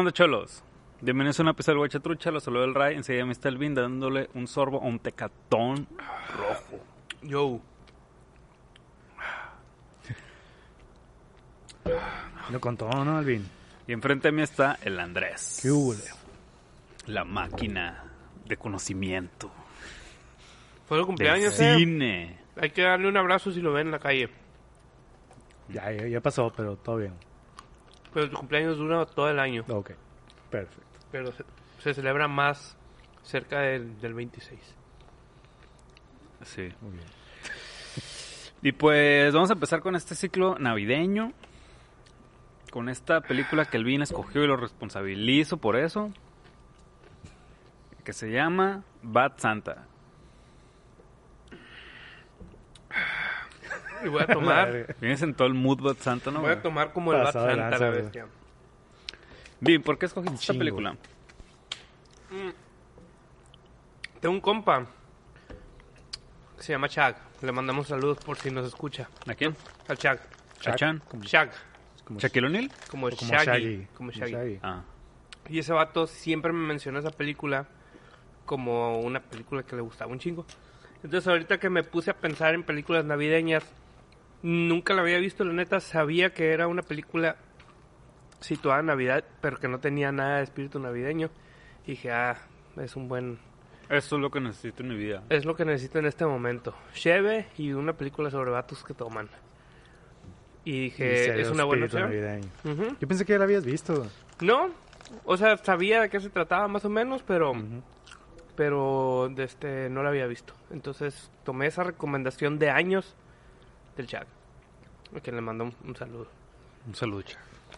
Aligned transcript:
onda, 0.00 0.12
cholos? 0.12 0.64
Bienvenidos 1.02 1.38
a 1.40 1.42
un 1.42 1.48
episodio 1.50 1.74
de 1.74 1.78
Guachatrucha, 1.80 2.30
los 2.30 2.42
saludo 2.42 2.62
del 2.62 2.74
Ray. 2.74 2.96
Enseguida 2.96 3.26
me 3.26 3.32
está 3.32 3.50
el 3.50 3.58
Vin 3.58 3.74
dándole 3.74 4.30
un 4.32 4.46
sorbo 4.46 4.78
a 4.78 4.86
un 4.86 4.98
tecatón 4.98 5.86
rojo. 6.38 6.82
Yo. 7.20 7.60
Lo 12.50 12.60
contó, 12.60 12.88
¿no, 13.04 13.18
Alvin? 13.18 13.46
Y 13.86 13.92
enfrente 13.92 14.28
de 14.28 14.32
mí 14.32 14.40
está 14.40 14.78
el 14.82 14.98
Andrés. 14.98 15.58
¿Qué 15.60 15.70
hubo? 15.70 15.94
La 17.06 17.24
máquina 17.24 18.04
de 18.46 18.56
conocimiento. 18.56 19.50
Fue 20.88 20.96
el 20.96 21.02
Del 21.02 21.06
cumpleaños, 21.08 21.60
eh. 21.60 21.76
cine. 21.76 22.38
Hay 22.56 22.70
que 22.70 22.82
darle 22.82 23.06
un 23.06 23.18
abrazo 23.18 23.52
si 23.52 23.60
lo 23.60 23.74
ven 23.74 23.88
en 23.88 23.92
la 23.92 23.98
calle. 23.98 24.30
Ya, 25.68 25.92
ya, 25.92 26.06
ya 26.06 26.20
pasó, 26.22 26.50
pero 26.56 26.76
todo 26.76 26.96
bien. 26.96 27.12
Pero 28.12 28.26
el 28.26 28.32
cumpleaños 28.32 28.76
dura 28.78 29.06
todo 29.06 29.28
el 29.28 29.38
año. 29.38 29.64
Ok, 29.68 29.92
perfecto. 30.50 30.98
Pero 31.12 31.32
se, 31.32 31.44
se 31.78 31.94
celebra 31.94 32.28
más 32.28 32.76
cerca 33.22 33.60
del, 33.60 34.00
del 34.00 34.14
26. 34.14 34.60
Sí. 36.42 36.68
Muy 36.80 36.92
bien. 36.92 37.06
Y 38.62 38.72
pues 38.72 39.32
vamos 39.32 39.48
a 39.48 39.54
empezar 39.54 39.80
con 39.80 39.96
este 39.96 40.14
ciclo 40.14 40.58
navideño. 40.58 41.32
Con 42.70 42.90
esta 42.90 43.22
película 43.22 43.64
que 43.64 43.78
el 43.78 43.84
Vin 43.84 44.02
escogió 44.02 44.44
y 44.44 44.46
lo 44.46 44.58
responsabilizo 44.58 45.56
por 45.56 45.76
eso. 45.76 46.10
Que 48.04 48.12
se 48.12 48.30
llama 48.30 48.84
Bad 49.02 49.38
Santa. 49.38 49.86
Y 54.04 54.08
voy 54.08 54.22
a 54.22 54.26
tomar, 54.26 54.94
Vienes 55.00 55.22
en 55.22 55.34
todo 55.34 55.48
el 55.48 55.54
mood 55.54 55.80
Bad 55.80 55.96
Santa, 55.98 56.30
¿no? 56.30 56.40
voy 56.40 56.52
a 56.52 56.62
tomar 56.62 56.92
como 56.92 57.12
el 57.12 57.18
Bad 57.18 57.26
Pasado 57.26 57.46
Santa 57.46 57.62
lanza, 57.62 57.78
la 57.84 57.90
güey. 57.90 58.02
bestia. 58.02 58.26
Vin, 59.60 59.82
¿por 59.82 59.98
qué 59.98 60.06
escogiste 60.06 60.34
esta 60.34 60.46
chingo. 60.52 60.58
película? 60.58 60.96
Tengo 64.20 64.34
un 64.34 64.40
compa 64.40 64.86
que 66.56 66.62
se 66.62 66.72
llama 66.72 66.88
Chag. 66.88 67.16
Le 67.42 67.52
mandamos 67.52 67.88
saludos 67.88 68.18
por 68.18 68.36
si 68.36 68.50
nos 68.50 68.66
escucha. 68.66 69.08
¿A 69.26 69.34
quién? 69.34 69.56
Al 69.88 69.96
Chag. 69.98 70.20
¿A 70.66 70.74
Chan? 70.74 71.02
Como, 71.08 71.24
¿Shaquille 72.18 72.46
O'Neal? 72.46 72.70
Como, 72.90 73.08
como 73.08 73.30
Shaggy. 73.30 73.44
Shaggy. 73.44 73.86
Como 73.94 74.10
Shaggy. 74.10 74.58
Ah. 74.62 74.82
Y 75.48 75.58
ese 75.58 75.72
vato 75.72 76.06
siempre 76.06 76.52
me 76.52 76.66
mencionó 76.66 76.98
esa 76.98 77.10
película 77.10 77.66
como 78.44 79.00
una 79.00 79.20
película 79.20 79.62
que 79.62 79.74
le 79.76 79.82
gustaba 79.82 80.12
un 80.12 80.18
chingo. 80.18 80.44
Entonces 81.02 81.26
ahorita 81.28 81.58
que 81.58 81.70
me 81.70 81.82
puse 81.82 82.10
a 82.10 82.14
pensar 82.14 82.54
en 82.54 82.62
películas 82.62 83.04
navideñas, 83.04 83.64
nunca 84.42 84.94
la 84.94 85.02
había 85.02 85.18
visto, 85.18 85.44
la 85.44 85.52
neta 85.52 85.80
sabía 85.80 86.30
que 86.30 86.52
era 86.52 86.66
una 86.68 86.82
película 86.82 87.36
situada 88.40 88.80
en 88.80 88.86
Navidad, 88.86 89.24
pero 89.40 89.58
que 89.58 89.68
no 89.68 89.80
tenía 89.80 90.12
nada 90.12 90.38
de 90.38 90.44
espíritu 90.44 90.78
navideño. 90.78 91.30
Y 91.86 91.92
dije, 91.92 92.10
ah, 92.10 92.36
es 92.76 92.96
un 92.96 93.08
buen... 93.08 93.38
Eso 93.88 94.16
es 94.16 94.22
lo 94.22 94.30
que 94.30 94.40
necesito 94.40 94.82
en 94.82 94.88
mi 94.90 94.96
vida. 94.96 95.24
Es 95.28 95.44
lo 95.44 95.56
que 95.56 95.64
necesito 95.64 95.98
en 95.98 96.06
este 96.06 96.24
momento. 96.24 96.74
Cheve 96.94 97.48
y 97.58 97.72
una 97.72 97.92
película 97.92 98.30
sobre 98.30 98.50
vatos 98.50 98.84
que 98.84 98.94
toman. 98.94 99.28
Y 100.64 100.84
dije, 100.84 101.40
es 101.40 101.50
una 101.50 101.64
buena 101.64 101.86
opción. 101.86 102.10
Yo 103.00 103.08
pensé 103.08 103.24
que 103.24 103.32
ya 103.32 103.38
la 103.38 103.44
habías 103.44 103.64
visto. 103.64 104.06
No, 104.40 104.70
o 105.24 105.36
sea, 105.36 105.56
sabía 105.56 106.02
de 106.02 106.10
qué 106.10 106.20
se 106.20 106.30
trataba 106.30 106.68
más 106.68 106.84
o 106.84 106.88
menos, 106.88 107.22
pero 107.26 107.52
pero 108.56 109.30
de 109.34 109.44
este 109.44 109.88
no 109.88 110.02
la 110.02 110.10
había 110.10 110.26
visto. 110.26 110.54
Entonces 110.70 111.30
tomé 111.44 111.66
esa 111.66 111.82
recomendación 111.82 112.58
de 112.58 112.70
años 112.70 113.16
del 113.96 114.06
chat. 114.06 114.26
A 115.14 115.20
quien 115.20 115.36
le 115.36 115.42
mando 115.42 115.64
un, 115.64 115.74
un 115.84 115.96
saludo. 115.96 116.28
Un 116.86 116.94
saludo. 116.94 117.24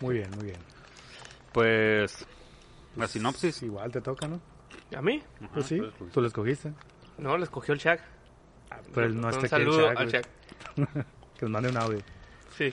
Muy 0.01 0.17
bien, 0.17 0.31
muy 0.37 0.45
bien. 0.47 0.59
Pues... 1.53 2.27
La 2.97 3.07
sinopsis. 3.07 3.63
Igual 3.63 3.91
te 3.91 4.01
toca, 4.01 4.29
¿no? 4.29 4.41
¿A 4.97 5.03
mí? 5.03 5.23
Pues 5.53 5.67
sí, 5.67 5.79
pues, 5.79 5.93
pues. 5.99 6.13
tú 6.13 6.21
lo 6.21 6.27
escogiste. 6.27 6.73
No, 7.19 7.37
le 7.37 7.45
escogió 7.45 7.75
el 7.75 7.81
chat. 7.81 8.01
Pero 8.95 9.07
él 9.07 9.21
no 9.21 9.29
un 9.29 9.35
está 9.35 9.57
aquí 9.57 9.65
el 9.65 9.73
saludo 9.73 9.89
Shaq, 9.89 9.99
al 9.99 10.09
güey. 10.11 11.05
Que 11.39 11.47
nos 11.47 11.51
mande 11.51 11.69
un 11.71 11.77
audio. 11.77 11.99
Sí. 12.57 12.73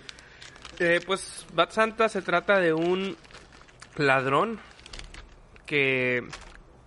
Eh, 0.80 1.00
pues 1.06 1.46
Bad 1.54 1.72
Santa 1.72 2.10
se 2.10 2.22
trata 2.22 2.60
de 2.60 2.74
un 2.74 3.18
ladrón 3.96 4.60
que 5.66 6.28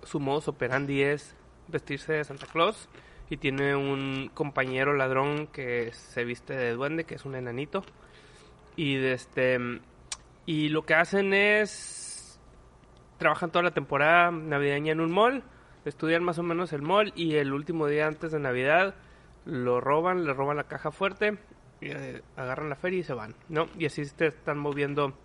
su 0.02 0.20
modus 0.20 0.48
operandi 0.48 1.02
es 1.02 1.34
vestirse 1.68 2.12
de 2.12 2.24
Santa 2.24 2.46
Claus 2.46 2.88
y 3.32 3.38
tiene 3.38 3.74
un 3.74 4.30
compañero 4.34 4.92
ladrón 4.92 5.46
que 5.46 5.90
se 5.94 6.22
viste 6.22 6.54
de 6.54 6.72
duende, 6.72 7.04
que 7.04 7.14
es 7.14 7.24
un 7.24 7.34
enanito. 7.34 7.82
Y 8.76 8.96
de 8.96 9.14
este 9.14 9.58
y 10.44 10.68
lo 10.68 10.84
que 10.84 10.94
hacen 10.94 11.32
es 11.32 12.38
trabajan 13.16 13.50
toda 13.50 13.62
la 13.62 13.70
temporada 13.70 14.30
navideña 14.30 14.92
en 14.92 15.00
un 15.00 15.10
mall, 15.10 15.44
estudian 15.86 16.22
más 16.22 16.38
o 16.38 16.42
menos 16.42 16.74
el 16.74 16.82
mall 16.82 17.14
y 17.16 17.36
el 17.36 17.54
último 17.54 17.86
día 17.86 18.06
antes 18.06 18.32
de 18.32 18.38
Navidad 18.38 18.96
lo 19.46 19.80
roban, 19.80 20.26
le 20.26 20.34
roban 20.34 20.58
la 20.58 20.64
caja 20.64 20.90
fuerte, 20.90 21.38
y, 21.80 21.86
eh, 21.86 22.20
agarran 22.36 22.68
la 22.68 22.76
feria 22.76 22.98
y 22.98 23.02
se 23.02 23.14
van, 23.14 23.34
¿no? 23.48 23.66
Y 23.78 23.86
así 23.86 24.04
se 24.04 24.26
están 24.26 24.58
moviendo 24.58 25.16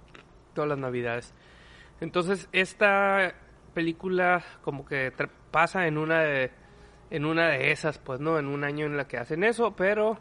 todas 0.54 0.70
las 0.70 0.80
Navidades. 0.80 1.34
Entonces 2.00 2.48
esta 2.54 3.34
película 3.74 4.46
como 4.62 4.86
que 4.86 5.12
pasa 5.52 5.88
en 5.88 5.98
una 5.98 6.22
de 6.22 6.67
en 7.10 7.26
una 7.26 7.50
de 7.50 7.72
esas, 7.72 7.98
pues, 7.98 8.20
¿no? 8.20 8.38
En 8.40 8.48
un 8.48 8.64
año 8.64 8.86
en 8.86 8.98
la 8.98 9.08
que 9.08 9.18
hacen 9.18 9.44
eso, 9.44 9.76
pero 9.76 10.20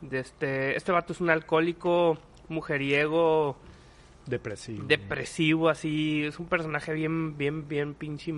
de 0.00 0.20
este 0.20 0.76
este 0.76 0.92
vato 0.92 1.12
es 1.12 1.20
un 1.20 1.30
alcohólico 1.30 2.18
mujeriego 2.48 3.56
Depresivo. 4.26 4.84
depresivo 4.86 5.68
así, 5.68 6.24
es 6.24 6.38
un 6.38 6.46
personaje 6.46 6.92
bien 6.92 7.36
bien 7.38 7.66
bien 7.68 7.94
pinche 7.94 8.32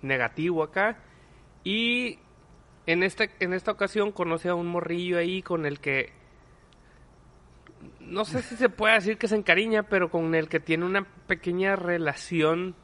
negativo 0.00 0.62
acá 0.62 0.98
y 1.64 2.18
en 2.86 3.02
esta 3.02 3.26
en 3.40 3.52
esta 3.52 3.72
ocasión 3.72 4.12
conoce 4.12 4.48
a 4.48 4.54
un 4.54 4.66
morrillo 4.66 5.18
ahí 5.18 5.42
con 5.42 5.66
el 5.66 5.80
que 5.80 6.12
no 8.00 8.24
sé 8.24 8.42
si 8.42 8.56
se 8.56 8.68
puede 8.68 8.94
decir 8.94 9.18
que 9.18 9.28
se 9.28 9.36
encariña, 9.36 9.84
pero 9.84 10.10
con 10.10 10.34
el 10.34 10.48
que 10.48 10.60
tiene 10.60 10.84
una 10.84 11.04
pequeña 11.26 11.76
relación 11.76 12.76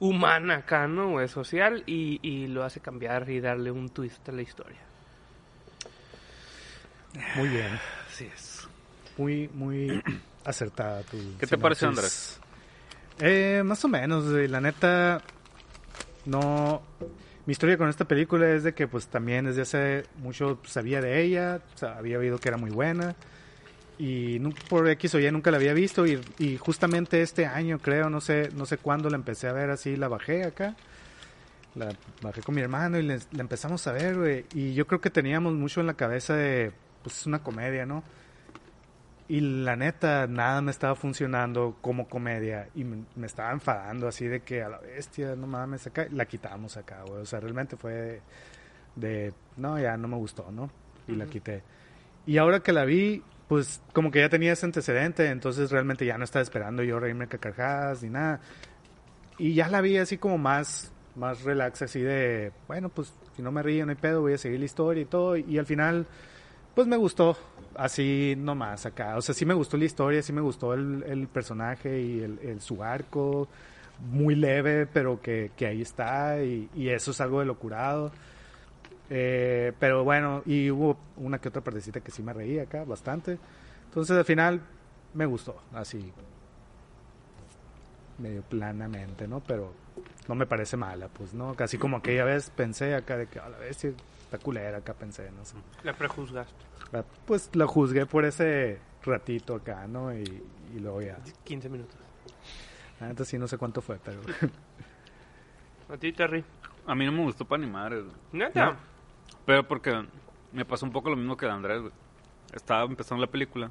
humana 0.00 0.56
acá, 0.56 0.86
¿no? 0.86 1.12
güey? 1.12 1.28
social 1.28 1.82
y, 1.86 2.20
y 2.22 2.46
lo 2.46 2.64
hace 2.64 2.80
cambiar 2.80 3.28
y 3.30 3.40
darle 3.40 3.70
un 3.70 3.88
twist 3.88 4.28
a 4.28 4.32
la 4.32 4.42
historia. 4.42 4.80
Muy 7.36 7.48
bien. 7.48 7.78
Así 8.08 8.24
es. 8.32 8.68
Muy, 9.16 9.48
muy 9.54 10.02
acertada 10.44 11.02
tu 11.02 11.16
¿Qué 11.38 11.46
te 11.46 11.58
pareció, 11.58 11.90
sinopsis. 11.90 12.40
Eh, 13.18 13.62
más 13.64 13.82
o 13.84 13.88
menos, 13.88 14.24
la 14.26 14.60
neta, 14.60 15.22
no... 16.26 16.82
Mi 17.46 17.52
historia 17.52 17.78
con 17.78 17.88
esta 17.88 18.04
película 18.04 18.50
es 18.50 18.64
de 18.64 18.74
que 18.74 18.88
pues 18.88 19.06
también 19.06 19.44
desde 19.44 19.62
hace 19.62 20.04
mucho 20.16 20.58
sabía 20.64 21.00
de 21.00 21.22
ella, 21.22 21.60
o 21.76 21.78
sea, 21.78 21.96
había 21.96 22.18
oído 22.18 22.38
que 22.38 22.48
era 22.48 22.58
muy 22.58 22.72
buena 22.72 23.14
y 23.98 24.38
por 24.68 24.88
X 24.90 25.14
o 25.14 25.20
Y 25.20 25.30
nunca 25.30 25.50
la 25.50 25.56
había 25.56 25.72
visto 25.72 26.06
y, 26.06 26.20
y 26.38 26.56
justamente 26.58 27.22
este 27.22 27.46
año 27.46 27.78
creo, 27.78 28.10
no 28.10 28.20
sé, 28.20 28.50
no 28.54 28.66
sé 28.66 28.76
cuándo 28.78 29.08
la 29.10 29.16
empecé 29.16 29.48
a 29.48 29.52
ver 29.52 29.70
así, 29.70 29.96
la 29.96 30.08
bajé 30.08 30.44
acá, 30.44 30.74
la 31.74 31.94
bajé 32.22 32.42
con 32.42 32.54
mi 32.54 32.60
hermano 32.60 32.98
y 32.98 33.02
le- 33.02 33.18
la 33.32 33.40
empezamos 33.40 33.86
a 33.86 33.92
ver, 33.92 34.16
güey, 34.16 34.44
y 34.54 34.74
yo 34.74 34.86
creo 34.86 35.00
que 35.00 35.10
teníamos 35.10 35.54
mucho 35.54 35.80
en 35.80 35.86
la 35.86 35.94
cabeza 35.94 36.34
de, 36.34 36.72
pues 37.02 37.18
es 37.20 37.26
una 37.26 37.42
comedia, 37.42 37.86
¿no? 37.86 38.02
Y 39.28 39.40
la 39.40 39.74
neta, 39.74 40.28
nada 40.28 40.60
me 40.60 40.70
estaba 40.70 40.94
funcionando 40.94 41.76
como 41.80 42.08
comedia. 42.08 42.68
Y 42.76 42.84
me, 42.84 43.04
me 43.16 43.26
estaba 43.26 43.50
enfadando 43.50 44.06
así 44.06 44.26
de 44.28 44.40
que 44.40 44.62
a 44.62 44.68
la 44.68 44.78
bestia, 44.78 45.34
no 45.34 45.48
mames, 45.48 45.84
acá. 45.88 46.06
La 46.12 46.26
quitamos 46.26 46.76
acá, 46.76 47.02
güey. 47.04 47.22
O 47.22 47.26
sea, 47.26 47.40
realmente 47.40 47.76
fue 47.76 47.92
de, 47.92 48.20
de, 48.94 49.34
no, 49.56 49.80
ya 49.80 49.96
no 49.96 50.06
me 50.06 50.16
gustó, 50.16 50.52
¿no? 50.52 50.70
Y 51.08 51.16
la 51.16 51.24
Ujú. 51.24 51.32
quité. 51.32 51.62
Y 52.24 52.38
ahora 52.38 52.60
que 52.60 52.72
la 52.72 52.84
vi, 52.84 53.24
pues 53.48 53.80
como 53.92 54.10
que 54.10 54.20
ya 54.20 54.28
tenía 54.28 54.52
ese 54.52 54.66
antecedente, 54.66 55.28
entonces 55.28 55.70
realmente 55.70 56.04
ya 56.06 56.18
no 56.18 56.24
estaba 56.24 56.42
esperando 56.42 56.82
yo 56.82 56.98
reírme 56.98 57.28
cacarjadas 57.28 58.02
ni 58.02 58.10
nada. 58.10 58.40
Y 59.38 59.54
ya 59.54 59.68
la 59.68 59.80
vi 59.80 59.98
así 59.98 60.16
como 60.18 60.38
más, 60.38 60.92
más 61.14 61.42
relax, 61.42 61.82
así 61.82 62.00
de, 62.00 62.52
bueno, 62.68 62.88
pues 62.88 63.12
si 63.36 63.42
no 63.42 63.52
me 63.52 63.62
río, 63.62 63.84
no 63.84 63.90
hay 63.90 63.96
pedo, 63.96 64.22
voy 64.22 64.32
a 64.34 64.38
seguir 64.38 64.58
la 64.60 64.64
historia 64.64 65.02
y 65.02 65.06
todo. 65.06 65.36
Y 65.36 65.58
al 65.58 65.66
final, 65.66 66.06
pues 66.74 66.86
me 66.86 66.96
gustó, 66.96 67.36
así 67.76 68.34
nomás 68.38 68.86
acá. 68.86 69.16
O 69.16 69.22
sea, 69.22 69.34
sí 69.34 69.44
me 69.44 69.54
gustó 69.54 69.76
la 69.76 69.84
historia, 69.84 70.22
sí 70.22 70.32
me 70.32 70.40
gustó 70.40 70.72
el, 70.74 71.04
el 71.06 71.28
personaje 71.28 72.00
y 72.00 72.20
el, 72.22 72.38
el- 72.42 72.60
su 72.60 72.82
arco, 72.82 73.48
muy 74.10 74.34
leve, 74.34 74.86
pero 74.86 75.20
que, 75.20 75.50
que 75.56 75.66
ahí 75.66 75.82
está. 75.82 76.42
Y, 76.42 76.68
y 76.74 76.88
eso 76.88 77.10
es 77.10 77.20
algo 77.20 77.40
de 77.40 77.46
lo 77.46 77.58
curado. 77.58 78.12
Eh, 79.08 79.72
pero 79.78 80.02
bueno, 80.04 80.42
y 80.46 80.70
hubo 80.70 80.96
una 81.16 81.38
que 81.38 81.48
otra 81.48 81.62
partecita 81.62 82.00
que 82.00 82.10
sí 82.10 82.22
me 82.22 82.32
reí 82.32 82.58
acá, 82.58 82.84
bastante. 82.84 83.38
Entonces 83.84 84.16
al 84.16 84.24
final 84.24 84.60
me 85.14 85.26
gustó, 85.26 85.60
así. 85.72 86.12
Medio 88.18 88.42
planamente, 88.42 89.28
¿no? 89.28 89.40
Pero 89.40 89.72
no 90.26 90.34
me 90.34 90.46
parece 90.46 90.76
mala, 90.76 91.08
pues, 91.08 91.34
¿no? 91.34 91.54
Casi 91.54 91.78
como 91.78 91.98
aquella 91.98 92.24
vez 92.24 92.50
pensé 92.50 92.94
acá 92.94 93.16
de 93.16 93.26
que 93.26 93.38
a 93.38 93.48
la 93.48 93.58
vez 93.58 93.84
está 93.84 94.38
culera 94.38 94.78
acá 94.78 94.94
pensé, 94.94 95.30
no 95.30 95.44
sé. 95.44 95.54
La 95.84 95.92
prejuzgaste. 95.92 96.54
Ah, 96.92 97.04
Pues 97.26 97.50
lo 97.54 97.68
juzgué 97.68 98.06
por 98.06 98.24
ese 98.24 98.78
ratito 99.04 99.54
acá, 99.54 99.86
¿no? 99.86 100.12
Y, 100.14 100.22
y 100.74 100.78
luego 100.80 101.02
ya. 101.02 101.18
15 101.44 101.68
minutos. 101.68 101.96
Antes 102.98 103.28
sí 103.28 103.38
no 103.38 103.46
sé 103.46 103.58
cuánto 103.58 103.82
fue, 103.82 103.98
pero. 104.02 104.20
A 105.92 105.96
ti, 105.96 106.12
Terry. 106.12 106.42
A 106.86 106.94
mí 106.94 107.04
no 107.04 107.12
me 107.12 107.22
gustó 107.22 107.44
para 107.44 107.62
ni 107.62 107.70
madre, 107.70 108.00
güey. 108.00 108.14
Neta. 108.32 108.66
No. 108.66 108.95
Pero 109.46 109.66
porque 109.66 110.04
me 110.52 110.64
pasó 110.64 110.84
un 110.86 110.92
poco 110.92 111.08
lo 111.10 111.16
mismo 111.16 111.36
que 111.36 111.46
de 111.46 111.52
Andrés, 111.52 111.80
güey. 111.80 111.92
Estaba 112.52 112.84
empezando 112.84 113.24
la 113.24 113.30
película 113.30 113.70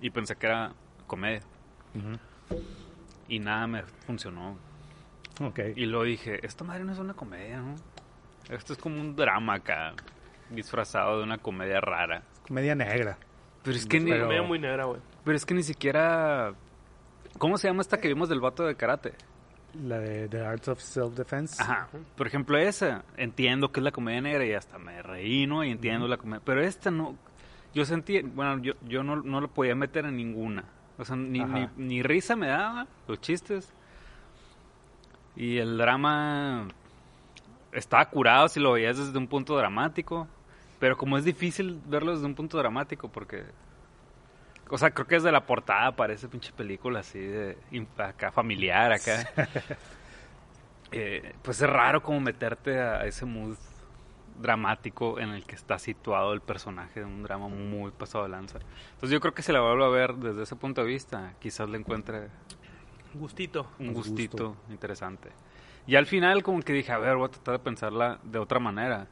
y 0.00 0.10
pensé 0.10 0.36
que 0.36 0.46
era 0.46 0.72
comedia. 1.06 1.40
Y 3.28 3.38
nada 3.38 3.66
me 3.66 3.82
funcionó. 4.06 4.56
ok. 5.40 5.60
Y 5.76 5.86
luego 5.86 6.04
dije, 6.04 6.44
esta 6.46 6.64
madre 6.64 6.84
no 6.84 6.92
es 6.92 6.98
una 6.98 7.14
comedia, 7.14 7.60
¿no? 7.60 7.74
Esto 8.48 8.72
es 8.74 8.78
como 8.78 9.00
un 9.00 9.16
drama 9.16 9.54
acá, 9.54 9.94
disfrazado 10.50 11.18
de 11.18 11.24
una 11.24 11.38
comedia 11.38 11.80
rara. 11.80 12.22
Comedia 12.46 12.74
negra. 12.74 13.18
Pero 13.64 13.76
es 13.76 13.86
que 13.86 13.98
ni, 13.98 14.10
Pero... 14.12 14.28
Pero- 14.28 14.44
muy 14.44 14.58
negra, 14.60 14.84
güey. 14.84 15.00
pero 15.24 15.36
es 15.36 15.44
que 15.44 15.54
ni 15.54 15.62
siquiera... 15.64 16.54
¿Cómo 17.38 17.58
se 17.58 17.66
llama 17.68 17.82
esta 17.82 17.98
que 17.98 18.08
vimos 18.08 18.28
del 18.28 18.40
vato 18.40 18.64
de 18.64 18.76
karate? 18.76 19.12
La 19.84 19.98
de 19.98 20.28
The 20.28 20.44
Art 20.44 20.68
of 20.68 20.80
Self-Defense. 20.80 21.62
Ajá. 21.62 21.88
Por 22.16 22.26
ejemplo, 22.26 22.56
esa, 22.56 23.04
entiendo 23.16 23.70
que 23.70 23.80
es 23.80 23.84
la 23.84 23.92
comedia 23.92 24.20
negra 24.20 24.44
y 24.44 24.52
hasta 24.52 24.78
me 24.78 25.02
reí, 25.02 25.46
¿no? 25.46 25.64
Y 25.64 25.70
entiendo 25.70 26.08
la 26.08 26.16
comedia. 26.16 26.42
Pero 26.44 26.62
esta 26.62 26.90
no. 26.90 27.16
Yo 27.74 27.84
sentí, 27.84 28.22
bueno, 28.22 28.62
yo, 28.62 28.74
yo 28.86 29.02
no, 29.02 29.16
no 29.16 29.40
lo 29.40 29.48
podía 29.48 29.74
meter 29.74 30.06
en 30.06 30.16
ninguna. 30.16 30.64
O 30.98 31.04
sea, 31.04 31.16
ni, 31.16 31.40
ni, 31.40 31.68
ni 31.76 32.02
risa 32.02 32.36
me 32.36 32.48
daba, 32.48 32.86
los 33.06 33.20
chistes. 33.20 33.72
Y 35.36 35.58
el 35.58 35.76
drama 35.76 36.68
estaba 37.72 38.08
curado 38.08 38.48
si 38.48 38.60
lo 38.60 38.72
veías 38.72 38.96
desde 38.96 39.18
un 39.18 39.26
punto 39.26 39.56
dramático. 39.56 40.26
Pero 40.78 40.96
como 40.96 41.16
es 41.18 41.24
difícil 41.24 41.80
verlo 41.86 42.12
desde 42.12 42.26
un 42.26 42.34
punto 42.34 42.58
dramático, 42.58 43.08
porque. 43.08 43.44
O 44.68 44.78
sea, 44.78 44.90
creo 44.90 45.06
que 45.06 45.16
desde 45.16 45.30
la 45.32 45.46
portada 45.46 45.94
parece 45.94 46.28
pinche 46.28 46.52
película 46.52 47.00
así 47.00 47.18
de. 47.18 47.56
acá 47.98 48.30
familiar, 48.30 48.92
acá. 48.92 49.28
Eh, 50.92 51.34
pues 51.42 51.60
es 51.60 51.68
raro 51.68 52.00
como 52.00 52.20
meterte 52.20 52.78
a 52.78 53.04
ese 53.06 53.26
mood 53.26 53.56
dramático 54.40 55.18
en 55.18 55.30
el 55.30 55.44
que 55.44 55.56
está 55.56 55.80
situado 55.80 56.32
el 56.32 56.40
personaje 56.40 57.00
de 57.00 57.06
un 57.06 57.24
drama 57.24 57.48
muy 57.48 57.90
pasado 57.90 58.22
de 58.22 58.30
lanza. 58.30 58.60
Entonces 58.94 59.10
yo 59.10 59.18
creo 59.20 59.34
que 59.34 59.42
si 59.42 59.52
la 59.52 59.60
vuelvo 59.60 59.84
a 59.84 59.88
ver 59.88 60.14
desde 60.14 60.44
ese 60.44 60.54
punto 60.54 60.82
de 60.82 60.86
vista, 60.86 61.34
quizás 61.40 61.68
le 61.68 61.78
encuentre 61.78 62.28
Gustito. 63.14 63.68
un 63.78 63.88
Un 63.88 63.94
gustito 63.94 64.48
gusto. 64.50 64.72
interesante. 64.72 65.30
Y 65.86 65.96
al 65.96 66.06
final 66.06 66.42
como 66.42 66.60
que 66.62 66.72
dije, 66.72 66.92
a 66.92 66.98
ver, 66.98 67.16
voy 67.16 67.26
a 67.26 67.30
tratar 67.30 67.58
de 67.58 67.64
pensarla 67.64 68.18
de 68.22 68.38
otra 68.38 68.58
manera. 68.58 69.06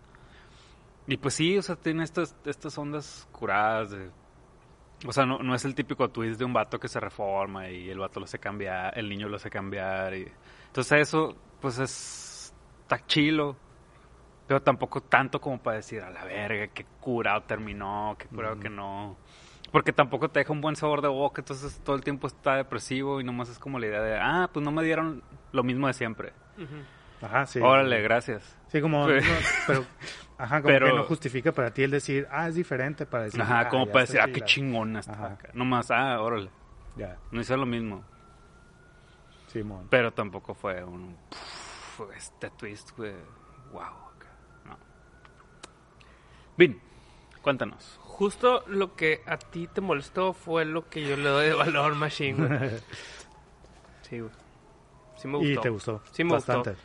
Y 1.07 1.17
pues 1.17 1.35
sí, 1.35 1.57
o 1.59 1.63
sea, 1.63 1.77
tiene 1.77 2.05
estas, 2.05 2.35
estas 2.45 2.77
ondas 2.79 3.29
curadas 3.31 3.91
de... 3.91 4.11
O 5.07 5.13
sea, 5.13 5.27
no, 5.27 5.39
no 5.39 5.55
es 5.55 5.65
el 5.65 5.75
típico 5.75 6.09
twist 6.09 6.39
de 6.39 6.45
un 6.45 6.53
vato 6.53 6.79
que 6.79 6.89
se 6.89 7.01
reforma 7.01 7.69
y 7.69 7.91
el 7.91 7.99
vato 7.99 8.21
lo 8.21 8.25
hace 8.25 8.39
cambiar, 8.39 8.97
el 8.99 9.09
niño 9.09 9.29
lo 9.29 9.37
hace 9.37 9.51
cambiar. 9.51 10.15
Y... 10.15 10.27
Entonces 10.67 11.01
eso, 11.01 11.37
pues 11.61 11.79
es... 11.79 12.55
Está 12.83 13.05
chilo. 13.07 13.57
Pero 14.47 14.61
tampoco 14.61 15.01
tanto 15.03 15.41
como 15.41 15.59
para 15.59 15.79
decir, 15.79 16.03
a 16.03 16.11
la 16.11 16.25
verga, 16.25 16.67
qué 16.69 16.85
curado 17.01 17.43
terminó, 17.43 18.15
qué 18.19 18.27
curado 18.27 18.61
que 18.61 18.69
no. 18.69 19.17
Porque 19.73 19.93
tampoco 19.93 20.29
te 20.29 20.41
deja 20.41 20.53
un 20.53 20.61
buen 20.61 20.77
sabor 20.77 21.01
de 21.01 21.09
boca, 21.09 21.41
entonces 21.41 21.81
todo 21.83 21.97
el 21.97 22.05
tiempo 22.05 22.27
está 22.27 22.57
depresivo 22.57 23.21
y 23.21 23.25
nomás 23.25 23.49
es 23.49 23.59
como 23.59 23.79
la 23.79 23.87
idea 23.87 24.03
de, 24.03 24.19
ah, 24.21 24.51
pues 24.53 24.63
no 24.63 24.71
me 24.71 24.85
dieron 24.85 25.23
lo 25.53 25.63
mismo 25.63 25.87
de 25.87 25.95
siempre. 25.95 26.33
Ajá, 27.23 27.47
sí. 27.47 27.59
Órale, 27.61 28.03
gracias. 28.03 28.57
Sí, 28.69 28.81
como. 28.81 29.09
No, 29.09 29.15
pero. 29.67 29.85
Ajá, 30.37 30.63
como 30.63 30.73
Pero- 30.75 30.87
que 30.87 30.93
no 30.95 31.05
justifica 31.05 31.53
para 31.53 31.73
ti 31.73 31.83
el 31.85 31.91
decir, 31.93 32.27
ah, 32.31 32.49
es 32.49 32.55
diferente 32.57 33.07
para 33.07 33.25
decir. 33.25 33.41
Ajá, 33.41 33.61
ah, 33.61 33.69
como 33.69 33.87
para 33.87 34.01
decir, 34.01 34.21
ah, 34.21 34.27
qué 34.27 34.35
chila". 34.35 34.47
chingona 34.47 35.01
está 35.01 35.13
Ajá. 35.13 35.27
acá. 35.35 35.51
Nomás, 35.55 35.91
ah, 35.91 36.21
órale. 36.21 36.51
Ya, 36.97 37.17
No 37.31 37.41
hice 37.41 37.57
lo 37.57 37.67
mismo. 37.67 38.05
Simón. 39.49 39.87
Pero 39.91 40.13
tampoco 40.13 40.55
fue 40.55 40.83
un. 40.83 41.17
"Puf, 41.31 42.11
este 42.17 42.51
twist 42.51 42.91
fue. 42.97 43.15
Wow. 43.73 43.83
acá". 43.83 44.29
No. 44.65 44.77
Bin, 46.57 46.81
cuéntanos. 47.43 47.99
Justo 48.03 48.65
lo 48.69 48.95
que 48.97 49.23
a 49.27 49.37
ti 49.39 49.67
te 49.69 49.81
molestó 49.81 50.33
fue 50.33 50.65
lo 50.65 50.89
que 50.89 51.03
yo 51.07 51.17
le 51.17 51.29
doy 51.29 51.47
de 51.47 51.55
valor, 51.55 51.95
Machine, 51.95 52.47
güey. 52.47 52.71
Sí, 54.03 54.21
güey. 54.21 54.31
Sí 55.17 55.29
me 55.29 55.39
gustó. 55.39 55.53
Y 55.53 55.57
te 55.59 55.69
gustó. 55.71 56.03
Sí 56.13 56.25
me 56.25 56.35
gustó. 56.35 56.53
bastante. 56.59 56.81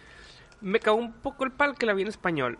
Me 0.61 0.79
cagó 0.79 0.97
un 0.97 1.13
poco 1.13 1.43
el 1.43 1.51
pal 1.51 1.75
que 1.77 1.85
la 1.85 1.93
vi 1.93 2.03
en 2.03 2.07
español. 2.07 2.57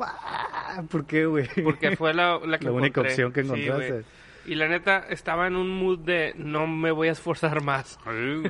Ah, 0.00 0.82
¿Por 0.90 1.04
qué, 1.06 1.26
güey? 1.26 1.48
Porque 1.64 1.96
fue 1.96 2.14
la, 2.14 2.38
la 2.38 2.58
que 2.60 2.66
La 2.66 2.72
única 2.72 3.00
encontré. 3.00 3.10
opción 3.12 3.32
que 3.32 3.42
Sí, 3.42 3.48
encontraste. 3.50 3.90
güey. 3.92 4.04
y 4.46 4.54
la 4.54 4.68
neta, 4.68 4.98
estaba 5.08 5.46
en 5.46 5.56
un 5.56 5.68
mood 5.70 5.98
de 6.00 6.32
no 6.36 6.66
me 6.66 6.90
voy 6.90 7.08
a 7.08 7.12
esforzar 7.12 7.62
más. 7.62 7.98
Ay, 8.04 8.42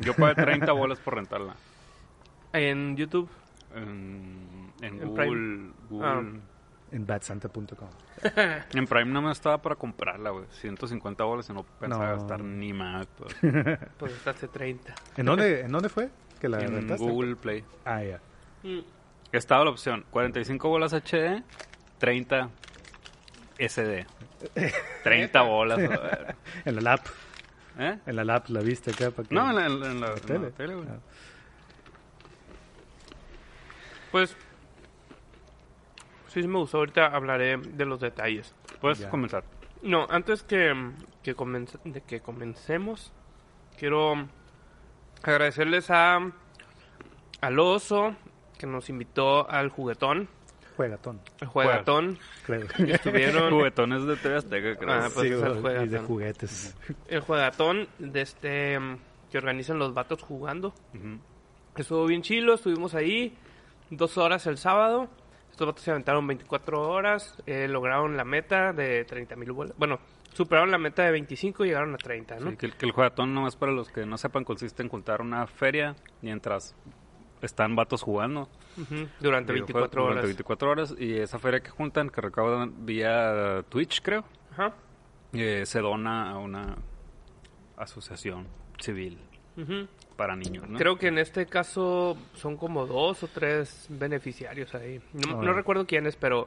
Yo 0.00 0.14
pagué 0.14 0.34
30 0.36 0.72
bolas 0.72 0.98
por 1.00 1.14
rentarla. 1.16 1.56
En 2.52 2.96
YouTube. 2.96 3.28
En, 3.74 4.72
en 4.80 5.00
En 5.02 5.08
Google. 5.08 5.70
Google. 5.90 6.40
en 6.92 7.06
badsanta.com. 7.06 7.88
En 8.74 8.86
Prime 8.86 9.04
no 9.12 9.20
me 9.22 9.30
estaba 9.30 9.58
para 9.60 9.74
comprarla, 9.76 10.30
güey. 10.30 10.46
150 10.50 11.22
bolas 11.24 11.48
y 11.50 11.52
no 11.52 11.64
pensaba 11.78 12.06
No. 12.08 12.16
gastar 12.16 12.42
ni 12.42 12.72
más. 12.72 13.06
pues. 13.08 13.36
Pues 13.98 14.12
hasta 14.14 14.30
hace 14.30 14.48
30. 14.48 14.94
¿En 15.16 15.26
dónde, 15.26 15.60
¿En 15.60 15.70
dónde 15.70 15.88
fue 15.88 16.08
que 16.40 16.48
la 16.48 16.60
en 16.60 16.72
rentaste? 16.72 17.04
Google 17.04 17.36
Play. 17.36 17.62
Ah, 17.84 18.02
ya. 18.02 18.20
Mm. 18.62 18.78
Estaba 19.32 19.64
la 19.64 19.70
opción 19.70 20.04
45 20.10 20.68
bolas 20.68 20.92
HD, 20.94 21.42
30 21.98 22.50
SD. 23.58 24.06
30 25.04 25.42
bolas. 25.42 25.78
En 26.64 26.74
la 26.76 26.80
lap. 26.80 27.00
¿Eh? 27.78 27.98
En 28.06 28.16
la 28.16 28.24
lap 28.24 28.48
la 28.48 28.60
viste 28.60 28.90
acá. 28.90 29.10
Para 29.10 29.28
que... 29.28 29.34
No, 29.34 29.50
en 29.50 29.56
la, 29.56 29.66
en 29.66 29.80
la- 29.80 29.86
en 29.90 30.00
la- 30.00 30.08
la 30.08 30.46
en 30.46 30.52
tele. 30.52 30.74
güey. 30.74 30.88
Ah. 30.88 30.98
Pues. 34.10 34.36
Sí, 36.28 36.42
sí 36.42 36.48
me 36.48 36.58
gustó. 36.58 36.78
Ahorita 36.78 37.06
hablaré 37.06 37.56
de 37.58 37.84
los 37.84 38.00
detalles. 38.00 38.54
Puedes 38.80 38.98
Ya. 39.00 39.10
comenzar. 39.10 39.44
No, 39.82 40.06
antes 40.10 40.42
que, 40.42 40.74
que 41.22 41.36
comence- 41.36 41.78
de 41.84 42.00
que 42.02 42.20
comencemos, 42.20 43.12
quiero 43.78 44.14
agradecerles 45.22 45.90
a 45.90 46.18
al 47.40 47.58
oso 47.60 48.14
que 48.58 48.66
nos 48.66 48.88
invitó 48.90 49.48
al 49.50 49.68
juguetón, 49.70 50.28
Juegatón, 50.76 51.20
al 51.40 51.48
juegatón. 51.48 52.18
creo. 52.46 52.66
Estuvieron 52.86 53.50
Juguetones 53.50 54.04
de 54.06 54.16
TV 54.16 54.36
Azteca, 54.36 54.76
creo. 54.76 54.92
Ah, 54.92 55.08
pues 55.12 55.26
Sí, 55.28 55.34
es 55.34 55.42
el 55.42 55.60
juegatón. 55.60 55.84
y 55.84 55.88
de 55.88 55.98
juguetes. 55.98 56.76
el 57.08 57.20
juegatón 57.20 57.88
de 57.98 58.20
este 58.20 58.78
mm, 58.78 58.96
que 59.30 59.38
organizan 59.38 59.78
los 59.78 59.92
vatos 59.94 60.22
jugando. 60.22 60.68
Ujú. 60.94 61.18
Estuvo 61.76 62.06
bien 62.06 62.22
chilo, 62.22 62.54
estuvimos 62.54 62.94
ahí 62.94 63.36
dos 63.90 64.18
horas 64.18 64.46
el 64.46 64.56
sábado. 64.58 65.08
Estos 65.50 65.66
vatos 65.66 65.82
se 65.82 65.90
aventaron 65.90 66.24
24 66.28 66.80
horas, 66.88 67.34
eh, 67.46 67.66
lograron 67.66 68.16
la 68.16 68.24
meta 68.24 68.72
de 68.72 69.04
30 69.04 69.34
mil 69.34 69.50
bolas. 69.50 69.74
Bueno, 69.76 69.98
superaron 70.32 70.70
la 70.70 70.78
meta 70.78 71.02
de 71.04 71.10
25 71.10 71.64
y 71.64 71.68
llegaron 71.68 71.92
a 71.94 71.98
30, 71.98 72.38
¿no? 72.38 72.50
Sí, 72.50 72.56
que, 72.56 72.66
el- 72.66 72.76
que 72.76 72.86
el 72.86 72.92
jugatón, 72.92 73.34
nomás 73.34 73.56
para 73.56 73.72
los 73.72 73.88
que 73.88 74.06
no 74.06 74.16
sepan, 74.16 74.44
consiste 74.44 74.84
en 74.84 74.88
juntar 74.88 75.20
una 75.20 75.44
feria 75.48 75.96
mientras 76.22 76.76
están 77.42 77.76
vatos 77.76 78.02
jugando. 78.02 78.48
Durante 79.20 79.52
videojuegos 79.52 79.90
24 79.90 80.04
horas. 80.04 80.14
Durante 80.14 80.26
24 80.26 80.70
horas. 80.70 80.94
Y 80.98 81.14
esa 81.18 81.38
feria 81.38 81.60
que 81.60 81.70
juntan, 81.70 82.10
que 82.10 82.20
recaudan 82.20 82.86
vía 82.86 83.64
Twitch, 83.68 84.00
creo, 84.02 84.24
Ajá. 84.52 84.74
eh, 85.32 85.64
se 85.66 85.80
dona 85.80 86.30
a 86.30 86.38
una 86.38 86.76
asociación 87.76 88.46
civil 88.80 89.18
para 90.16 90.36
niños, 90.36 90.68
¿no? 90.68 90.78
Creo 90.78 90.96
que 90.98 91.08
en 91.08 91.18
este 91.18 91.46
caso 91.46 92.16
son 92.34 92.56
como 92.56 92.86
dos 92.86 93.22
o 93.24 93.28
tres 93.28 93.86
beneficiarios 93.88 94.72
ahí. 94.74 95.00
No, 95.12 95.42
no 95.42 95.52
recuerdo 95.52 95.84
quiénes, 95.86 96.14
pero 96.16 96.46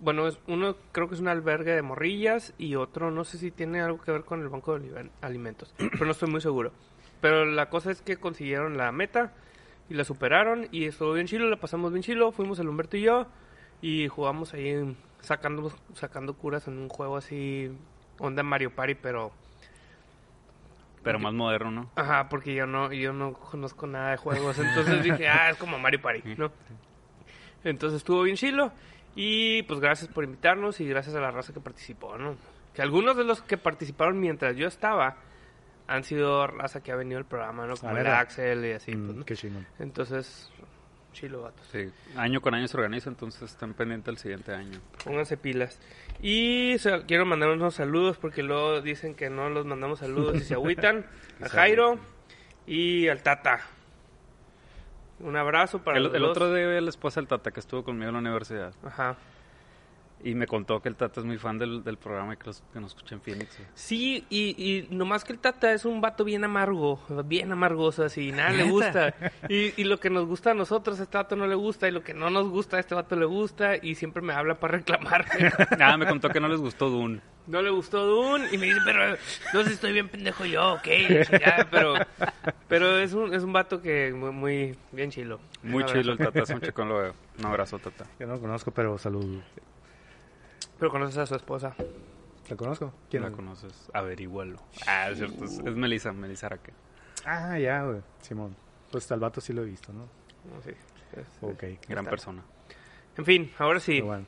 bueno, 0.00 0.26
es, 0.28 0.38
uno 0.46 0.76
creo 0.92 1.08
que 1.08 1.14
es 1.14 1.20
un 1.20 1.28
albergue 1.28 1.72
de 1.72 1.80
morrillas 1.80 2.52
y 2.58 2.74
otro 2.74 3.10
no 3.10 3.24
sé 3.24 3.38
si 3.38 3.50
tiene 3.50 3.80
algo 3.80 3.98
que 4.02 4.12
ver 4.12 4.24
con 4.24 4.42
el 4.42 4.48
banco 4.50 4.78
de 4.78 4.86
alimen- 4.90 5.10
alimentos, 5.22 5.74
pero 5.78 6.04
no 6.04 6.12
estoy 6.12 6.30
muy 6.30 6.42
seguro. 6.42 6.72
Pero 7.22 7.46
la 7.46 7.70
cosa 7.70 7.90
es 7.90 8.02
que 8.02 8.18
consiguieron 8.18 8.76
la 8.76 8.92
meta 8.92 9.32
y 9.88 9.94
la 9.94 10.04
superaron 10.04 10.68
y 10.72 10.84
estuvo 10.84 11.12
bien 11.12 11.26
chilo, 11.26 11.48
la 11.48 11.56
pasamos 11.56 11.92
bien 11.92 12.02
chilo, 12.02 12.32
fuimos 12.32 12.58
el 12.58 12.68
Humberto 12.68 12.96
y 12.96 13.02
yo 13.02 13.26
y 13.80 14.08
jugamos 14.08 14.54
ahí 14.54 14.96
sacando, 15.20 15.72
sacando 15.94 16.34
curas 16.34 16.66
en 16.68 16.78
un 16.78 16.88
juego 16.88 17.16
así, 17.16 17.70
onda 18.18 18.42
Mario 18.42 18.74
Party, 18.74 18.94
pero... 18.94 19.32
Pero 21.02 21.20
más 21.20 21.34
moderno, 21.34 21.70
¿no? 21.70 21.90
Ajá, 21.94 22.28
porque 22.28 22.52
yo 22.52 22.66
no, 22.66 22.92
yo 22.92 23.12
no 23.12 23.34
conozco 23.34 23.86
nada 23.86 24.10
de 24.10 24.16
juegos, 24.16 24.58
entonces 24.58 25.04
dije, 25.04 25.28
ah, 25.28 25.50
es 25.50 25.56
como 25.56 25.78
Mario 25.78 26.02
Party, 26.02 26.34
¿no? 26.36 26.50
Entonces 27.62 27.98
estuvo 27.98 28.22
bien 28.22 28.36
chilo 28.36 28.72
y 29.14 29.62
pues 29.62 29.78
gracias 29.78 30.08
por 30.08 30.24
invitarnos 30.24 30.80
y 30.80 30.88
gracias 30.88 31.14
a 31.14 31.20
la 31.20 31.30
raza 31.30 31.52
que 31.52 31.60
participó, 31.60 32.18
¿no? 32.18 32.36
Que 32.74 32.82
algunos 32.82 33.16
de 33.16 33.24
los 33.24 33.40
que 33.40 33.56
participaron 33.56 34.18
mientras 34.18 34.56
yo 34.56 34.66
estaba 34.66 35.16
han 35.88 36.04
sido 36.04 36.46
raza 36.46 36.82
que 36.82 36.92
ha 36.92 36.96
venido 36.96 37.18
al 37.18 37.24
programa, 37.26 37.66
¿no? 37.66 37.76
Como 37.76 37.94
Ah, 37.94 38.00
el. 38.00 38.06
Axel 38.06 38.64
y 38.64 38.72
así, 38.72 38.94
Mm, 38.94 39.04
pues, 39.06 39.16
¿no? 39.18 39.24
Qué 39.24 39.36
chingón. 39.36 39.66
Entonces, 39.78 40.50
chilo, 41.12 41.42
vatos. 41.42 41.66
Sí. 41.72 41.90
Año 42.16 42.40
con 42.40 42.54
año 42.54 42.66
se 42.68 42.76
organiza, 42.76 43.08
entonces 43.08 43.42
estén 43.42 43.72
pendientes 43.74 44.08
el 44.12 44.18
siguiente 44.18 44.52
año. 44.52 44.78
Pónganse 45.04 45.36
pilas. 45.36 45.78
Y 46.20 46.76
se- 46.78 47.04
quiero 47.06 47.24
mandar 47.26 47.50
unos 47.50 47.74
saludos 47.74 48.18
porque 48.18 48.42
luego 48.42 48.80
dicen 48.82 49.14
que 49.14 49.30
no 49.30 49.48
los 49.48 49.64
mandamos 49.66 50.00
saludos 50.00 50.36
y 50.36 50.40
se 50.40 50.54
agüitan. 50.54 51.06
a 51.42 51.48
Jairo 51.48 51.98
y 52.66 53.08
al 53.08 53.22
Tata. 53.22 53.60
Un 55.20 55.34
abrazo 55.36 55.82
para 55.82 55.96
El, 55.96 56.04
los 56.04 56.14
el 56.14 56.20
dos. 56.22 56.30
otro 56.32 56.52
día 56.52 56.80
la 56.80 56.90
esposa 56.90 57.20
del 57.20 57.28
Tata 57.28 57.50
que 57.50 57.60
estuvo 57.60 57.82
conmigo 57.82 58.08
en 58.08 58.14
la 58.14 58.18
universidad 58.20 58.74
Ajá. 58.84 59.16
Y 60.30 60.34
me 60.34 60.46
contó 60.46 60.80
que 60.82 60.88
el 60.88 60.96
Tata 60.96 61.20
es 61.20 61.26
muy 61.26 61.38
fan 61.38 61.58
del, 61.58 61.84
del 61.84 61.96
programa 61.98 62.34
y 62.34 62.36
que, 62.36 62.46
los- 62.46 62.62
que 62.72 62.80
nos 62.80 62.94
escucha 62.94 63.14
en 63.14 63.20
Phoenix. 63.20 63.58
Sí, 63.74 64.24
y, 64.28 64.54
y 64.62 64.88
nomás 64.94 65.24
que 65.24 65.32
el 65.32 65.38
Tata 65.38 65.72
es 65.72 65.84
un 65.84 66.00
vato 66.00 66.24
bien 66.24 66.42
amargo, 66.44 67.00
bien 67.24 67.52
amargoso, 67.52 68.04
así, 68.04 68.32
nada 68.32 68.50
le 68.50 68.64
gusta. 68.64 69.14
Y, 69.48 69.72
y 69.80 69.84
lo 69.84 69.98
que 70.00 70.10
nos 70.10 70.26
gusta 70.26 70.50
a 70.50 70.54
nosotros, 70.54 70.98
a 71.00 71.04
este 71.04 71.16
vato 71.16 71.36
no 71.36 71.46
le 71.46 71.54
gusta, 71.54 71.86
y 71.88 71.90
lo 71.92 72.02
que 72.02 72.14
no 72.14 72.28
nos 72.30 72.48
gusta, 72.48 72.76
a 72.76 72.80
este 72.80 72.94
vato 72.94 73.14
le 73.16 73.24
gusta, 73.26 73.76
y 73.80 73.94
siempre 73.94 74.22
me 74.22 74.32
habla 74.32 74.54
para 74.58 74.78
reclamarme. 74.78 75.50
Ah, 75.80 75.96
me 75.96 76.06
contó 76.06 76.28
que 76.30 76.40
no 76.40 76.48
les 76.48 76.58
gustó 76.60 76.88
Dune. 76.90 77.20
No 77.46 77.62
le 77.62 77.70
gustó 77.70 78.04
Dune, 78.04 78.48
y 78.50 78.58
me 78.58 78.66
dice, 78.66 78.80
pero 78.84 79.16
no 79.54 79.62
sé 79.62 79.68
si 79.68 79.74
estoy 79.74 79.92
bien 79.92 80.08
pendejo 80.08 80.44
yo, 80.44 80.74
ok, 80.74 80.86
la 81.08 81.24
chingada", 81.24 81.68
pero, 81.70 81.94
pero 82.68 82.98
es 82.98 83.12
un, 83.12 83.32
es 83.32 83.42
un 83.44 83.52
vato 83.52 83.80
que 83.80 84.12
muy, 84.12 84.32
muy 84.32 84.76
bien 84.90 85.10
chilo. 85.10 85.38
Muy 85.62 85.84
chilo 85.84 86.12
el. 86.12 86.18
Tata, 86.18 86.40
es 86.42 86.50
un 86.50 86.60
chicón, 86.60 86.88
lo 86.88 86.98
veo. 86.98 87.14
Un 87.38 87.46
abrazo, 87.46 87.78
Tata. 87.78 88.04
Yo 88.18 88.26
no 88.26 88.34
lo 88.34 88.40
conozco, 88.40 88.70
pero 88.72 88.98
salud. 88.98 89.40
Pero 90.78 90.90
conoces 90.90 91.16
a 91.18 91.26
su 91.26 91.34
esposa. 91.34 91.74
¿La 92.48 92.56
conozco? 92.56 92.90
¿Quién 93.10 93.22
¿Quién 93.22 93.22
la 93.24 93.30
conoces? 93.32 93.90
Averígualo. 93.92 94.58
Ah, 94.86 95.08
es 95.10 95.18
cierto, 95.18 95.44
es, 95.44 95.52
es 95.58 95.74
Melissa, 95.76 96.12
Melissa 96.12 96.46
Araque. 96.46 96.72
Ah, 97.24 97.58
ya, 97.58 97.82
güey. 97.82 98.00
Simón. 98.20 98.54
Pues 98.90 99.10
al 99.10 99.18
vato 99.20 99.40
sí 99.40 99.52
lo 99.52 99.62
he 99.62 99.66
visto, 99.66 99.92
¿no? 99.92 100.00
No, 100.02 100.62
sí. 100.62 100.70
Es- 101.16 101.26
Ok. 101.40 101.62
Gran 101.88 102.04
está. 102.04 102.10
persona. 102.10 102.42
En 103.16 103.24
fin, 103.24 103.50
ahora 103.58 103.80
sí. 103.80 104.00
Bueno. 104.00 104.26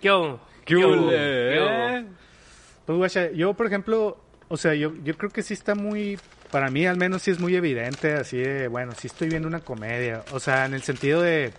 ¿Qué 0.00 0.10
hubo? 0.10 0.40
¿Qué 0.64 0.76
hubo? 0.76 0.86
hubo? 0.94 1.10
¿Qué 1.10 1.58
hubo? 1.60 2.08
Pues, 2.86 2.98
guacha, 2.98 3.30
yo, 3.32 3.52
por 3.54 3.66
ejemplo, 3.66 4.16
o 4.48 4.56
sea, 4.56 4.74
yo, 4.74 4.94
yo 5.04 5.16
creo 5.18 5.30
que 5.30 5.42
sí 5.42 5.52
está 5.52 5.74
muy, 5.74 6.18
para 6.50 6.70
mí 6.70 6.86
al 6.86 6.96
menos 6.96 7.22
sí 7.22 7.30
es 7.30 7.38
muy 7.40 7.54
evidente, 7.56 8.14
así 8.14 8.38
de, 8.38 8.68
bueno, 8.68 8.92
sí 8.96 9.06
estoy 9.08 9.28
viendo 9.28 9.46
una 9.48 9.60
comedia, 9.60 10.24
o 10.32 10.40
sea, 10.40 10.64
en 10.66 10.74
el 10.74 10.82
sentido 10.82 11.20
de, 11.20 11.52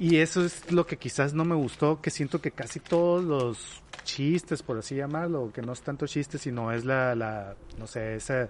y 0.00 0.16
eso 0.16 0.44
es 0.44 0.72
lo 0.72 0.86
que 0.86 0.96
quizás 0.96 1.34
no 1.34 1.44
me 1.44 1.54
gustó, 1.54 2.00
que 2.00 2.10
siento 2.10 2.40
que 2.40 2.50
casi 2.50 2.80
todos 2.80 3.22
los 3.22 3.82
chistes, 4.02 4.62
por 4.62 4.78
así 4.78 4.96
llamarlo, 4.96 5.52
que 5.52 5.60
no 5.60 5.74
es 5.74 5.82
tanto 5.82 6.06
chistes, 6.06 6.40
sino 6.40 6.72
es 6.72 6.86
la, 6.86 7.14
la 7.14 7.54
no 7.78 7.86
sé, 7.86 8.16
esa, 8.16 8.48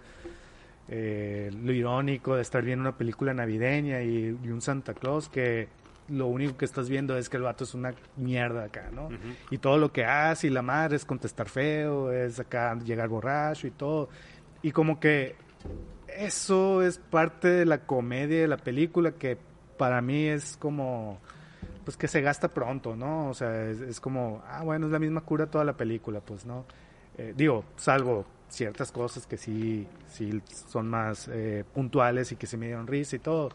eh, 0.88 1.50
lo 1.52 1.72
irónico 1.72 2.36
de 2.36 2.42
estar 2.42 2.64
viendo 2.64 2.82
una 2.82 2.96
película 2.96 3.34
navideña 3.34 4.00
y, 4.00 4.38
y 4.42 4.48
un 4.48 4.62
Santa 4.62 4.94
Claus 4.94 5.28
que 5.28 5.68
lo 6.08 6.28
único 6.28 6.56
que 6.56 6.64
estás 6.64 6.88
viendo 6.88 7.16
es 7.18 7.28
que 7.28 7.36
el 7.36 7.42
vato 7.42 7.64
es 7.64 7.74
una 7.74 7.94
mierda 8.16 8.64
acá, 8.64 8.88
¿no? 8.92 9.08
Y 9.50 9.58
todo 9.58 9.78
lo 9.78 9.92
que 9.92 10.04
hace 10.04 10.48
y 10.48 10.50
la 10.50 10.62
madre 10.62 10.96
es 10.96 11.04
contestar 11.04 11.48
feo, 11.48 12.12
es 12.12 12.38
acá 12.40 12.76
llegar 12.84 13.08
borracho 13.08 13.66
y 13.66 13.70
todo. 13.70 14.08
Y 14.62 14.72
como 14.72 14.98
que 14.98 15.36
eso 16.08 16.82
es 16.82 16.98
parte 16.98 17.48
de 17.48 17.66
la 17.66 17.86
comedia 17.86 18.40
de 18.40 18.48
la 18.48 18.56
película 18.56 19.12
que 19.12 19.38
para 19.76 20.00
mí 20.00 20.26
es 20.26 20.56
como 20.56 21.20
pues 21.90 21.96
que 21.96 22.06
se 22.06 22.20
gasta 22.20 22.46
pronto, 22.46 22.94
¿no? 22.94 23.28
O 23.30 23.34
sea, 23.34 23.68
es, 23.68 23.80
es 23.80 23.98
como, 23.98 24.44
ah, 24.46 24.62
bueno, 24.62 24.86
es 24.86 24.92
la 24.92 25.00
misma 25.00 25.22
cura 25.22 25.46
toda 25.46 25.64
la 25.64 25.72
película, 25.76 26.20
pues, 26.20 26.46
¿no? 26.46 26.64
Eh, 27.18 27.34
digo, 27.36 27.64
salvo 27.74 28.24
ciertas 28.48 28.92
cosas 28.92 29.26
que 29.26 29.36
sí, 29.36 29.88
sí 30.06 30.40
son 30.68 30.88
más 30.88 31.28
eh, 31.32 31.64
puntuales 31.74 32.30
y 32.30 32.36
que 32.36 32.46
se 32.46 32.56
me 32.56 32.66
dieron 32.66 32.86
risa 32.86 33.16
y 33.16 33.18
todo. 33.18 33.48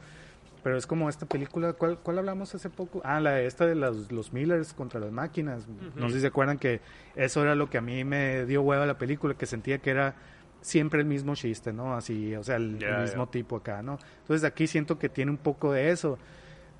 Pero 0.64 0.76
es 0.76 0.86
como 0.86 1.08
esta 1.08 1.26
película, 1.26 1.72
¿cuál, 1.72 1.98
cuál 2.00 2.18
hablamos 2.18 2.54
hace 2.54 2.70
poco? 2.70 3.00
Ah, 3.06 3.22
la 3.22 3.40
esta 3.40 3.66
de 3.66 3.76
los, 3.76 4.12
los 4.12 4.34
Millers 4.34 4.74
contra 4.74 5.00
las 5.00 5.14
máquinas. 5.14 5.66
No 5.96 6.10
sé 6.10 6.16
si 6.16 6.22
se 6.22 6.28
acuerdan 6.28 6.58
que 6.58 6.82
eso 7.16 7.42
era 7.42 7.56
lo 7.56 7.70
que 7.70 7.78
a 7.78 7.82
mí 7.82 8.04
me 8.04 8.46
dio 8.46 8.64
hueva 8.64 8.86
la 8.86 8.98
película, 8.98 9.34
que 9.36 9.46
sentía 9.46 9.78
que 9.78 9.92
era 9.92 10.16
siempre 10.60 11.00
el 11.00 11.06
mismo 11.06 11.36
chiste, 11.36 11.72
¿no? 11.72 11.96
Así, 11.96 12.36
o 12.36 12.44
sea, 12.44 12.58
el, 12.58 12.80
Ya, 12.80 12.98
el 12.98 13.02
mismo 13.04 13.28
ya. 13.28 13.32
tipo 13.32 13.56
acá, 13.56 13.82
¿no? 13.82 13.98
Entonces 14.24 14.44
aquí 14.44 14.68
siento 14.68 15.00
que 15.00 15.08
tiene 15.08 15.32
un 15.32 15.38
poco 15.38 15.72
de 15.72 15.92
eso. 15.92 16.18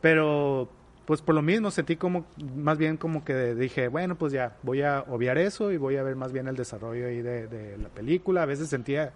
Pero, 0.02 0.70
pues 1.06 1.22
por 1.22 1.36
lo 1.36 1.42
mismo 1.42 1.70
sentí 1.70 1.98
como, 1.98 2.26
más 2.56 2.78
bien 2.78 2.98
como 2.98 3.24
que 3.24 3.54
dije, 3.54 3.88
bueno, 3.90 4.16
pues 4.16 4.34
ya, 4.34 4.58
voy 4.64 4.82
a 4.82 5.02
obviar 5.08 5.38
eso 5.38 5.72
y 5.72 5.78
voy 5.78 5.98
a 5.98 6.04
ver 6.04 6.16
más 6.16 6.32
bien 6.32 6.48
el 6.48 6.56
desarrollo 6.56 7.08
ahí 7.08 7.22
de, 7.22 7.78
la 7.78 7.90
película. 7.90 8.42
A 8.42 8.46
veces 8.46 8.70
sentía 8.70 9.14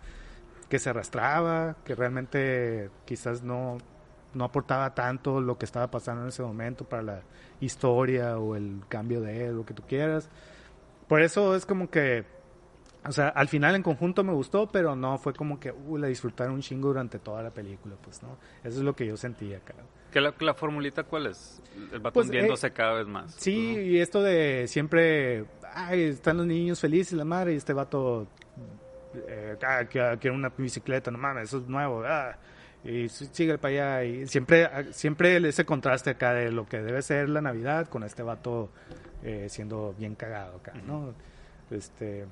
que 0.69 0.77
se 0.77 0.91
arrastraba, 0.91 1.77
que 1.83 1.95
realmente 1.95 2.91
quizás 3.05 3.41
no, 3.41 3.79
no 4.35 4.43
aportaba 4.43 4.93
tanto 4.93 5.41
lo 5.41 5.57
que 5.57 5.65
estaba 5.65 5.89
pasando 5.89 6.23
en 6.23 6.29
ese 6.29 6.43
momento 6.43 6.85
para 6.85 7.01
la 7.01 7.21
historia 7.59 8.37
o 8.37 8.55
el 8.55 8.83
cambio 8.87 9.19
de 9.21 9.47
él, 9.47 9.55
lo 9.55 9.65
que 9.65 9.73
tú 9.73 9.81
quieras. 9.87 10.29
Por 11.07 11.23
eso 11.23 11.55
es 11.55 11.65
como 11.65 11.89
que, 11.89 12.23
o 13.03 13.11
sea, 13.11 13.29
al 13.29 13.47
final 13.47 13.73
en 13.73 13.81
conjunto 13.81 14.23
me 14.23 14.33
gustó, 14.33 14.67
pero 14.67 14.95
no 14.95 15.17
fue 15.17 15.33
como 15.33 15.59
que, 15.59 15.71
uh, 15.71 15.97
la 15.97 16.05
disfrutaron 16.05 16.53
un 16.53 16.61
chingo 16.61 16.89
durante 16.89 17.17
toda 17.17 17.41
la 17.41 17.49
película, 17.49 17.95
pues, 17.99 18.21
¿no? 18.21 18.37
Eso 18.63 18.77
es 18.77 18.83
lo 18.83 18.95
que 18.95 19.07
yo 19.07 19.17
sentía 19.17 19.57
acá. 19.57 19.73
¿Que 20.11 20.19
la, 20.21 20.33
la 20.39 20.53
formulita 20.53 21.03
cuál 21.03 21.27
es? 21.27 21.61
El 21.93 21.99
vato 21.99 22.15
Pues, 22.15 22.27
hundiéndose 22.27 22.71
cada 22.71 22.93
vez 22.93 23.07
más. 23.07 23.33
Sí, 23.35 23.77
y 23.77 23.99
esto 23.99 24.21
de 24.23 24.65
siempre, 24.67 25.45
ay, 25.73 26.01
están 26.03 26.37
los 26.37 26.45
niños 26.47 26.79
felices, 26.79 27.13
la 27.13 27.25
madre, 27.25 27.53
y 27.53 27.57
este 27.57 27.73
vato, 27.73 28.27
eh, 29.27 29.55
ah, 29.63 29.85
que 29.85 30.17
quiere 30.19 30.35
una 30.35 30.49
bicicleta, 30.57 31.11
no 31.11 31.17
mames, 31.17 31.49
eso 31.49 31.59
es 31.59 31.67
nuevo, 31.67 32.03
ah, 32.05 32.35
y 32.83 33.09
sigue 33.09 33.57
para 33.57 33.99
allá, 33.99 34.03
y 34.05 34.27
siempre, 34.27 34.65
ah, 34.65 34.83
siempre 34.91 35.37
ese 35.47 35.65
contraste 35.65 36.11
acá 36.11 36.33
de 36.33 36.51
lo 36.51 36.65
que 36.67 36.79
debe 36.81 37.01
ser 37.01 37.29
la 37.29 37.41
Navidad 37.41 37.87
con 37.87 38.03
este 38.03 38.23
vato 38.23 38.69
eh, 39.23 39.47
siendo 39.49 39.93
bien 39.97 40.15
cagado 40.15 40.57
acá, 40.57 40.73
¿no? 40.87 41.13
Este, 41.71 42.25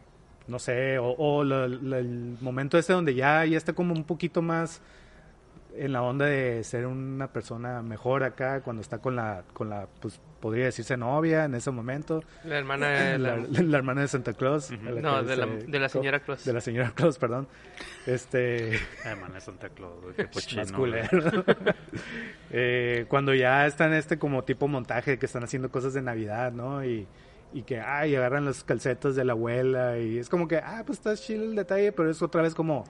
no 0.48 0.57
sé, 0.57 0.98
o, 1.00 1.10
o 1.17 1.43
la- 1.43 1.67
la- 1.67 2.00
el 2.00 2.38
momento 2.41 2.77
este 2.77 2.93
donde 2.93 3.13
ya, 3.13 3.43
ya 3.46 3.57
está 3.57 3.74
como 3.74 3.93
un 3.93 4.03
poquito 4.05 4.41
más 4.41 4.81
en 5.77 5.93
la 5.93 6.01
onda 6.01 6.25
de 6.25 6.63
ser 6.63 6.86
una 6.86 7.27
persona 7.31 7.81
mejor 7.81 8.24
acá 8.24 8.62
cuando 8.62 8.81
está 8.81 9.00
con 9.00 9.15
la 9.15 9.43
con 9.53 9.69
la 9.69 9.88
pues 10.01 10.19
podría 10.39 10.65
decirse 10.65 10.98
novia 10.98 11.46
en 11.46 11.55
ese 11.55 11.72
momento 11.72 12.24
La 12.43 12.57
hermana 12.57 12.88
de 12.89 13.17
la, 13.17 13.38
la... 13.38 13.62
la 13.62 13.77
hermana 13.77 14.01
de 14.01 14.07
Santa 14.07 14.34
Claus 14.34 14.72
la 14.72 15.01
No, 15.01 15.24
de 15.24 15.36
la, 15.36 15.46
de 15.46 15.79
la 15.79 15.89
señora 15.89 16.19
Claus. 16.19 16.46
de 16.46 16.53
la 16.53 16.62
señora 16.62 16.91
Claus 16.96 17.17
perdón 17.17 17.48
este 18.05 18.79
Ay, 19.05 19.15
man, 19.19 19.36
es 19.36 19.43
Santa 19.43 19.69
Claus, 19.69 19.93
qué 20.15 20.27
culero. 20.75 21.43
Eh, 22.50 23.05
cuando 23.10 23.34
ya 23.34 23.65
están 23.65 23.93
este 23.93 24.17
como 24.17 24.43
tipo 24.46 24.69
montaje 24.69 25.19
que 25.19 25.25
están 25.25 25.43
haciendo 25.43 25.69
cosas 25.69 25.93
de 25.93 26.01
Navidad, 26.01 26.53
¿no? 26.53 26.84
Y, 26.86 27.05
y 27.54 27.63
que, 27.63 27.80
ay, 27.80 28.16
agarran 28.16 28.44
los 28.46 28.63
calcetos 28.63 29.16
de 29.16 29.24
la 29.25 29.32
abuela 29.34 29.98
y 29.98 30.18
es 30.18 30.27
como 30.30 30.48
que, 30.48 30.58
ah, 30.58 30.84
pues 30.86 31.00
está 31.00 31.16
chido 31.16 31.44
el 31.46 31.56
detalle, 31.56 31.92
pero 31.92 32.10
es 32.10 32.22
otra 32.22 32.42
vez 32.42 32.54
como 32.54 32.84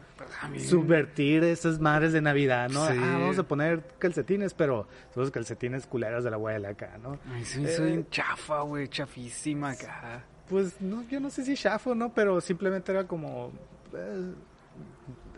subvertir 0.58 1.44
esas 1.44 1.80
madres 1.80 2.14
de 2.14 2.22
Navidad, 2.22 2.70
¿no? 2.70 2.86
Sí. 2.88 2.94
Ah, 2.98 3.18
vamos 3.20 3.38
a 3.40 3.44
poner 3.44 3.84
calcetines, 4.00 4.54
pero 4.54 4.88
son 5.14 5.24
los 5.24 5.32
calcetines 5.32 5.86
culeros 5.86 6.24
de 6.24 6.30
la 6.32 6.36
abuela 6.38 6.70
acá, 6.70 6.98
¿no? 7.02 7.20
Ay, 7.32 7.46
soy 7.46 7.86
bien 7.86 8.08
chafa, 8.10 8.62
güey, 8.62 8.88
chafísima 8.88 9.72
acá. 9.72 10.24
Pues 10.50 10.80
no, 10.82 11.04
yo 11.10 11.20
no 11.20 11.30
sé 11.30 11.44
si 11.44 11.56
chafo, 11.56 11.94
¿no? 11.94 12.14
Pero 12.14 12.40
simplemente 12.42 12.92
era 12.92 13.06
como... 13.06 13.52
eh, 13.94 14.34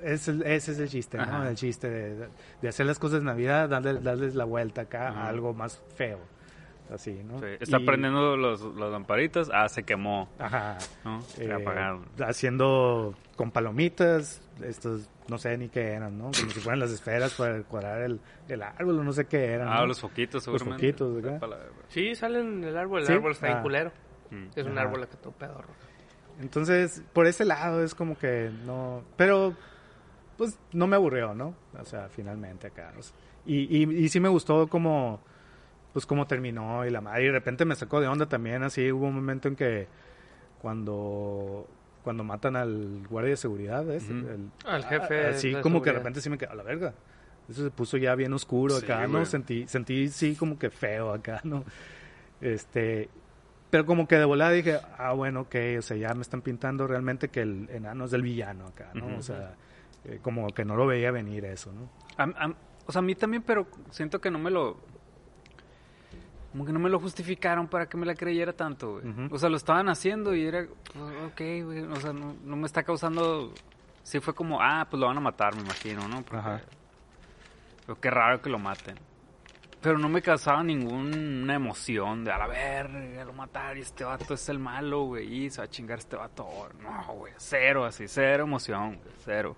es 0.04 0.28
el- 0.30 0.44
ese 0.44 0.72
es 0.72 0.80
el 0.80 0.88
chiste, 0.88 1.18
¿no? 1.18 1.24
Ajá. 1.24 1.50
El 1.50 1.56
chiste 1.56 1.90
de, 1.90 2.28
de 2.62 2.68
hacer 2.70 2.86
las 2.86 3.00
cosas 3.00 3.20
de 3.20 3.26
Navidad, 3.26 3.68
darle- 3.70 4.00
darles 4.00 4.34
la 4.36 4.46
vuelta 4.46 4.82
acá 4.82 5.10
Ajá. 5.10 5.24
a 5.24 5.28
algo 5.30 5.54
más 5.54 5.82
feo. 5.96 6.20
Así, 6.92 7.22
¿no? 7.24 7.40
Sí, 7.40 7.46
Está 7.60 7.80
Y- 7.80 7.86
prendiendo 7.86 8.36
los, 8.38 8.62
las 8.76 8.92
lamparitas, 8.92 9.50
ah, 9.54 9.70
se 9.70 9.84
quemó, 9.84 10.30
Ajá. 10.40 10.78
¿no? 11.06 11.22
Se 11.22 11.46
eh, 11.46 11.54
apagaron. 11.54 12.06
haciendo 12.28 13.14
con 13.36 13.52
palomitas, 13.52 14.42
estos 14.64 15.10
no 15.28 15.38
sé 15.38 15.58
ni 15.58 15.70
qué 15.70 15.82
eran, 15.94 16.18
¿no? 16.18 16.26
Como 16.26 16.52
si 16.52 16.60
fueran 16.60 16.80
las 16.80 16.92
esferas 16.92 17.34
para 17.36 17.54
decorar 17.54 18.02
el, 18.02 18.20
el 18.48 18.62
árbol 18.64 19.00
o 19.00 19.04
no 19.04 19.14
sé 19.14 19.26
qué 19.26 19.46
eran. 19.46 19.68
Ah, 19.70 19.82
¿no? 19.82 19.88
los 19.88 20.02
foquitos, 20.02 20.36
Los 20.48 20.60
seguramente. 20.60 20.88
foquitos, 20.94 21.22
¿verdad? 21.22 21.60
Sí, 21.90 22.16
salen 22.16 22.58
en 22.58 22.64
el 22.64 22.78
árbol. 22.78 23.02
El 23.02 23.08
¿Sí? 23.08 23.14
árbol 23.14 23.32
está 23.34 23.46
bien 23.48 23.60
Ah. 23.60 23.62
culero. 23.62 23.92
Mm. 24.32 24.46
Es 24.56 24.66
un 24.66 24.72
Ajá. 24.78 24.82
árbol 24.88 25.08
que 25.08 25.18
todo 25.18 25.32
pedorro. 25.34 25.70
Entonces, 26.42 27.04
por 27.14 27.28
ese 27.28 27.46
lado 27.46 27.84
es 27.84 27.94
como 27.94 28.18
que 28.18 28.50
no... 28.66 29.04
Pero, 29.18 29.54
pues, 30.38 30.58
no 30.72 30.88
me 30.88 30.96
aburrió, 30.96 31.34
¿no? 31.34 31.54
O 31.78 31.86
sea, 31.86 32.08
finalmente 32.10 32.68
acá. 32.68 32.94
o 32.98 33.02
sea, 33.02 33.16
y, 33.46 33.84
y, 33.84 33.84
y 34.06 34.10
sí 34.10 34.20
me 34.20 34.30
gustó 34.30 34.68
como... 34.68 35.22
Pues 36.00 36.06
cómo 36.06 36.28
terminó 36.28 36.86
y 36.86 36.92
la 36.92 37.02
madre. 37.02 37.24
Y 37.24 37.26
de 37.26 37.34
repente 37.34 37.66
me 37.66 37.76
sacó 37.76 38.00
de 38.00 38.08
onda 38.08 38.26
también. 38.26 38.64
Así 38.64 38.90
hubo 38.90 39.08
un 39.08 39.16
momento 39.16 39.50
en 39.50 39.58
que 39.58 39.86
cuando... 40.62 41.68
Cuando 42.06 42.24
matan 42.24 42.56
al 42.56 43.06
guardia 43.10 43.32
de 43.32 43.36
seguridad, 43.38 43.84
¿ves? 43.84 44.06
Ujú. 44.06 44.14
El- 44.30 44.50
Al 44.66 44.86
jefe 44.86 45.26
Así 45.28 45.52
de 45.54 45.60
como 45.62 45.82
que 45.82 45.90
de 45.90 45.98
repente 45.98 46.22
sí 46.22 46.30
me 46.30 46.38
quedó 46.38 46.52
a 46.52 46.56
la 46.56 46.64
verga. 46.64 46.94
Eso 47.50 47.64
se 47.66 47.70
puso 47.70 47.98
ya 47.98 48.16
bien 48.16 48.32
oscuro 48.32 48.76
Sí, 48.80 48.86
acá, 48.86 49.06
¿no? 49.08 49.26
Sentí, 49.26 49.68
sentí 49.68 50.08
sí 50.08 50.38
como 50.38 50.58
que 50.58 50.70
feo 50.70 51.12
acá, 51.12 51.42
¿no? 51.44 51.66
Este, 52.40 53.10
pero 53.70 53.86
como 53.86 54.08
que 54.08 54.16
de 54.16 54.24
volada 54.24 54.52
dije, 54.52 54.80
ah, 54.98 55.12
bueno, 55.12 55.42
ok, 55.42 55.56
o 55.80 55.82
sea, 55.82 55.98
ya 55.98 56.14
me 56.14 56.22
están 56.22 56.42
pintando 56.42 56.88
realmente 56.88 57.28
que 57.28 57.42
el 57.42 57.70
enano 57.72 58.06
es 58.06 58.12
del 58.12 58.22
villano 58.22 58.68
acá, 58.68 58.92
¿no? 58.94 59.18
O 59.18 59.22
sea, 59.22 59.56
eh, 60.06 60.20
como 60.22 60.48
que 60.54 60.64
no 60.64 60.78
lo 60.78 60.88
veía 60.88 61.12
venir 61.12 61.44
eso, 61.44 61.74
¿no? 61.74 61.90
O 62.88 62.92
sea, 62.94 63.00
a 63.00 63.02
mí 63.04 63.14
también, 63.16 63.44
pero 63.44 63.68
siento 63.92 64.22
que 64.22 64.32
no 64.32 64.40
me 64.40 64.50
lo... 64.52 64.78
Como 66.52 66.66
que 66.66 66.72
no 66.74 66.80
me 66.80 66.90
lo 66.90 67.00
justificaron 67.00 67.68
para 67.68 67.88
que 67.88 67.96
me 67.98 68.06
la 68.06 68.16
creyera 68.16 68.54
tanto, 68.54 69.00
güey. 69.00 69.28
O 69.32 69.38
sea, 69.38 69.50
lo 69.50 69.58
estaban 69.58 69.88
haciendo 69.90 70.34
y 70.36 70.46
era... 70.46 70.66
"Oh, 70.98 71.26
Ok, 71.28 71.38
güey. 71.64 71.82
O 71.84 71.96
sea, 71.98 72.12
no, 72.14 72.36
no 72.44 72.56
me 72.56 72.66
está 72.66 72.84
causando... 72.84 73.54
Sí 74.04 74.20
fue 74.20 74.34
como, 74.34 74.60
ah, 74.62 74.88
pues 74.90 75.00
lo 75.00 75.06
van 75.06 75.18
a 75.18 75.22
matar, 75.22 75.56
me 75.56 75.62
imagino, 75.62 76.08
¿no? 76.08 76.22
Porque- 76.24 76.38
Ajá. 76.38 76.62
Pero 77.86 78.00
qué 78.02 78.10
raro 78.10 78.42
que 78.42 78.50
lo 78.50 78.58
maten. 78.58 78.96
Pero 79.82 79.98
no 80.00 80.10
me 80.10 80.22
causaba 80.22 80.64
ninguna 80.64 81.54
emoción 81.54 82.24
de 82.26 82.32
a 82.32 82.38
la 82.40 82.48
verga, 82.48 83.24
lo 83.24 83.34
matar 83.34 83.78
y 83.78 83.82
este 83.82 84.04
vato 84.04 84.34
es 84.34 84.50
el 84.50 84.60
malo, 84.60 85.04
güey, 85.04 85.46
y 85.46 85.50
se 85.50 85.60
va 85.62 85.66
a 85.66 85.70
chingar 85.70 86.00
este 86.00 86.16
vato. 86.16 86.46
No, 86.82 87.14
güey, 87.14 87.34
cero, 87.38 87.86
así, 87.86 88.08
cero 88.08 88.44
emoción, 88.44 88.96
güey, 88.96 89.14
cero. 89.24 89.56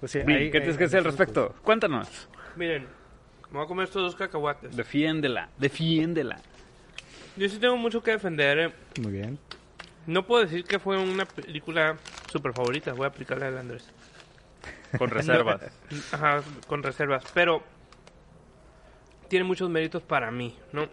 Pues 0.00 0.12
sí, 0.12 0.18
ahí- 0.18 0.24
¿qué 0.26 0.32
ahí- 0.32 0.50
tienes 0.50 0.76
que 0.78 0.84
decir 0.84 0.98
al 0.98 1.04
respecto? 1.04 1.54
Cuéntanos. 1.62 2.28
Miren, 2.56 2.86
me 3.50 3.56
voy 3.58 3.64
a 3.64 3.68
comer 3.68 3.84
estos 3.84 4.02
dos 4.02 4.16
cacahuates. 4.16 4.76
Defiéndela, 4.76 5.48
defiéndela. 5.58 6.40
Yo 7.36 7.48
sí 7.48 7.58
tengo 7.58 7.76
mucho 7.76 8.02
que 8.02 8.12
defender. 8.12 8.58
eh. 8.58 8.72
Muy 9.00 9.12
bien. 9.12 9.38
No 10.06 10.26
puedo 10.26 10.42
decir 10.44 10.64
que 10.64 10.78
fue 10.78 10.98
una 10.98 11.24
película 11.24 11.96
super 12.30 12.52
favorita. 12.52 12.92
Voy 12.92 13.04
a 13.04 13.08
aplicarle 13.08 13.46
al 13.46 13.58
Andrés. 13.58 13.88
Con 14.98 15.10
reservas. 15.10 15.60
Ajá, 16.12 16.42
con 16.66 16.82
reservas. 16.82 17.24
Pero 17.34 17.62
tiene 19.28 19.44
muchos 19.44 19.70
méritos 19.70 20.02
para 20.02 20.30
mí, 20.30 20.56
¿no? 20.72 20.88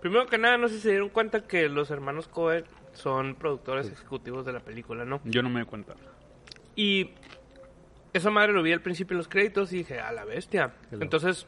Primero 0.00 0.26
que 0.26 0.38
nada, 0.38 0.56
no 0.56 0.68
sé 0.68 0.76
si 0.76 0.80
se 0.82 0.90
dieron 0.90 1.08
cuenta 1.08 1.46
que 1.46 1.68
los 1.68 1.90
hermanos 1.90 2.28
Cohen 2.28 2.64
son 2.92 3.34
productores 3.34 3.90
ejecutivos 3.90 4.46
de 4.46 4.52
la 4.52 4.60
película, 4.60 5.04
¿no? 5.04 5.20
Yo 5.24 5.42
no 5.42 5.50
me 5.50 5.60
di 5.60 5.66
cuenta. 5.66 5.94
Y 6.76 7.10
esa 8.12 8.30
madre 8.30 8.52
lo 8.52 8.62
vi 8.62 8.72
al 8.72 8.80
principio 8.80 9.14
en 9.14 9.18
los 9.18 9.28
créditos 9.28 9.72
y 9.72 9.78
dije, 9.78 10.00
a 10.00 10.12
la 10.12 10.24
bestia. 10.24 10.72
Entonces, 10.92 11.46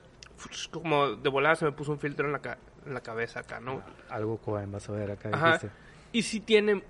como 0.70 1.16
de 1.16 1.28
volada 1.28 1.56
se 1.56 1.64
me 1.64 1.72
puso 1.72 1.92
un 1.92 1.98
filtro 1.98 2.26
en 2.26 2.32
la, 2.32 2.38
ca- 2.40 2.58
en 2.86 2.94
la 2.94 3.00
cabeza 3.00 3.40
acá, 3.40 3.60
¿no? 3.60 3.82
Algo 4.10 4.38
Cohen 4.38 4.70
vas 4.72 4.88
a 4.88 4.92
ver 4.92 5.10
acá, 5.12 5.30
Ajá. 5.32 5.60
Y 6.12 6.22
sí 6.22 6.40
tiene 6.40 6.82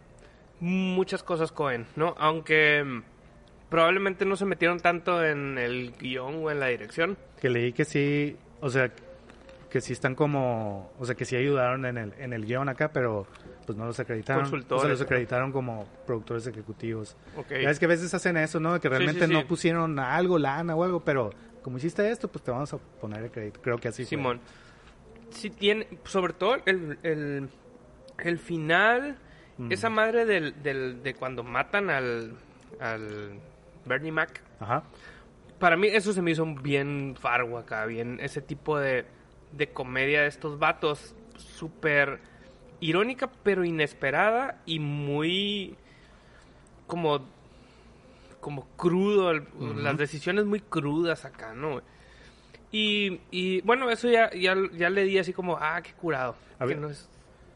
muchas 0.61 1.23
cosas 1.23 1.53
Cohen, 1.53 1.87
¿no? 1.97 2.15
Aunque 2.19 2.83
mm, 2.85 3.03
probablemente 3.69 4.25
no 4.25 4.37
se 4.37 4.45
metieron 4.45 4.81
tanto 4.81 5.25
en 5.25 5.59
el 5.59 5.93
guion 5.99 6.45
o 6.45 6.51
en 6.51 6.61
la 6.61 6.67
dirección. 6.69 7.17
Que 7.41 7.49
leí 7.51 7.73
que 7.73 7.85
sí, 7.85 8.37
o 8.61 8.71
sea, 8.71 8.91
que 9.71 9.81
sí 9.81 9.93
están 9.93 10.15
como, 10.15 10.93
o 10.99 11.05
sea, 11.07 11.15
que 11.15 11.25
sí 11.25 11.35
ayudaron 11.37 11.87
en 11.87 11.97
el, 11.99 12.13
en 12.19 12.33
el 12.33 12.45
guion 12.45 12.69
acá, 12.69 12.93
pero 12.93 13.27
pues 13.67 13.79
no 13.79 13.87
los 13.87 13.99
acreditaron. 14.01 14.43
O 14.43 14.47
sea, 14.47 14.51
Consultores, 14.51 14.91
los 14.91 15.01
acreditaron 15.01 15.53
como 15.53 15.87
productores 16.07 16.47
ejecutivos. 16.47 17.17
Ok. 17.37 17.51
Ya 17.63 17.71
es 17.71 17.79
que 17.79 17.85
a 17.87 17.89
veces 17.89 18.13
hacen 18.13 18.37
eso, 18.37 18.61
¿no? 18.61 18.75
Que 18.81 18.89
Sí, 18.89 18.89
realmente 18.89 19.27
sí, 19.27 19.33
no 19.33 19.47
pusieron 19.47 19.99
algo, 19.99 20.39
lana 20.39 20.75
o 20.75 20.85
algo, 20.85 21.01
pero 21.01 21.31
como 21.63 21.79
hiciste 21.79 22.11
esto, 22.11 22.29
pues 22.29 22.45
te 22.45 22.51
vamos 22.51 22.73
a 22.75 22.79
poner 22.79 23.23
el 23.25 23.31
crédito. 23.31 23.61
Creo 23.63 23.79
que 23.79 23.89
así 23.89 24.03
fue. 24.03 24.09
Simón. 24.09 24.41
Sí 25.31 25.51
tiene, 25.51 25.89
sobre 26.05 26.35
todo 26.35 26.57
el, 26.67 26.99
el, 27.03 27.49
el 28.19 28.39
final, 28.39 29.17
esa 29.71 29.89
madre 29.89 30.27
del, 30.27 30.63
del, 30.63 31.03
de 31.03 31.15
cuando 31.15 31.43
matan 31.43 31.89
al, 31.89 32.37
al 32.81 33.41
Bernie 33.87 34.13
Mac. 34.13 34.43
Ajá. 34.61 34.83
Para 35.59 35.77
mí 35.77 35.89
eso 35.89 36.13
se 36.13 36.21
me 36.21 36.33
hizo 36.33 36.45
bien 36.45 37.15
fargo 37.19 37.57
acá, 37.57 37.87
bien 37.87 38.19
ese 38.21 38.43
tipo 38.43 38.79
de, 38.79 39.07
de 39.53 39.69
comedia 39.69 40.23
de 40.23 40.27
estos 40.27 40.59
vatos, 40.59 41.15
súper 41.37 42.21
irónica 42.81 43.31
pero 43.45 43.65
inesperada 43.65 44.61
y 44.67 44.81
muy 44.81 45.77
como 46.87 47.25
como 48.43 48.67
crudo, 48.77 49.31
el- 49.31 49.45
las 49.83 49.97
decisiones 49.97 50.45
muy 50.45 50.61
crudas 50.61 51.25
acá, 51.25 51.55
¿no? 51.55 51.81
Y, 52.73 53.21
y 53.31 53.61
bueno, 53.63 53.89
eso 53.91 54.09
ya, 54.11 54.31
ya, 54.33 54.55
ya 54.75 54.91
le 54.91 55.05
di 55.05 55.19
así 55.19 55.33
como, 55.33 55.57
ah, 55.59 55.81
qué 55.83 55.93
curado. 55.93 56.35
A 56.59 56.67
que 56.67 56.75
no 56.75 56.89
es, 56.91 57.09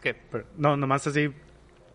¿qué? 0.03 0.15
Pero, 0.15 0.45
no, 0.57 0.77
nomás 0.77 1.07
así, 1.07 1.31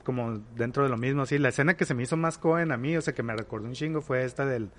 como 0.03 0.39
dentro 0.55 0.83
de 0.83 0.89
lo 0.89 0.97
mismo, 0.97 1.21
así. 1.21 1.37
La 1.37 1.49
escena 1.49 1.75
que 1.75 1.85
se 1.85 1.93
me 1.93 2.03
hizo 2.03 2.17
más 2.17 2.37
Cohen 2.37 2.71
a 2.71 2.77
mí, 2.77 2.97
o 2.97 3.01
sea, 3.01 3.13
que 3.15 3.23
me 3.23 3.35
recordó 3.35 3.65
un 3.67 3.73
chingo, 3.73 4.01
fue 4.01 4.23
esta 4.25 4.45
del, 4.45 4.69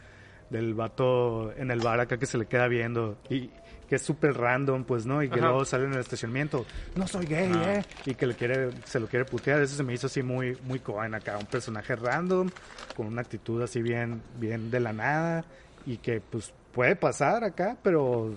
del 0.51 0.75
vato 0.75 1.53
en 1.57 1.71
el 1.71 1.81
bar 1.81 2.01
acá 2.01 2.19
que 2.19 2.27
se 2.27 2.37
le 2.37 2.47
queda 2.47 2.69
viendo. 2.69 3.17
Y 3.31 3.51
que 3.93 3.97
es 3.97 4.03
súper 4.03 4.33
random, 4.39 4.85
pues, 4.85 5.05
¿no? 5.05 5.23
Y 5.23 5.29
que 5.29 5.35
Ajá. 5.39 5.49
luego 5.49 5.67
sale 5.67 5.85
en 5.85 5.93
el 5.93 5.99
estacionamiento, 6.01 6.65
no 6.97 7.07
soy 7.07 7.27
gay. 7.27 7.53
¿eh? 7.53 7.85
Y 8.07 8.15
que 8.15 8.27
le 8.27 8.35
quiere, 8.35 8.71
se 8.87 8.99
lo 8.99 9.07
quiere 9.07 9.27
putear. 9.27 9.61
Eso 9.61 9.77
se 9.77 9.83
me 9.83 9.93
hizo 9.93 10.07
así 10.07 10.23
muy, 10.23 10.57
muy 10.63 10.79
Cohen 10.79 11.15
acá. 11.15 11.37
Un 11.37 11.45
personaje 11.45 11.95
random, 11.95 12.49
con 12.97 13.07
una 13.09 13.21
actitud 13.21 13.61
así 13.61 13.83
bien, 13.83 14.23
bien 14.39 14.71
de 14.71 14.81
la 14.81 14.95
nada. 14.95 15.45
Y 15.85 15.99
que, 15.99 16.23
pues, 16.23 16.55
puede 16.73 16.97
pasar 16.97 17.45
acá, 17.45 17.77
pero... 17.83 18.35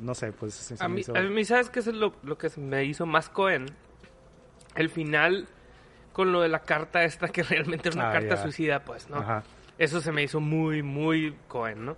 No 0.00 0.14
sé, 0.14 0.32
pues... 0.32 0.54
se 0.54 0.82
A 0.82 0.88
me 0.88 0.94
mí, 0.94 1.00
hizo- 1.02 1.14
a 1.14 1.20
mí, 1.20 1.44
¿sabes 1.44 1.68
qué 1.68 1.80
es 1.80 1.86
lo, 1.88 2.14
lo 2.22 2.38
que 2.38 2.48
me 2.56 2.82
hizo 2.86 3.04
más 3.04 3.28
Cohen? 3.28 3.66
El 4.74 4.88
final 4.88 5.46
con 6.14 6.32
lo 6.32 6.40
de 6.40 6.48
la 6.48 6.60
carta 6.60 7.04
esta 7.04 7.28
que 7.28 7.42
realmente 7.42 7.90
es 7.90 7.94
una 7.94 8.08
Ah, 8.08 8.12
carta 8.14 8.38
suicida, 8.38 8.82
pues, 8.86 9.10
¿no? 9.10 9.16
Ajá. 9.18 9.42
Eso 9.76 10.00
se 10.00 10.12
me 10.12 10.22
hizo 10.22 10.40
muy, 10.40 10.82
muy 10.82 11.36
Cohen, 11.46 11.84
¿no? 11.84 11.96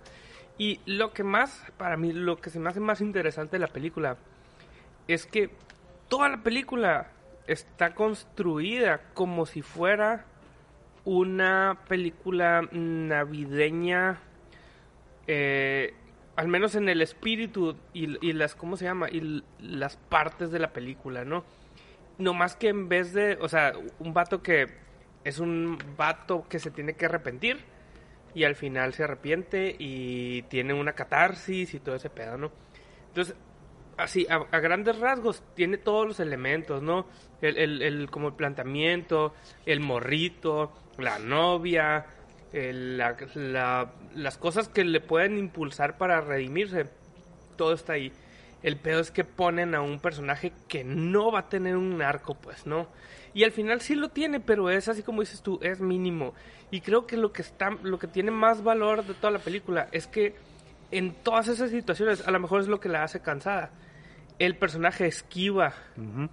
Y 0.61 0.79
lo 0.85 1.11
que 1.11 1.23
más, 1.23 1.65
para 1.77 1.97
mí, 1.97 2.13
lo 2.13 2.37
que 2.37 2.51
se 2.51 2.59
me 2.59 2.69
hace 2.69 2.79
más 2.79 3.01
interesante 3.01 3.53
de 3.53 3.61
la 3.61 3.67
película 3.67 4.17
es 5.07 5.25
que 5.25 5.49
toda 6.07 6.29
la 6.29 6.43
película 6.43 7.09
está 7.47 7.95
construida 7.95 9.01
como 9.15 9.47
si 9.47 9.63
fuera 9.63 10.25
una 11.03 11.79
película 11.87 12.61
navideña, 12.71 14.19
eh, 15.25 15.95
al 16.35 16.47
menos 16.47 16.75
en 16.75 16.89
el 16.89 17.01
espíritu 17.01 17.75
y, 17.91 18.23
y 18.23 18.33
las, 18.33 18.53
¿cómo 18.53 18.77
se 18.77 18.85
llama? 18.85 19.09
Y 19.09 19.43
las 19.57 19.97
partes 19.97 20.51
de 20.51 20.59
la 20.59 20.73
película, 20.73 21.25
¿no? 21.25 21.43
No 22.19 22.35
más 22.35 22.55
que 22.55 22.69
en 22.69 22.87
vez 22.87 23.13
de, 23.13 23.35
o 23.41 23.49
sea, 23.49 23.73
un 23.97 24.13
vato 24.13 24.43
que 24.43 24.67
es 25.23 25.39
un 25.39 25.79
vato 25.97 26.45
que 26.47 26.59
se 26.59 26.69
tiene 26.69 26.93
que 26.93 27.05
arrepentir 27.05 27.80
y 28.33 28.43
al 28.43 28.55
final 28.55 28.93
se 28.93 29.03
arrepiente 29.03 29.75
y 29.77 30.43
tiene 30.43 30.73
una 30.73 30.93
catarsis 30.93 31.73
y 31.73 31.79
todo 31.79 31.95
ese 31.95 32.09
pedo, 32.09 32.37
¿no? 32.37 32.51
Entonces, 33.07 33.35
así, 33.97 34.25
a, 34.29 34.35
a 34.51 34.59
grandes 34.59 34.97
rasgos, 34.99 35.43
tiene 35.55 35.77
todos 35.77 36.07
los 36.07 36.19
elementos, 36.19 36.81
¿no? 36.81 37.05
El, 37.41 37.57
el, 37.57 37.81
el- 37.81 38.09
como 38.09 38.29
el 38.29 38.33
planteamiento, 38.35 39.33
el 39.65 39.79
morrito, 39.79 40.71
la 40.97 41.19
novia, 41.19 42.05
el- 42.53 42.97
la- 42.97 43.17
la- 43.35 43.91
las 44.15 44.37
cosas 44.37 44.69
que 44.69 44.83
le 44.85 45.01
pueden 45.01 45.37
impulsar 45.37 45.97
para 45.97 46.21
redimirse, 46.21 46.85
todo 47.57 47.73
está 47.73 47.93
ahí. 47.93 48.11
El 48.63 48.77
pedo 48.77 48.99
es 48.99 49.11
que 49.11 49.23
ponen 49.23 49.73
a 49.75 49.81
un 49.81 49.99
personaje 49.99 50.53
que 50.67 50.83
no 50.83 51.31
va 51.31 51.39
a 51.39 51.49
tener 51.49 51.75
un 51.77 52.01
arco, 52.01 52.35
pues, 52.35 52.65
¿no? 52.67 52.87
Y 53.33 53.43
al 53.43 53.51
final 53.51 53.81
sí 53.81 53.95
lo 53.95 54.09
tiene, 54.09 54.39
pero 54.39 54.69
es 54.69 54.87
así 54.87 55.01
como 55.03 55.21
dices 55.21 55.41
tú, 55.41 55.57
es 55.61 55.79
mínimo. 55.81 56.33
Y 56.69 56.81
creo 56.81 57.07
que 57.07 57.17
lo 57.17 57.31
que 57.33 57.41
está, 57.41 57.69
lo 57.81 57.97
que 57.97 58.07
tiene 58.07 58.29
más 58.31 58.63
valor 58.63 59.05
de 59.05 59.13
toda 59.15 59.31
la 59.31 59.39
película 59.39 59.87
es 59.91 60.05
que 60.07 60.35
en 60.91 61.13
todas 61.23 61.47
esas 61.47 61.69
situaciones, 61.71 62.27
a 62.27 62.31
lo 62.31 62.39
mejor 62.39 62.61
es 62.61 62.67
lo 62.67 62.79
que 62.79 62.89
la 62.89 63.03
hace 63.03 63.21
cansada. 63.21 63.71
El 64.37 64.57
personaje 64.57 65.05
esquiva, 65.07 65.73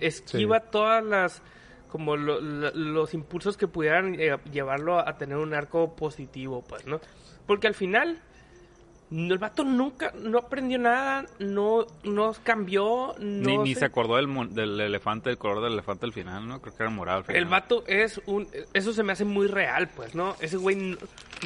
esquiva 0.00 0.60
todas 0.60 1.04
las 1.04 1.42
como 1.88 2.16
lo- 2.16 2.40
lo- 2.40 2.70
los 2.74 3.14
impulsos 3.14 3.56
que 3.56 3.66
pudieran 3.66 4.14
eh, 4.20 4.36
llevarlo 4.52 4.98
a 4.98 5.16
tener 5.16 5.38
un 5.38 5.54
arco 5.54 5.94
positivo, 5.96 6.62
pues, 6.68 6.86
¿no? 6.86 7.00
Porque 7.46 7.66
al 7.66 7.74
final 7.74 8.20
el 9.10 9.38
vato 9.38 9.64
nunca, 9.64 10.12
no 10.22 10.38
aprendió 10.38 10.78
nada, 10.78 11.24
no, 11.38 11.86
no 12.04 12.34
cambió, 12.42 13.14
no 13.18 13.48
Ni, 13.48 13.58
ni 13.58 13.74
se 13.74 13.86
acordó 13.86 14.16
del, 14.16 14.28
mon- 14.28 14.54
del 14.54 14.78
elefante, 14.80 15.30
del 15.30 15.38
color 15.38 15.62
del 15.62 15.72
elefante 15.72 16.04
al 16.04 16.12
final, 16.12 16.46
¿no? 16.46 16.60
Creo 16.60 16.76
que 16.76 16.82
era 16.82 16.90
morado 16.90 17.18
al 17.18 17.24
final. 17.24 17.42
El 17.42 17.48
vato 17.48 17.84
es 17.86 18.20
un... 18.26 18.46
Eso 18.74 18.92
se 18.92 19.02
me 19.02 19.12
hace 19.12 19.24
muy 19.24 19.46
real, 19.46 19.88
pues, 19.88 20.14
¿no? 20.14 20.36
Ese 20.40 20.58
güey 20.58 20.76
no, 20.76 20.96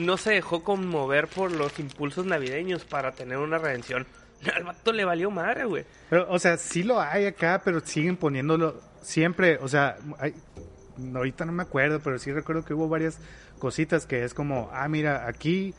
no 0.00 0.16
se 0.16 0.32
dejó 0.32 0.64
conmover 0.64 1.28
por 1.28 1.52
los 1.52 1.78
impulsos 1.78 2.26
navideños 2.26 2.84
para 2.84 3.12
tener 3.12 3.38
una 3.38 3.58
redención. 3.58 4.06
Al 4.56 4.64
vato 4.64 4.92
le 4.92 5.04
valió 5.04 5.30
madre, 5.30 5.64
güey. 5.64 5.84
Pero, 6.10 6.26
o 6.30 6.38
sea, 6.40 6.56
sí 6.56 6.82
lo 6.82 7.00
hay 7.00 7.26
acá, 7.26 7.62
pero 7.64 7.78
siguen 7.78 8.16
poniéndolo 8.16 8.80
siempre. 9.02 9.58
O 9.62 9.68
sea, 9.68 9.98
hay, 10.18 10.34
ahorita 11.14 11.44
no 11.44 11.52
me 11.52 11.62
acuerdo, 11.62 12.00
pero 12.02 12.18
sí 12.18 12.32
recuerdo 12.32 12.64
que 12.64 12.74
hubo 12.74 12.88
varias 12.88 13.20
cositas 13.60 14.04
que 14.04 14.24
es 14.24 14.34
como, 14.34 14.68
ah, 14.72 14.88
mira, 14.88 15.28
aquí 15.28 15.74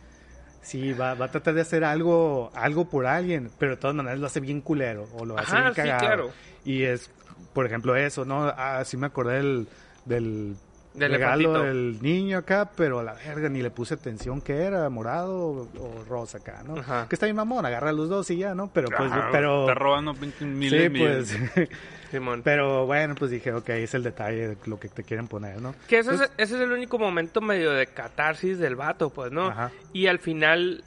sí 0.63 0.93
va, 0.93 1.13
va 1.13 1.25
a 1.25 1.31
tratar 1.31 1.53
de 1.53 1.61
hacer 1.61 1.83
algo, 1.83 2.51
algo 2.55 2.85
por 2.89 3.05
alguien, 3.05 3.51
pero 3.59 3.71
de 3.71 3.77
todas 3.77 3.95
maneras 3.95 4.19
lo 4.19 4.25
hace 4.27 4.39
bien 4.39 4.61
culero 4.61 5.07
o 5.13 5.25
lo 5.25 5.37
hace 5.37 5.51
Ajá, 5.51 5.61
bien 5.61 5.73
sí, 5.73 5.81
cagado. 5.81 5.99
claro. 5.99 6.29
Y 6.65 6.83
es, 6.83 7.11
por 7.53 7.65
ejemplo, 7.65 7.95
eso, 7.95 8.25
¿no? 8.25 8.45
Ah, 8.57 8.81
sí 8.85 8.97
me 8.97 9.07
acordé 9.07 9.35
del, 9.37 9.67
del 10.05 10.55
Del 10.93 11.11
regalo 11.11 11.63
del 11.63 11.99
niño 12.01 12.37
acá, 12.37 12.69
pero 12.75 12.99
a 12.99 13.03
la 13.03 13.13
verga 13.13 13.49
ni 13.49 13.61
le 13.63 13.71
puse 13.71 13.95
atención 13.95 14.41
que 14.41 14.57
era, 14.57 14.87
morado 14.89 15.35
o, 15.35 15.61
o 15.79 16.03
rosa 16.07 16.37
acá, 16.37 16.61
¿no? 16.63 16.77
Ajá. 16.77 17.07
Que 17.09 17.15
está 17.15 17.25
bien 17.25 17.35
mamón, 17.35 17.65
agarra 17.65 17.91
los 17.91 18.09
dos 18.09 18.29
y 18.29 18.37
ya, 18.37 18.53
¿no? 18.53 18.69
Pero 18.71 18.89
pues, 18.95 19.11
Ajá, 19.11 19.29
pero... 19.31 19.61
Está 19.61 19.73
robando 19.73 20.13
miles 20.41 20.83
Sí, 20.83 20.89
pues. 20.89 21.69
Simón. 22.11 22.41
Pero 22.43 22.85
bueno, 22.85 23.15
pues 23.15 23.31
dije, 23.31 23.51
ok, 23.51 23.69
es 23.69 23.95
el 23.95 24.03
detalle 24.03 24.49
de 24.49 24.57
lo 24.67 24.79
que 24.79 24.87
te 24.87 25.03
quieren 25.03 25.27
poner, 25.27 25.59
¿no? 25.59 25.73
Que 25.87 25.97
ese, 25.97 26.11
es, 26.11 26.17
Pues- 26.17 26.31
ese 26.37 26.55
es 26.57 26.61
el 26.61 26.71
único 26.71 26.99
momento 26.99 27.41
medio 27.41 27.71
de 27.71 27.87
catarsis 27.87 28.59
del 28.59 28.75
vato, 28.75 29.09
pues, 29.09 29.31
¿no? 29.31 29.47
Ajá. 29.47 29.71
Y 29.93 30.05
al 30.05 30.19
final 30.19 30.83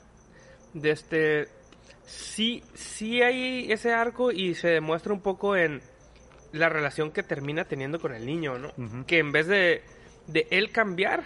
de 0.73 0.91
este... 0.93 1.49
Sí, 2.05 2.63
sí 2.75 3.23
hay 3.23 3.73
ese 3.73 3.93
arco 3.93 4.31
y 4.31 4.55
se 4.55 4.69
demuestra 4.69 5.13
un 5.13 5.21
poco 5.21 5.57
en 5.57 5.81
la 6.53 6.69
relación 6.69 7.11
que 7.11 7.25
termina 7.25 7.65
teniendo 7.65 7.99
con 8.01 8.15
el 8.15 8.25
niño, 8.25 8.57
¿no? 8.59 8.73
Que 9.07 9.19
en 9.19 9.33
vez 9.33 9.49
de, 9.49 9.83
de 10.27 10.47
él 10.51 10.71
cambiar, 10.71 11.23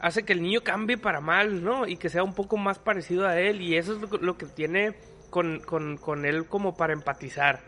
hace 0.00 0.24
que 0.24 0.32
el 0.32 0.42
niño 0.42 0.62
cambie 0.62 0.98
para 0.98 1.20
mal, 1.20 1.62
¿no? 1.62 1.86
Y 1.86 1.96
que 1.96 2.08
sea 2.08 2.22
un 2.22 2.34
poco 2.34 2.56
más 2.56 2.78
parecido 2.78 3.26
a 3.26 3.38
él. 3.38 3.60
Y 3.60 3.76
eso 3.76 3.94
es 3.94 4.00
lo, 4.00 4.18
lo 4.18 4.36
que 4.36 4.46
tiene 4.46 4.94
con, 5.30 5.60
con, 5.60 5.96
con 5.96 6.24
él 6.24 6.46
como 6.46 6.76
para 6.76 6.92
empatizar. 6.92 7.60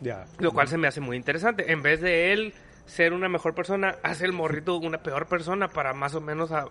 Ya. 0.00 0.26
Lo 0.38 0.52
cual 0.52 0.68
se 0.68 0.78
me 0.78 0.88
hace 0.88 1.00
muy 1.00 1.16
interesante. 1.16 1.72
En 1.72 1.82
vez 1.82 2.00
de 2.00 2.32
él 2.32 2.54
ser 2.86 3.12
una 3.12 3.28
mejor 3.28 3.54
persona, 3.54 3.96
hace 4.02 4.24
el 4.24 4.32
morrito 4.32 4.76
una 4.76 4.98
peor 4.98 5.26
persona 5.26 5.68
para 5.68 5.92
más 5.92 6.14
o 6.14 6.20
menos 6.20 6.52
a 6.52 6.66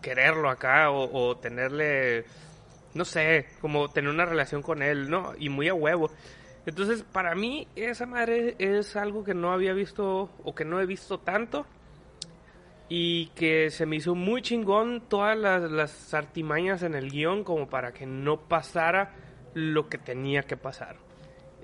quererlo 0.00 0.48
acá 0.48 0.90
o, 0.90 1.10
o 1.12 1.36
tenerle, 1.36 2.24
no 2.94 3.04
sé, 3.04 3.46
como 3.60 3.88
tener 3.88 4.10
una 4.10 4.24
relación 4.24 4.62
con 4.62 4.82
él, 4.82 5.10
¿no? 5.10 5.32
Y 5.38 5.48
muy 5.48 5.68
a 5.68 5.74
huevo. 5.74 6.10
Entonces, 6.64 7.02
para 7.02 7.34
mí, 7.34 7.66
esa 7.74 8.06
madre 8.06 8.54
es 8.58 8.94
algo 8.94 9.24
que 9.24 9.34
no 9.34 9.52
había 9.52 9.72
visto 9.72 10.30
o 10.44 10.54
que 10.54 10.64
no 10.64 10.80
he 10.80 10.86
visto 10.86 11.18
tanto. 11.18 11.66
Y 12.94 13.28
que 13.28 13.70
se 13.70 13.86
me 13.86 13.96
hizo 13.96 14.14
muy 14.14 14.42
chingón 14.42 15.00
todas 15.08 15.34
las, 15.38 15.70
las 15.70 16.12
artimañas 16.12 16.82
en 16.82 16.94
el 16.94 17.10
guion 17.10 17.42
como 17.42 17.66
para 17.70 17.92
que 17.92 18.04
no 18.04 18.38
pasara 18.40 19.14
lo 19.54 19.88
que 19.88 19.96
tenía 19.96 20.42
que 20.42 20.58
pasar. 20.58 20.96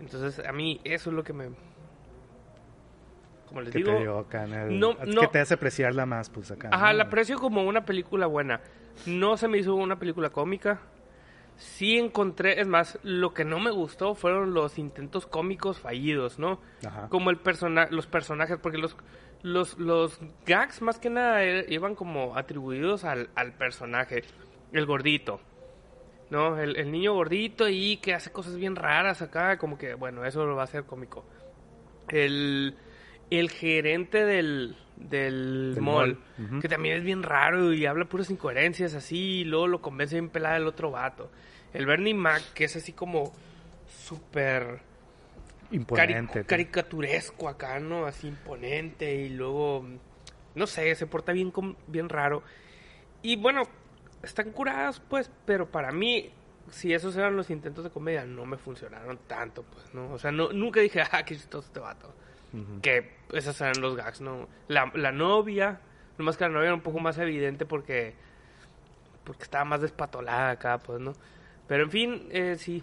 Entonces, 0.01 0.43
a 0.47 0.53
mí 0.53 0.81
eso 0.85 1.11
es 1.11 1.17
lo 1.17 1.23
que 1.23 1.35
me... 1.35 1.51
Como 3.47 3.61
les 3.61 3.73
Que 3.73 3.79
digo... 3.79 3.93
te 3.93 3.99
dio 4.01 4.19
acá 4.19 4.45
en 4.45 4.53
el- 4.55 4.81
no- 4.81 4.97
que 4.97 5.29
te 5.29 5.39
hace 5.41 5.55
apreciarla 5.55 6.07
más, 6.07 6.31
pues 6.31 6.51
acá. 6.51 6.69
Ajá, 6.73 6.93
¿no? 6.93 6.99
la 6.99 7.05
aprecio 7.05 7.39
como 7.39 7.63
una 7.65 7.85
película 7.85 8.27
buena. 8.27 8.61
No 9.07 9.37
se 9.37 9.49
me 9.49 9.59
hizo 9.59 9.75
una 9.75 9.99
película 9.99 10.31
cómica. 10.31 10.81
Sí 11.57 11.99
encontré, 11.99 12.61
es 12.61 12.69
más, 12.69 12.99
lo 13.03 13.35
que 13.35 13.45
no 13.45 13.59
me 13.59 13.71
gustó 13.71 14.15
fueron 14.15 14.55
los 14.55 14.79
intentos 14.79 15.27
cómicos 15.27 15.79
fallidos, 15.79 16.39
¿no? 16.39 16.61
Ajá. 16.87 17.09
Como 17.09 17.31
el 17.31 17.37
persona 17.39 17.89
los 17.91 18.07
personajes, 18.07 18.59
porque 18.63 18.79
los, 18.79 18.97
los, 19.43 19.79
los 19.79 20.19
gags 20.47 20.83
más 20.83 20.99
que 20.99 21.11
nada 21.11 21.45
eh, 21.45 21.67
iban 21.69 21.95
como 21.95 22.37
atribuidos 22.37 23.05
al, 23.05 23.31
al 23.35 23.53
personaje, 23.53 24.25
el 24.73 24.87
gordito, 24.87 25.41
¿no? 26.31 26.59
El, 26.59 26.77
el 26.77 26.91
niño 26.91 27.15
gordito 27.15 27.69
y 27.69 27.99
que 27.99 28.15
hace 28.15 28.31
cosas 28.33 28.57
bien 28.57 28.77
raras 28.77 29.23
acá, 29.23 29.59
como 29.59 29.79
que, 29.79 29.95
bueno, 29.95 30.25
eso 30.25 30.45
lo 30.45 30.57
va 30.57 30.63
a 30.63 30.65
hacer 30.65 30.85
cómico. 30.85 31.25
El, 32.09 32.75
el 33.31 33.51
gerente 33.51 34.25
del, 34.25 34.77
del, 34.97 35.75
Del 35.75 35.83
mall, 35.83 36.19
que 36.61 36.69
también 36.69 36.97
es 36.97 37.05
bien 37.05 37.23
raro 37.23 37.73
y 37.73 37.87
habla 37.87 38.07
puras 38.07 38.31
incoherencias 38.31 38.95
así, 38.95 39.41
y 39.41 39.45
luego 39.45 39.67
lo 39.69 39.81
convence 39.81 40.17
bien 40.17 40.31
pelada 40.31 40.57
el 40.57 40.67
otro 40.67 40.91
vato. 40.91 41.31
El 41.73 41.87
Bernie 41.87 42.15
Mac, 42.15 42.43
que 42.55 42.65
es 42.65 42.77
así 42.77 42.93
como 42.93 43.33
súper 43.87 44.81
cari- 45.71 45.77
Imponente. 46.13 46.45
caricaturesco 46.45 47.49
acá, 47.49 47.79
¿no? 47.81 48.07
Así 48.07 48.29
imponente 48.29 49.15
y 49.15 49.29
luego, 49.31 49.85
no 50.55 50.67
sé, 50.67 50.95
se 50.95 51.07
porta 51.07 51.33
bien, 51.33 51.53
bien 51.87 52.09
raro. 52.09 52.43
Y 53.23 53.37
bueno, 53.37 53.63
están 54.23 54.51
curadas, 54.53 55.01
pues, 55.01 55.31
pero 55.45 55.71
para 55.71 55.91
mí, 55.93 56.31
si 56.71 56.93
esos 56.93 57.17
eran 57.17 57.37
los 57.37 57.51
intentos 57.51 57.85
de 57.85 57.91
comedia, 57.91 58.25
no 58.25 58.45
me 58.47 58.57
funcionaron 58.57 59.19
tanto, 59.27 59.63
pues, 59.65 59.93
¿no? 59.95 60.13
O 60.13 60.19
sea, 60.19 60.31
no, 60.33 60.53
nunca 60.53 60.81
dije, 60.81 61.01
ah, 61.13 61.25
qué 61.25 61.35
chistoso 61.37 61.67
este 61.69 61.81
vato. 61.81 62.13
Ujú. 62.53 62.81
Que 62.81 63.17
esos 63.33 63.61
eran 63.61 63.81
los 63.81 63.95
gags, 63.97 64.21
¿no? 64.21 64.49
La, 64.69 64.91
la 64.95 65.13
novia, 65.13 65.81
nomás 66.17 66.37
que 66.37 66.45
la 66.45 66.51
novia 66.51 66.67
era 66.67 66.75
un 66.75 66.81
poco 66.81 66.99
más 66.99 67.19
evidente 67.19 67.67
porque, 67.67 68.15
porque 69.25 69.43
estaba 69.43 69.65
más 69.65 69.81
despatolada 69.83 70.51
acá, 70.51 70.79
pues, 70.79 71.01
¿no? 71.01 71.13
Pero 71.67 71.85
en 71.85 71.91
fin, 71.91 72.29
eh, 72.31 72.57
sí, 72.59 72.83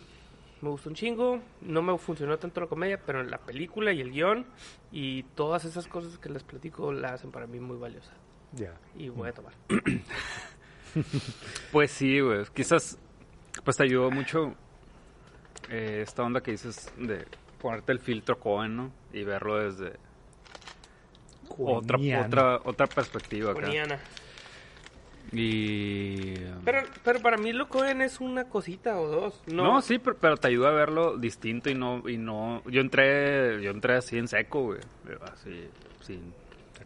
me 0.65 0.71
gustó 0.71 0.89
un 0.89 0.95
chingo. 0.95 1.41
No 1.61 1.81
me 1.81 1.97
funcionó 1.97 2.37
tanto 2.37 2.59
la 2.59 2.67
comedia, 2.67 2.99
pero 3.05 3.23
la 3.23 3.37
película 3.37 3.93
y 3.93 4.01
el 4.01 4.11
guion 4.11 4.45
y 4.91 5.23
todas 5.35 5.63
esas 5.63 5.87
cosas 5.87 6.17
que 6.17 6.29
les 6.29 6.43
platico 6.43 6.91
la 6.91 7.13
hacen 7.13 7.31
para 7.31 7.45
mí 7.45 7.59
muy 7.59 7.77
valiosa. 7.77 8.11
Ya. 8.51 8.73
Y 8.97 9.09
voy 9.09 9.29
a 9.29 9.33
tomar. 9.33 9.53
Pues 11.73 11.91
sí, 11.91 12.21
güey. 12.21 12.45
Quizás, 12.53 12.97
pues 13.65 13.75
te 13.75 13.83
ayudó 13.83 14.09
mucho 14.11 14.55
eh, 15.69 15.99
esta 16.01 16.23
onda 16.23 16.39
que 16.39 16.51
dices 16.51 16.89
de 16.97 17.25
ponerte 17.59 17.91
el 17.91 17.99
filtro 17.99 18.39
Cohen, 18.39 18.77
¿no? 18.77 18.91
Y 19.11 19.25
verlo 19.25 19.57
desde 19.61 19.99
otra, 21.49 21.97
otra, 22.25 22.61
otra 22.63 22.87
perspectiva 22.87 23.51
acá. 23.51 23.99
Y... 25.31 26.33
Pero, 26.63 26.79
pero 27.03 27.19
para 27.19 27.37
mí 27.37 27.53
lo 27.53 27.67
Cohen 27.67 28.01
es 28.01 28.19
una 28.19 28.45
cosita 28.45 28.99
o 28.99 29.07
dos. 29.07 29.41
No, 29.47 29.63
No, 29.63 29.81
sí, 29.81 29.99
pero, 29.99 30.17
pero 30.19 30.37
te 30.37 30.47
ayuda 30.47 30.69
a 30.69 30.73
verlo 30.73 31.17
distinto 31.17 31.69
y 31.69 31.75
no, 31.75 32.07
y 32.07 32.17
no, 32.17 32.61
yo 32.65 32.81
entré, 32.81 33.61
yo 33.61 33.71
entré 33.71 33.95
así 33.95 34.17
en 34.17 34.27
seco, 34.27 34.63
güey, 34.63 34.79
así, 35.31 35.69
sin, 36.01 36.33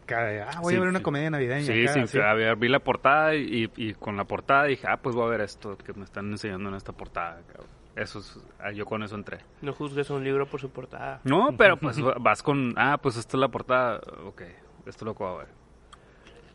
Acá 0.02 0.24
de, 0.24 0.42
ah, 0.42 0.60
voy 0.60 0.72
Sí, 0.72 0.76
a 0.76 0.80
ver 0.80 0.88
una 0.88 0.98
sí. 0.98 1.02
comedia 1.04 1.30
navideña. 1.30 1.66
sí, 1.66 1.82
acá, 1.82 1.92
sin, 1.92 2.02
así. 2.02 2.18
a 2.18 2.34
ver, 2.34 2.56
vi 2.56 2.68
la 2.68 2.80
portada 2.80 3.34
y, 3.34 3.70
y 3.76 3.94
con 3.94 4.16
la 4.16 4.24
portada 4.24 4.64
dije, 4.64 4.86
ah, 4.88 4.96
pues 4.96 5.14
voy 5.14 5.26
a 5.26 5.30
ver 5.30 5.40
esto 5.42 5.76
que 5.76 5.92
me 5.92 6.04
están 6.04 6.30
enseñando 6.30 6.68
en 6.68 6.74
esta 6.74 6.92
portada, 6.92 7.40
cabrón. 7.46 7.68
Eso 7.96 8.20
es, 8.20 8.38
ah, 8.60 8.70
yo 8.72 8.86
con 8.86 9.02
eso 9.02 9.14
entré. 9.16 9.38
no 9.62 9.72
juzgues 9.72 10.08
un 10.10 10.24
libro 10.24 10.46
por 10.46 10.60
su 10.60 10.70
portada. 10.70 11.20
No, 11.24 11.50
pero 11.56 11.76
pues 11.76 11.96
vas 12.20 12.42
con, 12.42 12.74
ah, 12.76 12.98
pues 13.00 13.16
esta 13.16 13.36
es 13.36 13.40
la 13.40 13.48
portada, 13.48 14.00
ok, 14.24 14.42
esto 14.86 14.90
es 14.90 15.02
lo 15.02 15.14
que 15.14 15.24
voy 15.24 15.34
a 15.34 15.38
ver. 15.38 15.59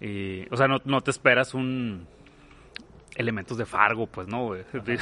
Y, 0.02 0.52
o 0.54 0.58
sea, 0.58 0.68
no, 0.68 0.78
no 0.86 1.02
te 1.02 1.12
esperas 1.12 1.54
un 1.54 2.08
elementos 3.16 3.58
de 3.58 3.66
Fargo, 3.66 4.08
pues 4.08 4.28
no, 4.28 4.52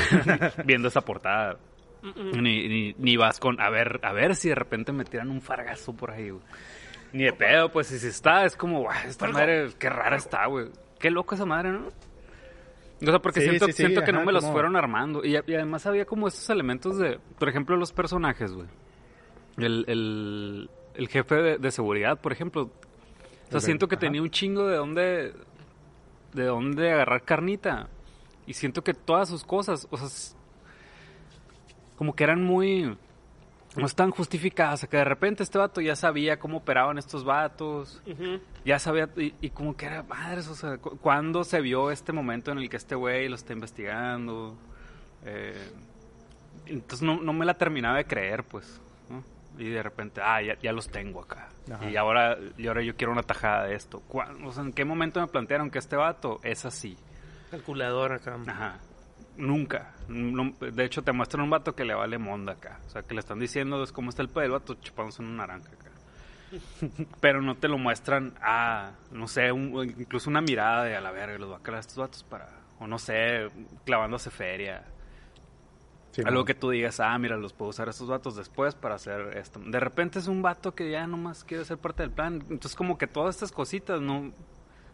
viendo 0.65 0.87
esa 0.87 1.01
portada. 1.01 1.57
Ni, 2.33 2.67
ni, 2.67 2.93
ni 2.97 3.17
vas 3.17 3.39
con, 3.39 3.61
a 3.61 3.69
ver, 3.69 4.01
a 4.03 4.11
ver 4.11 4.35
si 4.35 4.49
de 4.49 4.55
repente 4.55 4.91
me 4.91 5.05
tiran 5.05 5.29
un 5.31 5.41
fargazo 5.41 5.93
por 5.95 6.11
ahí, 6.11 6.29
güey. 6.31 6.43
Ni 7.13 7.23
de 7.23 7.33
pedo, 7.33 7.71
pues 7.71 7.87
si 7.87 7.97
se 7.97 8.09
está, 8.09 8.43
es 8.45 8.57
como, 8.57 8.81
guau, 8.81 8.93
esta 9.07 9.25
Fargo. 9.25 9.39
madre, 9.39 9.69
qué 9.79 9.89
rara 9.89 10.17
está, 10.17 10.45
güey. 10.47 10.67
Qué 10.99 11.09
loco 11.11 11.35
esa 11.35 11.45
madre, 11.45 11.71
¿no? 11.71 11.87
O 11.87 13.05
sea, 13.05 13.19
porque 13.19 13.41
Sí, 13.41 13.47
siento, 13.47 13.65
sí, 13.67 13.71
sí, 13.73 13.77
siento 13.83 14.01
que 14.01 14.11
ajá, 14.11 14.19
no 14.19 14.25
me 14.25 14.31
los 14.31 14.45
fueron 14.45 14.75
armando. 14.75 15.23
Y, 15.23 15.33
y 15.33 15.55
además 15.55 15.85
había 15.85 16.05
como 16.05 16.27
estos 16.27 16.49
elementos 16.49 16.97
de, 16.97 17.19
por 17.39 17.49
ejemplo, 17.49 17.75
los 17.77 17.91
personajes, 17.93 18.51
güey. 18.53 18.67
El, 19.57 19.85
el, 19.87 20.69
el 20.95 21.07
jefe 21.09 21.35
de, 21.35 21.57
de 21.57 21.71
seguridad, 21.71 22.19
por 22.19 22.31
ejemplo. 22.31 22.69
O 23.47 23.51
sea, 23.51 23.59
siento 23.61 23.87
que 23.87 23.95
ajá. 23.95 23.99
tenía 24.01 24.21
un 24.21 24.29
chingo 24.29 24.67
de 24.67 24.77
dónde, 24.77 25.33
de 26.33 26.45
dónde 26.45 26.91
agarrar 26.91 27.23
carnita. 27.23 27.87
Y 28.47 28.53
siento 28.53 28.83
que 28.83 28.93
todas 28.93 29.29
sus 29.29 29.43
cosas, 29.43 29.87
o 29.91 29.97
sea, 29.97 30.37
como 31.97 32.15
que 32.15 32.23
eran 32.23 32.43
muy, 32.43 32.97
no 33.75 33.85
están 33.85 34.11
justificadas. 34.11 34.73
O 34.73 34.77
sea, 34.81 34.89
que 34.89 34.97
de 34.97 35.05
repente 35.05 35.43
este 35.43 35.57
vato 35.57 35.81
ya 35.81 35.95
sabía 35.95 36.39
cómo 36.39 36.57
operaban 36.57 36.97
estos 36.97 37.23
vatos 37.23 38.01
ya 38.65 38.79
sabía, 38.79 39.09
y, 39.15 39.33
y 39.41 39.49
como 39.51 39.75
que 39.77 39.85
era, 39.85 40.03
madres, 40.03 40.47
o 40.47 40.55
sea, 40.55 40.77
cu- 40.77 40.97
¿cuándo 40.97 41.43
se 41.43 41.61
vio 41.61 41.91
este 41.91 42.11
momento 42.11 42.51
en 42.51 42.57
el 42.57 42.69
que 42.69 42.77
este 42.77 42.95
güey 42.95 43.29
lo 43.29 43.35
está 43.35 43.53
investigando? 43.53 44.55
Eh, 45.25 45.71
entonces 46.65 47.01
no, 47.01 47.21
no 47.21 47.33
me 47.33 47.45
la 47.45 47.53
terminaba 47.57 47.97
de 47.97 48.05
creer, 48.05 48.43
pues. 48.43 48.81
Y 49.57 49.69
de 49.69 49.83
repente, 49.83 50.21
ah, 50.23 50.41
ya, 50.41 50.57
ya 50.61 50.71
los 50.73 50.89
tengo 50.89 51.21
acá. 51.21 51.49
Ajá. 51.71 51.89
Y 51.89 51.95
ahora, 51.95 52.37
y 52.57 52.67
ahora 52.67 52.81
yo 52.81 52.95
quiero 52.95 53.11
una 53.13 53.23
tajada 53.23 53.65
de 53.67 53.75
esto. 53.75 54.01
¿Cuá- 54.07 54.33
O 54.43 54.51
sea, 54.51 54.63
¿en 54.63 54.73
qué 54.73 54.83
momento 54.85 55.21
me 55.21 55.27
plantearon 55.27 55.69
que 55.69 55.79
este 55.79 55.95
vato 55.95 56.39
es 56.43 56.65
así? 56.65 56.97
Calculador 57.51 58.13
acá. 58.13 58.37
Ajá. 58.47 58.79
Nunca. 59.37 59.93
No- 60.07 60.51
de 60.59 60.85
hecho, 60.85 61.01
te 61.03 61.11
muestran 61.11 61.43
un 61.43 61.49
vato 61.51 61.75
que 61.75 61.85
le 61.85 61.93
vale 61.93 62.17
monda 62.17 62.53
acá. 62.53 62.79
O 62.85 62.89
sea, 62.89 63.03
que 63.03 63.13
le 63.13 63.19
están 63.19 63.39
diciendo 63.39 63.81
es 63.83 63.91
cómo 63.91 64.09
está 64.09 64.21
el 64.21 64.29
pedo 64.29 64.41
del 64.41 64.51
vato 64.51 64.73
chupándose 64.75 65.21
una 65.21 65.45
naranja 65.45 65.69
acá. 65.69 65.91
Pero 67.19 67.41
no 67.41 67.55
te 67.55 67.67
lo 67.67 67.77
muestran 67.77 68.33
a, 68.41 68.91
no 69.11 69.27
sé, 69.27 69.51
un- 69.51 69.83
incluso 69.99 70.29
una 70.29 70.41
mirada 70.41 70.83
de 70.83 70.95
a 70.95 71.01
la 71.01 71.11
verga, 71.11 71.37
los 71.37 71.51
va 71.51 71.57
a 71.57 71.61
calar 71.63 71.77
a 71.77 71.81
estos 71.81 71.97
vatos 71.97 72.23
para, 72.23 72.49
o 72.79 72.87
no 72.87 72.97
sé, 72.99 73.49
clavándose 73.85 74.29
feria. 74.29 74.83
Sí, 76.13 76.21
Algo 76.23 76.45
que 76.45 76.53
tú 76.53 76.69
digas, 76.69 76.99
ah, 76.99 77.17
mira, 77.17 77.37
los 77.37 77.53
puedo 77.53 77.69
usar 77.69 77.87
a 77.87 77.91
estos 77.91 78.07
vatos 78.07 78.35
después 78.35 78.75
para 78.75 78.93
hacer 78.93 79.35
esto. 79.35 79.59
De 79.59 79.79
repente 79.79 80.19
es 80.19 80.27
un 80.27 80.43
vato 80.43 80.75
que 80.75 80.91
ya 80.91 81.07
nomás 81.07 81.43
quiere 81.43 81.65
ser 81.65 81.79
parte 81.79 82.03
del 82.03 82.11
plan. 82.11 82.35
Entonces, 82.51 82.75
como 82.75 82.99
que 82.99 83.07
todas 83.07 83.33
estas 83.33 83.51
cositas 83.51 83.99
no, 83.99 84.31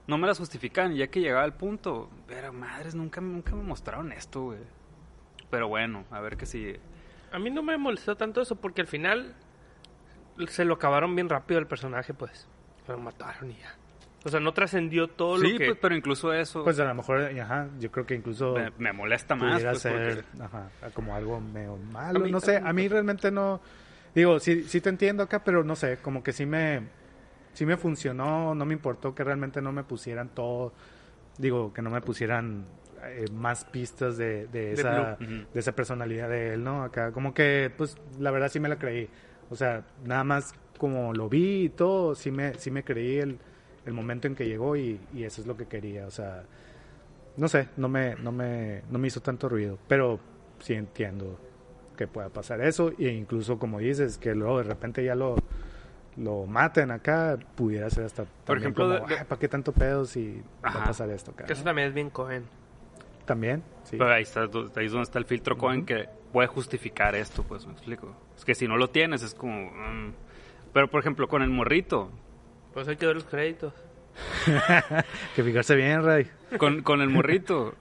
no 0.07 0.17
me 0.17 0.27
las 0.27 0.39
justifican. 0.39 0.93
Y 0.93 0.99
ya 0.99 1.07
que 1.07 1.19
llegaba 1.19 1.43
al 1.43 1.53
punto, 1.53 2.09
pero 2.25 2.53
madres, 2.53 2.95
nunca, 2.95 3.19
nunca 3.19 3.53
me 3.53 3.63
mostraron 3.63 4.13
esto, 4.13 4.43
güey. 4.43 4.59
Pero 5.49 5.67
bueno, 5.67 6.05
a 6.09 6.21
ver 6.21 6.37
qué 6.37 6.45
sigue. 6.45 6.79
A 7.33 7.37
mí 7.37 7.49
no 7.49 7.63
me 7.63 7.77
molestó 7.77 8.15
tanto 8.15 8.41
eso 8.41 8.55
porque 8.55 8.79
al 8.79 8.87
final 8.87 9.35
se 10.47 10.63
lo 10.63 10.75
acabaron 10.75 11.13
bien 11.15 11.27
rápido 11.27 11.59
el 11.59 11.67
personaje, 11.67 12.13
pues. 12.13 12.47
Lo 12.87 12.97
mataron 12.97 13.51
y 13.51 13.55
ya. 13.55 13.75
O 14.25 14.29
sea, 14.29 14.39
no 14.41 14.53
trascendió 14.53 15.07
todo 15.07 15.37
Sí, 15.37 15.53
lo 15.53 15.57
que... 15.59 15.65
pues, 15.67 15.77
pero 15.81 15.95
incluso 15.95 16.33
eso 16.33 16.63
Pues 16.65 16.77
a 16.79 16.85
lo 16.85 16.93
mejor, 16.93 17.21
ajá, 17.39 17.69
yo 17.79 17.89
creo 17.89 18.05
que 18.05 18.15
incluso 18.15 18.53
me, 18.53 18.71
me 18.77 18.91
molesta 18.93 19.33
más. 19.35 19.53
pudiera 19.53 19.71
Pues, 19.71 19.81
ser 19.81 20.23
porque- 20.25 20.43
ajá, 20.43 20.69
como 20.93 21.15
algo 21.15 21.39
medio 21.39 21.77
malo. 21.77 22.19
Mí 22.19 22.31
no 22.31 22.39
sé, 22.41 22.57
a 22.57 22.73
mí 22.73 22.87
realmente 22.87 23.31
no. 23.31 23.61
Digo, 24.13 24.39
sí, 24.39 24.63
sí 24.63 24.81
te 24.81 24.89
entiendo 24.89 25.23
acá, 25.23 25.43
pero 25.43 25.63
no 25.63 25.75
sé, 25.75 25.97
como 26.01 26.21
que 26.21 26.33
sí 26.33 26.45
me, 26.45 26.81
sí 27.53 27.65
me 27.65 27.77
funcionó. 27.77 28.53
No 28.55 28.65
me 28.65 28.73
importó 28.73 29.15
que 29.15 29.23
realmente 29.23 29.61
no 29.61 29.71
me 29.71 29.83
pusieran 29.83 30.29
todo. 30.29 30.73
Digo, 31.37 31.71
que 31.73 31.81
no 31.81 31.89
me 31.89 32.01
pusieran 32.01 32.65
eh, 33.05 33.23
más 33.31 33.63
pistas 33.63 34.17
de, 34.17 34.47
de, 34.47 34.73
esa. 34.73 35.17
Ujú. 35.21 35.31
de 35.53 35.59
esa 35.59 35.71
personalidad 35.73 36.27
de 36.27 36.55
él, 36.55 36.63
¿no? 36.65 36.83
Acá, 36.83 37.13
como 37.13 37.33
que, 37.33 37.71
pues, 37.77 37.95
la 38.19 38.31
verdad 38.31 38.49
sí 38.49 38.59
me 38.59 38.67
la 38.67 38.77
creí. 38.77 39.07
O 39.49 39.55
sea, 39.55 39.85
nada 40.03 40.25
más 40.25 40.53
como 40.77 41.13
lo 41.13 41.29
vi 41.29 41.63
y 41.65 41.69
todo, 41.69 42.15
sí 42.15 42.31
me, 42.31 42.55
sí 42.55 42.69
me 42.71 42.83
creí 42.83 43.19
el, 43.19 43.39
el 43.89 43.93
momento 43.95 44.27
en 44.27 44.35
que 44.35 44.47
llegó 44.47 44.75
y, 44.77 44.99
y 45.13 45.23
eso 45.25 45.41
es 45.41 45.47
lo 45.47 45.57
que 45.57 45.65
quería. 45.65 46.07
O 46.07 46.11
sea, 46.11 46.43
no 47.37 47.47
sé, 47.47 47.67
no 47.77 47.89
me, 47.89 48.15
no 48.15 48.31
me, 48.31 48.83
no 48.89 48.97
me 48.99 49.07
hizo 49.07 49.21
tanto 49.21 49.49
ruido, 49.49 49.77
pero 49.87 50.19
sí 50.59 50.73
entiendo 50.73 51.37
que 51.97 52.07
pueda 52.07 52.29
pasar 52.29 52.61
eso 52.61 52.91
e 52.97 53.09
incluso 53.09 53.59
como 53.59 53.79
dices 53.79 54.17
que 54.17 54.33
luego 54.33 54.59
de 54.59 54.63
repente 54.63 55.03
ya 55.03 55.15
lo 55.15 55.35
lo 56.17 56.45
maten 56.47 56.91
acá 56.91 57.37
pudiera 57.55 57.89
ser 57.89 58.03
hasta 58.05 58.25
Por 58.45 58.57
ejemplo, 58.57 58.85
como, 58.85 59.05
de- 59.07 59.13
de- 59.15 59.19
"Ay, 59.19 59.25
¿para 59.27 59.39
qué 59.39 59.47
tanto 59.47 59.71
pedo 59.71 60.03
si 60.05 60.41
va 60.65 60.81
a 60.83 60.85
pasar 60.85 61.09
esto 61.11 61.31
acá? 61.31 61.45
Que 61.45 61.53
eso 61.53 61.63
también 61.63 61.87
es 61.89 61.93
bien 61.93 62.09
Cohen. 62.09 62.43
También, 63.25 63.63
sí. 63.83 63.95
Pero 63.97 64.11
ahí, 64.11 64.23
está, 64.23 64.41
ahí 64.41 64.85
es 64.85 64.91
donde 64.91 65.03
está 65.03 65.19
el 65.19 65.25
filtro 65.25 65.57
Cohen 65.57 65.85
que 65.85 66.09
puede 66.33 66.47
justificar 66.49 67.15
esto, 67.15 67.43
pues, 67.43 67.65
me 67.65 67.71
explico. 67.73 68.13
Es 68.35 68.43
que 68.43 68.53
si 68.55 68.67
no 68.67 68.75
lo 68.75 68.89
tienes, 68.89 69.21
es 69.23 69.33
como... 69.33 69.71
mm. 69.71 70.13
Pero, 70.73 70.89
por 70.89 70.99
ejemplo, 70.99 71.27
con 71.29 71.41
el 71.41 71.49
morrito, 71.51 72.11
Pues 72.79 72.87
hay 72.87 72.95
que 72.95 73.05
ver 73.07 73.15
los 73.15 73.25
créditos. 73.25 73.73
Que 75.35 75.43
fijarse 75.43 75.75
bien, 75.75 76.01
Ray. 76.01 76.31
con, 76.57 76.81
con 76.81 77.01
el 77.01 77.09
morrito, 77.09 77.75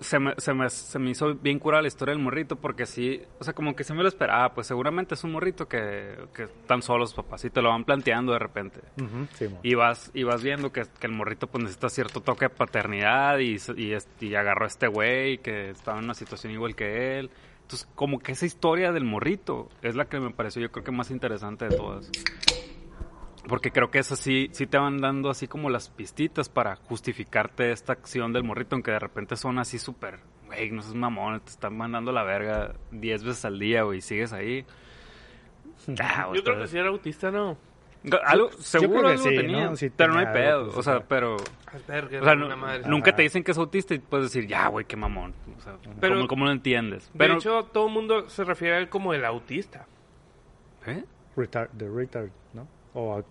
se 0.00 0.18
me, 0.18 0.34
se, 0.38 0.52
me, 0.54 0.68
se 0.70 0.98
me 0.98 1.10
hizo 1.10 1.36
bien 1.36 1.60
curada 1.60 1.82
la 1.82 1.86
historia 1.86 2.14
del 2.14 2.20
morrito 2.20 2.56
porque 2.56 2.84
sí, 2.84 3.22
o 3.38 3.44
sea, 3.44 3.54
como 3.54 3.76
que 3.76 3.84
se 3.84 3.94
me 3.94 4.02
lo 4.02 4.08
esperaba, 4.08 4.52
pues 4.52 4.66
seguramente 4.66 5.14
es 5.14 5.22
un 5.22 5.30
morrito 5.30 5.68
que, 5.68 6.16
que 6.34 6.42
están 6.42 6.82
solos 6.82 7.10
los 7.10 7.14
papás 7.14 7.44
y 7.44 7.50
te 7.50 7.62
lo 7.62 7.68
van 7.68 7.84
planteando 7.84 8.32
de 8.32 8.40
repente. 8.40 8.80
Ujú, 9.00 9.28
sí, 9.34 9.46
mo. 9.46 9.60
Y 9.62 9.76
vas, 9.76 10.10
y 10.14 10.24
vas 10.24 10.42
viendo 10.42 10.72
que, 10.72 10.82
que 10.98 11.06
el 11.06 11.12
morrito 11.12 11.46
pues 11.46 11.62
necesita 11.62 11.88
cierto 11.88 12.20
toque 12.20 12.46
de 12.46 12.50
paternidad 12.50 13.38
y, 13.38 13.54
y, 13.76 13.96
y 14.18 14.34
agarró 14.34 14.64
a 14.64 14.66
este 14.66 14.88
güey 14.88 15.38
que 15.38 15.70
estaba 15.70 15.98
en 15.98 16.06
una 16.06 16.14
situación 16.14 16.52
igual 16.52 16.74
que 16.74 17.20
él. 17.20 17.30
Entonces, 17.62 17.88
como 17.94 18.18
que 18.18 18.32
esa 18.32 18.46
historia 18.46 18.90
del 18.90 19.04
morrito 19.04 19.68
es 19.80 19.94
la 19.94 20.06
que 20.06 20.18
me 20.18 20.30
pareció 20.30 20.60
yo 20.60 20.72
creo 20.72 20.82
que 20.82 20.90
más 20.90 21.12
interesante 21.12 21.68
de 21.68 21.76
todas. 21.76 22.10
Porque 23.48 23.70
creo 23.70 23.90
que 23.90 23.98
esas 23.98 24.18
sí, 24.18 24.48
sí 24.52 24.66
te 24.66 24.78
van 24.78 24.98
dando 24.98 25.28
así 25.30 25.46
como 25.48 25.68
las 25.68 25.90
pistitas 25.90 26.48
para 26.48 26.76
justificarte 26.76 27.72
esta 27.72 27.92
acción 27.92 28.32
del 28.32 28.42
morrito, 28.44 28.74
aunque 28.74 28.90
de 28.92 28.98
repente 28.98 29.36
son 29.36 29.58
así 29.58 29.78
súper, 29.78 30.20
güey, 30.46 30.70
no 30.70 30.80
seas 30.80 30.94
mamón, 30.94 31.40
te 31.40 31.50
están 31.50 31.76
mandando 31.76 32.10
la 32.10 32.22
verga 32.22 32.72
10 32.92 33.22
veces 33.24 33.44
al 33.44 33.58
día, 33.58 33.82
güey, 33.82 33.98
y 33.98 34.02
sigues 34.02 34.32
ahí. 34.32 34.64
Ah, 36.00 36.30
Yo 36.34 36.42
creo 36.42 36.58
que 36.60 36.66
sí 36.68 36.78
era 36.78 36.88
autista, 36.88 37.30
¿no? 37.30 37.58
algo, 38.24 38.50
seguro 38.52 39.08
algo 39.08 39.22
sí, 39.22 39.34
tenía, 39.34 39.70
¿no? 39.70 39.76
Sí 39.76 39.90
pero 39.90 40.12
no 40.12 40.18
hay 40.20 40.26
algo, 40.26 40.38
pedo, 40.38 40.78
o 40.78 40.82
sea, 40.82 41.00
pero... 41.00 41.36
Asperger, 41.66 42.22
O 42.22 42.24
sea, 42.24 42.34
madre. 42.56 42.82
nunca 42.86 43.14
te 43.16 43.22
dicen 43.22 43.42
que 43.42 43.50
es 43.52 43.58
autista 43.58 43.94
y 43.94 43.98
puedes 43.98 44.26
decir, 44.32 44.46
ya, 44.46 44.68
güey, 44.68 44.84
qué 44.84 44.96
mamón. 44.96 45.34
O 45.56 45.60
sea, 45.60 45.76
Pero- 46.00 46.16
¿cómo, 46.16 46.28
cómo 46.28 46.44
lo 46.44 46.52
entiendes? 46.52 47.10
De 47.12 47.18
Pero, 47.18 47.34
hecho, 47.34 47.64
todo 47.64 47.86
el 47.88 47.92
mundo 47.92 48.28
se 48.28 48.44
refiere 48.44 48.76
a 48.76 48.78
él 48.78 48.88
como 48.88 49.12
el 49.14 49.24
autista. 49.24 49.86
¿Eh? 50.86 51.02
Retard, 51.36 51.70
the 51.76 51.88
retard, 51.88 52.28
¿no? 52.52 52.68
O 52.94 53.22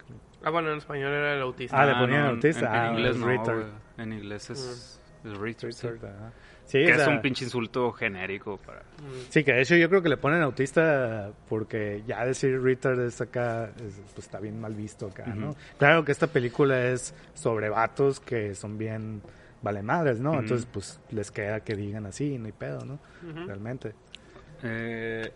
Ah, 0.46 0.50
bueno, 0.50 0.72
en 0.72 0.78
español 0.78 1.12
era 1.14 1.34
el 1.36 1.42
autista. 1.42 1.82
Ah, 1.82 1.86
le 1.86 1.94
ponían 1.96 2.26
en- 2.26 2.36
autista. 2.36 2.60
En, 2.60 2.66
en 2.66 2.82
Ah, 2.82 2.92
inglés 2.92 3.12
es 3.16 3.18
no, 3.22 3.28
retard. 3.28 3.66
En 3.98 4.14
inglés 4.14 4.50
es, 4.50 5.00
es 5.24 5.38
retard, 5.38 5.72
sí. 5.72 5.88
retard, 5.88 6.16
ajá. 6.16 6.32
Sí, 6.66 6.78
Que 6.86 6.92
o 6.94 6.96
es 6.96 7.02
sea, 7.04 7.10
un 7.10 7.22
pinche 7.22 7.44
insulto 7.46 7.92
genérico 7.92 8.58
para... 8.58 8.80
Mm. 8.82 9.30
Sí, 9.30 9.44
que 9.44 9.54
de 9.54 9.62
hecho 9.62 9.76
yo 9.76 9.90
creo 9.90 10.02
que 10.02 10.08
le 10.10 10.16
ponen 10.18 10.42
autista 10.42 11.32
porque 11.50 12.04
ya 12.08 12.26
decir 12.26 12.62
retard 12.62 13.00
es 13.02 13.20
acá, 13.22 13.66
es- 13.78 14.00
pues 14.14 14.26
está 14.26 14.40
bien 14.40 14.60
mal 14.60 14.74
visto 14.74 15.08
acá, 15.08 15.26
¿no? 15.28 15.50
Ujú. 15.52 15.58
Claro 15.78 16.04
que 16.06 16.12
esta 16.14 16.28
película 16.28 16.86
es 16.88 17.14
sobre 17.34 17.70
vatos 17.70 18.20
que 18.20 18.56
son 18.56 18.78
bien 18.78 19.22
vale 19.62 19.82
madres, 19.82 20.20
¿no? 20.20 20.32
Ujú. 20.32 20.40
Entonces, 20.42 20.68
pues 20.72 21.00
les 21.12 21.32
queda 21.32 21.60
que 21.62 21.76
digan 21.76 22.06
así, 22.06 22.38
no 22.38 22.46
hay 22.48 22.52
pedo, 22.54 22.84
¿no? 22.86 22.94
Ujú. 23.30 23.46
Realmente. 23.48 23.94
Eh, 24.64 25.32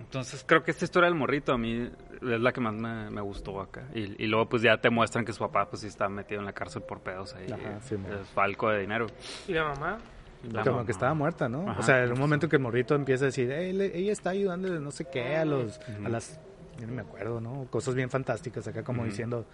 entonces 0.00 0.42
creo 0.46 0.62
que 0.62 0.70
esta 0.70 0.84
historia 0.84 1.08
del 1.08 1.18
morrito 1.18 1.52
a 1.52 1.58
mí 1.58 1.82
es 2.20 2.40
la 2.40 2.52
que 2.52 2.60
más 2.60 2.74
me, 2.74 3.10
me 3.10 3.20
gustó 3.20 3.60
acá. 3.60 3.84
Y, 3.94 4.22
y 4.24 4.26
luego 4.26 4.48
pues 4.48 4.62
ya 4.62 4.76
te 4.78 4.90
muestran 4.90 5.24
que 5.24 5.32
su 5.32 5.38
papá 5.40 5.68
pues 5.68 5.82
sí 5.82 5.88
está 5.88 6.08
metido 6.08 6.40
en 6.40 6.46
la 6.46 6.52
cárcel 6.52 6.82
por 6.82 7.00
pedos 7.00 7.34
ahí. 7.34 7.50
Ajá, 7.50 7.80
sí, 7.82 7.94
es 7.94 8.28
falco 8.30 8.68
de 8.70 8.80
dinero. 8.80 9.06
¿Y 9.48 9.52
la 9.52 9.64
mamá? 9.64 9.98
La 10.52 10.62
Como 10.62 10.76
mamá. 10.76 10.86
que 10.86 10.92
estaba 10.92 11.12
muerta, 11.14 11.48
¿no? 11.48 11.68
Ajá, 11.70 11.80
o 11.80 11.82
sea, 11.82 12.02
en 12.04 12.12
un 12.12 12.18
momento 12.18 12.48
que 12.48 12.56
el 12.56 12.62
morrito 12.62 12.94
empieza 12.94 13.24
a 13.24 13.26
decir, 13.26 13.50
"Ey, 13.52 13.72
le- 13.74 13.96
ella 13.96 14.10
está 14.12 14.30
ayudando 14.30 14.70
de 14.72 14.80
no 14.80 14.90
sé 14.90 15.04
qué 15.04 15.36
a 15.36 15.44
los, 15.44 15.78
a 16.04 16.08
las, 16.08 16.40
yo 16.78 16.86
no 16.86 16.94
me 16.94 17.02
acuerdo, 17.02 17.40
¿no? 17.42 17.66
Cosas 17.70 17.94
bien 17.94 18.08
fantásticas 18.08 18.66
acá 18.66 18.82
como 18.82 19.04
diciendo, 19.04 19.44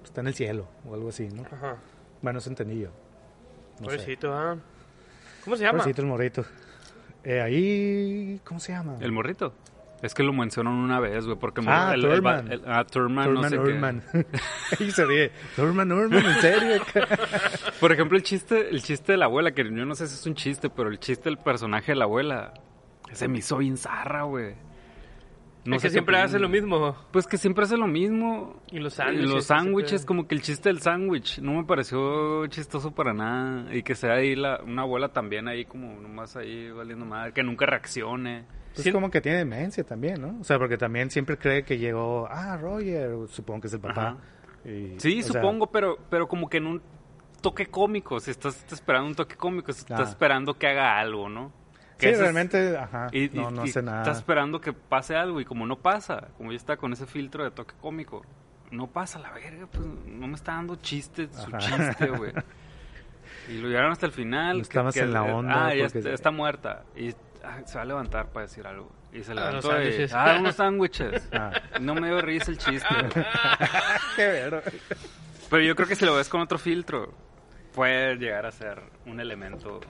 pues, 0.00 0.10
está 0.10 0.20
en 0.20 0.26
el 0.26 0.34
cielo 0.34 0.68
o 0.86 0.94
algo 0.94 1.08
así, 1.08 1.28
¿no? 1.28 1.44
Ajá. 1.50 1.76
Bueno, 2.20 2.40
eso 2.40 2.50
entendí 2.50 2.78
yo. 2.80 2.90
No. 3.80 3.84
Pobrecito, 3.86 4.34
¿ah? 4.34 4.56
¿Cómo 5.44 5.56
se 5.56 5.62
llama? 5.62 5.78
Pobrecito 5.78 6.02
el 6.02 6.08
morrito. 6.08 6.44
Eh, 7.24 7.40
ahí, 7.40 8.38
¿cómo 8.44 8.60
se 8.60 8.72
llama? 8.72 8.96
¿El 9.00 9.12
morrito? 9.12 9.54
Es 10.04 10.12
que 10.12 10.22
lo 10.22 10.34
mencionan 10.34 10.74
una 10.74 11.00
vez, 11.00 11.24
güey, 11.24 11.38
porque 11.38 11.62
Ah, 11.66 11.92
el, 11.94 12.04
el- 12.04 12.10
el- 12.10 12.16
Thurman. 12.16 12.52
el- 12.52 12.62
ah, 12.66 12.84
Thurman, 12.84 13.24
no 13.32 13.40
Thurman 13.40 13.50
sé 13.50 13.56
qué. 13.56 13.62
Urman. 13.62 14.02
Ahí 14.80 14.90
se 14.90 15.06
ríe. 15.06 15.32
Thurman 15.56 15.90
Urman, 15.92 16.26
¿en 16.26 16.40
serio? 16.42 16.82
Por 17.80 17.90
ejemplo, 17.90 18.18
el 18.18 18.22
chiste, 18.22 18.68
el 18.68 18.82
chiste 18.82 19.12
de 19.12 19.18
la 19.18 19.24
abuela, 19.24 19.52
que 19.52 19.64
yo 19.64 19.86
no 19.86 19.94
sé 19.94 20.06
si 20.06 20.14
es 20.14 20.26
un 20.26 20.34
chiste, 20.34 20.68
pero 20.68 20.90
el 20.90 20.98
chiste 20.98 21.24
del 21.30 21.38
personaje 21.38 21.92
de 21.92 21.96
la 21.96 22.04
abuela 22.04 22.52
se 23.12 23.28
me 23.28 23.38
hizo 23.38 23.56
bien 23.56 23.78
zarra, 23.78 24.24
güey. 24.24 24.54
No 25.64 25.70
sé 25.72 25.76
es 25.76 25.82
que 25.84 25.90
siempre 25.92 26.18
hace 26.18 26.38
lo 26.38 26.50
mismo. 26.50 26.94
Pues 27.10 27.26
que 27.26 27.38
siempre 27.38 27.64
hace 27.64 27.78
lo 27.78 27.86
mismo. 27.86 28.62
Y 28.70 28.80
los 28.80 28.92
Y 28.92 28.96
sándwiches. 28.96 29.30
los 29.30 29.44
sándwiches, 29.46 30.04
como 30.04 30.28
que 30.28 30.34
el 30.34 30.42
chiste 30.42 30.68
del 30.68 30.80
sándwich, 30.82 31.38
no 31.38 31.54
me 31.54 31.64
pareció 31.64 32.46
chistoso 32.48 32.90
para 32.94 33.14
nada. 33.14 33.74
Y 33.74 33.82
que 33.82 33.94
sea 33.94 34.12
ahí 34.16 34.36
la, 34.36 34.60
una 34.62 34.82
abuela 34.82 35.08
también 35.14 35.48
ahí 35.48 35.64
como 35.64 35.98
nomás 35.98 36.36
ahí 36.36 36.70
valiendo 36.70 37.06
madre, 37.06 37.32
que 37.32 37.42
nunca 37.42 37.64
reaccione. 37.64 38.44
Pues 38.74 38.84
Sí. 38.84 38.92
como 38.92 39.10
que 39.10 39.20
tiene 39.20 39.38
demencia 39.38 39.84
también, 39.84 40.20
¿no? 40.20 40.40
O 40.40 40.44
sea, 40.44 40.58
porque 40.58 40.76
también 40.76 41.10
siempre 41.10 41.38
cree 41.38 41.62
que 41.64 41.78
llegó, 41.78 42.26
ah, 42.30 42.56
Roger, 42.56 43.10
supongo 43.28 43.60
que 43.62 43.66
es 43.68 43.74
el 43.74 43.80
papá. 43.80 44.16
Y, 44.64 44.98
Sí, 44.98 45.22
sea, 45.22 45.34
supongo, 45.34 45.68
pero, 45.68 45.96
pero 46.10 46.26
como 46.26 46.48
que 46.48 46.56
en 46.56 46.66
un 46.66 46.82
toque 47.40 47.66
cómico, 47.66 48.18
si 48.18 48.30
estás, 48.32 48.56
estás 48.56 48.74
esperando 48.80 49.08
un 49.08 49.14
toque 49.14 49.36
cómico, 49.36 49.72
si 49.72 49.80
estás 49.80 50.00
Ah. 50.00 50.10
esperando 50.10 50.54
que 50.58 50.66
haga 50.66 50.98
algo, 50.98 51.28
¿no? 51.28 51.52
Sí, 51.98 52.06
Que 52.10 52.16
realmente, 52.16 52.76
ajá, 52.76 53.06
Y, 53.12 53.28
no, 53.28 53.50
y- 53.50 53.52
no 53.54 53.64
y 53.66 53.68
hace 53.68 53.80
nada. 53.82 53.98
Estás 54.02 54.16
esperando 54.18 54.60
que 54.60 54.72
pase 54.72 55.14
algo 55.14 55.40
y 55.40 55.44
como 55.44 55.64
no 55.66 55.76
pasa, 55.76 56.28
como 56.36 56.50
ya 56.50 56.56
está 56.56 56.76
con 56.76 56.92
ese 56.92 57.06
filtro 57.06 57.44
de 57.44 57.52
toque 57.52 57.74
cómico, 57.80 58.22
no 58.72 58.88
pasa 58.88 59.20
la 59.20 59.30
verga, 59.30 59.68
pues 59.70 59.86
no 60.06 60.26
me 60.26 60.34
está 60.34 60.52
dando 60.54 60.74
chiste, 60.76 61.28
su 61.30 61.54
Ajá. 61.54 61.58
chiste, 61.58 62.08
güey. 62.10 62.32
Y 63.48 63.58
lo 63.58 63.68
llevaron 63.68 63.92
hasta 63.92 64.06
el 64.06 64.12
final. 64.12 64.56
No 64.56 64.62
estabas 64.62 64.96
en 64.96 65.12
la 65.12 65.22
onda, 65.22 65.66
Ah, 65.66 65.74
ya 65.74 65.84
está, 65.84 66.10
está 66.10 66.30
muerta. 66.30 66.84
Y 66.96 67.14
ah, 67.44 67.60
se 67.64 67.76
va 67.76 67.82
a 67.82 67.84
levantar 67.84 68.28
para 68.30 68.46
decir 68.46 68.66
algo. 68.66 68.90
Y 69.12 69.22
se 69.22 69.32
Ah, 69.32 69.34
levantó 69.34 69.72
los 69.72 69.94
y... 69.98 70.06
Ah, 70.14 70.36
unos 70.40 70.56
sándwiches. 70.56 71.28
Ah. 71.32 71.52
No 71.80 71.94
me 71.94 72.08
dio 72.08 72.20
risa 72.20 72.50
el 72.50 72.58
chiste. 72.58 72.88
Qué 74.16 74.26
vero. 74.26 74.62
Pero 75.50 75.62
yo 75.62 75.76
creo 75.76 75.86
que 75.88 75.96
si 75.96 76.04
lo 76.04 76.14
ves 76.16 76.28
con 76.28 76.40
otro 76.40 76.58
filtro, 76.58 77.12
puede 77.74 78.16
llegar 78.16 78.46
a 78.46 78.52
ser 78.52 78.80
un 79.06 79.20
elemento... 79.20 79.80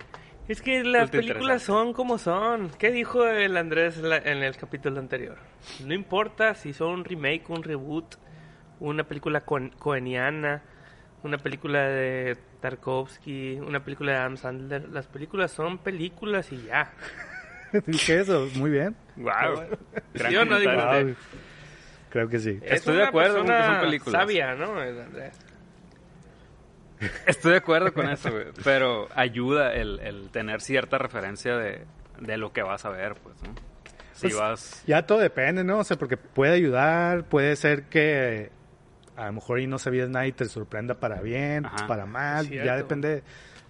Es 0.47 0.61
que 0.61 0.85
las 0.85 1.09
películas 1.09 1.62
son 1.62 1.95
como 1.95 2.19
son. 2.19 2.69
¿Qué 2.79 2.90
dijo 2.90 3.25
el 3.27 3.57
Andrés 3.57 3.97
en 3.99 4.43
el 4.43 4.55
capítulo 4.59 5.01
anterior? 5.01 5.38
No 5.87 5.95
importa 5.95 6.55
si 6.55 6.75
son 6.75 6.90
un 6.90 7.05
remake, 7.07 7.49
un 7.49 7.62
reboot, 7.62 8.17
una 8.79 9.05
película 9.05 9.40
con- 9.40 9.71
coeniana, 9.71 10.62
una 11.23 11.38
película 11.38 11.85
de 11.88 12.37
Tarkovsky, 12.61 13.55
una 13.55 13.83
película 13.83 14.12
de 14.12 14.19
Adam 14.19 14.37
Sandler. 14.37 14.87
Las 14.90 15.07
películas 15.07 15.51
son 15.51 15.79
películas 15.79 16.53
y 16.53 16.62
ya. 16.64 16.93
Dije 17.87 18.21
eso, 18.21 18.49
muy 18.57 18.71
bien. 18.71 18.97
Wow. 19.17 19.65
¿Sí 20.15 20.37
o 20.37 20.45
no, 20.45 20.59
digo? 20.59 20.73
Wow. 20.73 21.15
Creo 22.11 22.29
que 22.29 22.39
sí. 22.39 22.59
Es 22.63 22.75
Estoy 22.79 22.97
de 22.97 23.05
acuerdo 23.05 23.39
con 23.39 23.47
que 23.49 23.63
son 23.65 23.81
películas. 23.81 24.21
Sabia, 24.23 24.55
¿no? 24.55 24.75
Estoy 27.27 27.53
de 27.53 27.57
acuerdo 27.59 27.93
con 27.93 28.09
eso, 28.09 28.31
güey. 28.31 28.47
Pero 28.63 29.09
ayuda 29.15 29.73
el, 29.75 30.01
el 30.01 30.31
tener 30.31 30.61
cierta 30.61 30.97
referencia 30.99 31.57
de, 31.57 31.85
de 32.21 32.37
lo 32.39 32.53
que 32.53 32.63
vas 32.63 32.85
a 32.85 32.91
ver, 32.91 33.15
pues, 33.17 33.37
¿no? 33.43 33.55
Si 34.15 34.29
Pues, 34.29 34.37
vas... 34.37 34.85
Ya 34.87 35.05
todo 35.05 35.19
depende, 35.19 35.65
¿no? 35.65 35.79
O 35.81 35.85
sea, 35.85 35.99
porque 35.99 36.17
puede 36.17 36.55
ayudar, 36.55 37.25
puede 37.25 37.57
ser 37.57 37.85
que 37.85 38.51
a 39.17 39.27
lo 39.27 39.33
mejor 39.35 39.61
y 39.61 39.67
no 39.67 39.79
sabías 39.79 40.09
nada 40.09 40.27
y 40.27 40.33
te 40.33 40.45
sorprenda 40.47 40.95
para 40.95 41.21
bien, 41.21 41.67
Ajá. 41.67 41.87
para 41.87 42.07
mal. 42.07 42.49
Ya 42.49 42.77
depende 42.77 43.23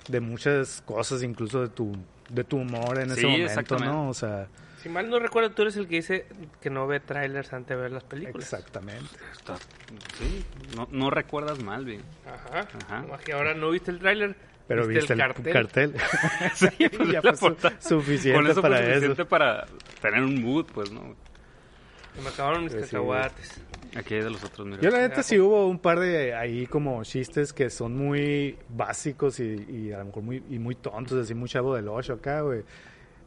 de 0.09 0.21
muchas 0.21 0.83
cosas, 0.83 1.23
incluso 1.23 1.63
de 1.63 1.69
tu, 1.69 1.93
de 2.35 2.45
tu 2.45 2.57
humor 2.59 2.99
en 2.99 3.11
ese 3.11 3.27
momento. 3.27 3.79
¿no? 3.79 4.09
O 4.09 4.15
sea, 4.15 4.49
Si 4.83 4.89
mal 4.89 5.09
no 5.09 5.19
recuerdo, 5.19 5.51
tú 5.53 5.63
eres 5.63 5.77
el 5.77 5.87
que 5.89 5.97
dice 5.97 6.27
que 6.61 6.69
no 6.71 6.87
ve 6.87 7.01
trailers 7.01 7.53
antes 7.53 7.77
de 7.77 7.83
ver 7.83 7.93
las 7.93 8.05
películas. 8.05 8.45
exactamente. 8.53 9.05
está- 9.33 9.57
Sí, 10.19 10.45
no, 10.77 10.89
no 10.91 11.11
recuerdas 11.11 11.63
mal, 11.63 11.85
güey. 11.85 12.01
Ajá. 12.27 12.67
Ajá. 12.89 13.19
Que 13.25 13.33
ahora 13.33 13.55
no 13.55 13.71
viste 13.71 13.91
el 13.91 13.99
tráiler, 13.99 14.37
Pero 14.69 14.87
viste, 14.87 15.13
el 15.13 15.19
cartel. 15.53 15.95
Sí, 16.55 16.69
pues, 16.97 17.09
Ya 17.11 17.23
fue 17.23 17.37
su- 17.37 17.57
suficiente 17.81 18.39
Con 18.41 18.51
eso 18.51 18.61
para 18.63 18.77
fue 18.79 18.87
suficiente 18.87 19.23
eso. 19.23 19.29
para 19.29 19.67
tener 20.03 20.23
un 20.23 20.43
mood, 20.43 20.67
pues, 20.75 20.91
¿no? 20.91 21.15
Se 22.17 22.21
me 22.23 22.29
acabaron 22.29 22.65
mis 22.65 22.73
Pues 22.75 22.89
sí. 22.89 23.61
Aquí 23.97 24.15
hay 24.15 24.23
de 24.23 24.31
los 24.31 24.43
otros, 24.43 24.67
mira. 24.67 24.81
Yo 24.81 24.91
la 24.91 24.99
neta 24.99 25.23
sí 25.23 25.39
hubo 25.39 25.69
un 25.69 25.79
par 25.79 26.01
de 26.01 26.35
ahí 26.35 26.67
como 26.67 27.03
chistes 27.05 27.53
que 27.53 27.71
son 27.71 27.97
muy 27.97 28.59
básicos 28.69 29.39
y, 29.41 29.55
y 29.69 29.93
a 29.93 29.99
lo 29.99 30.07
mejor 30.07 30.23
muy, 30.23 30.43
y 30.51 30.59
muy 30.59 30.75
tontos, 30.75 31.19
así 31.19 31.35
muy 31.35 31.49
chavo 31.49 31.75
del 31.77 31.89
8 31.89 32.15
acá, 32.15 32.41
güey. 32.41 32.63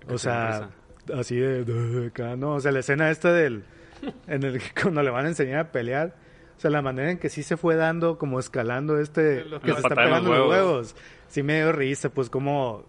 O 0.09 0.17
sea, 0.17 0.69
así 1.17 1.37
de, 1.37 1.63
de 1.63 2.07
acá, 2.07 2.35
no, 2.35 2.55
o 2.55 2.59
sea, 2.59 2.71
la 2.71 2.79
escena 2.79 3.09
esta 3.09 3.31
del, 3.31 3.63
en 4.27 4.43
el 4.43 4.59
que 4.59 4.81
cuando 4.81 5.01
le 5.03 5.09
van 5.09 5.25
a 5.25 5.29
enseñar 5.29 5.59
a 5.59 5.71
pelear, 5.71 6.15
o 6.57 6.59
sea, 6.59 6.71
la 6.71 6.81
manera 6.81 7.11
en 7.11 7.17
que 7.17 7.29
sí 7.29 7.43
se 7.43 7.55
fue 7.55 7.75
dando, 7.75 8.17
como 8.17 8.39
escalando 8.39 8.99
este, 8.99 9.45
Los- 9.45 9.61
que 9.61 9.71
se 9.73 9.77
está 9.79 9.95
pegando 9.95 10.29
los 10.29 10.39
los 10.39 10.49
huevos. 10.49 10.69
huevos, 10.71 10.95
sí 11.27 11.43
me 11.43 11.57
dio 11.57 11.71
risa, 11.71 12.09
pues 12.09 12.29
como, 12.29 12.83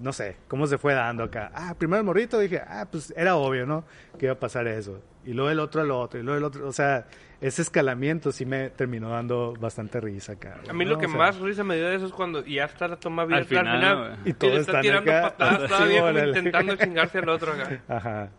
no 0.00 0.12
sé, 0.12 0.36
cómo 0.48 0.66
se 0.66 0.78
fue 0.78 0.94
dando 0.94 1.24
acá. 1.24 1.52
Ah, 1.54 1.74
primero 1.78 1.98
el 2.00 2.06
morrito, 2.06 2.38
dije, 2.40 2.60
ah, 2.66 2.88
pues 2.90 3.12
era 3.16 3.36
obvio, 3.36 3.66
¿no? 3.66 3.84
Que 4.18 4.26
iba 4.26 4.34
a 4.34 4.38
pasar 4.40 4.66
eso. 4.66 5.00
Y 5.24 5.32
luego 5.34 5.50
el 5.50 5.60
otro 5.60 5.82
al 5.82 5.90
otro, 5.90 6.18
y 6.18 6.22
luego 6.22 6.38
el 6.38 6.44
otro, 6.44 6.66
o 6.66 6.72
sea, 6.72 7.06
ese 7.40 7.62
escalamiento 7.62 8.30
sí 8.30 8.46
me 8.46 8.70
terminó 8.70 9.10
dando 9.10 9.54
bastante 9.58 10.00
risa 10.00 10.32
acá. 10.32 10.60
A 10.68 10.72
mí 10.72 10.84
¿no? 10.84 10.92
lo 10.92 10.98
que 10.98 11.06
O 11.06 11.08
sea, 11.08 11.18
más 11.18 11.38
risa 11.38 11.64
me 11.64 11.76
dio 11.76 11.88
de 11.88 11.96
eso 11.96 12.06
es 12.06 12.12
cuando 12.12 12.44
ya 12.44 12.64
está 12.64 12.86
la 12.86 12.96
toma 12.96 13.22
abierta 13.22 13.60
al 13.60 13.66
final. 13.66 14.18
Y 14.24 14.46
le 14.46 14.56
está 14.56 14.80
tirando 14.80 15.10
acá. 15.10 15.36
patadas 15.36 15.68
todavía 15.68 16.00
como 16.00 16.18
intentando 16.18 16.76
chingarse 16.76 17.18
al 17.18 17.28
otro 17.28 17.52
acá. 17.52 17.82
Ajá. 17.88 18.30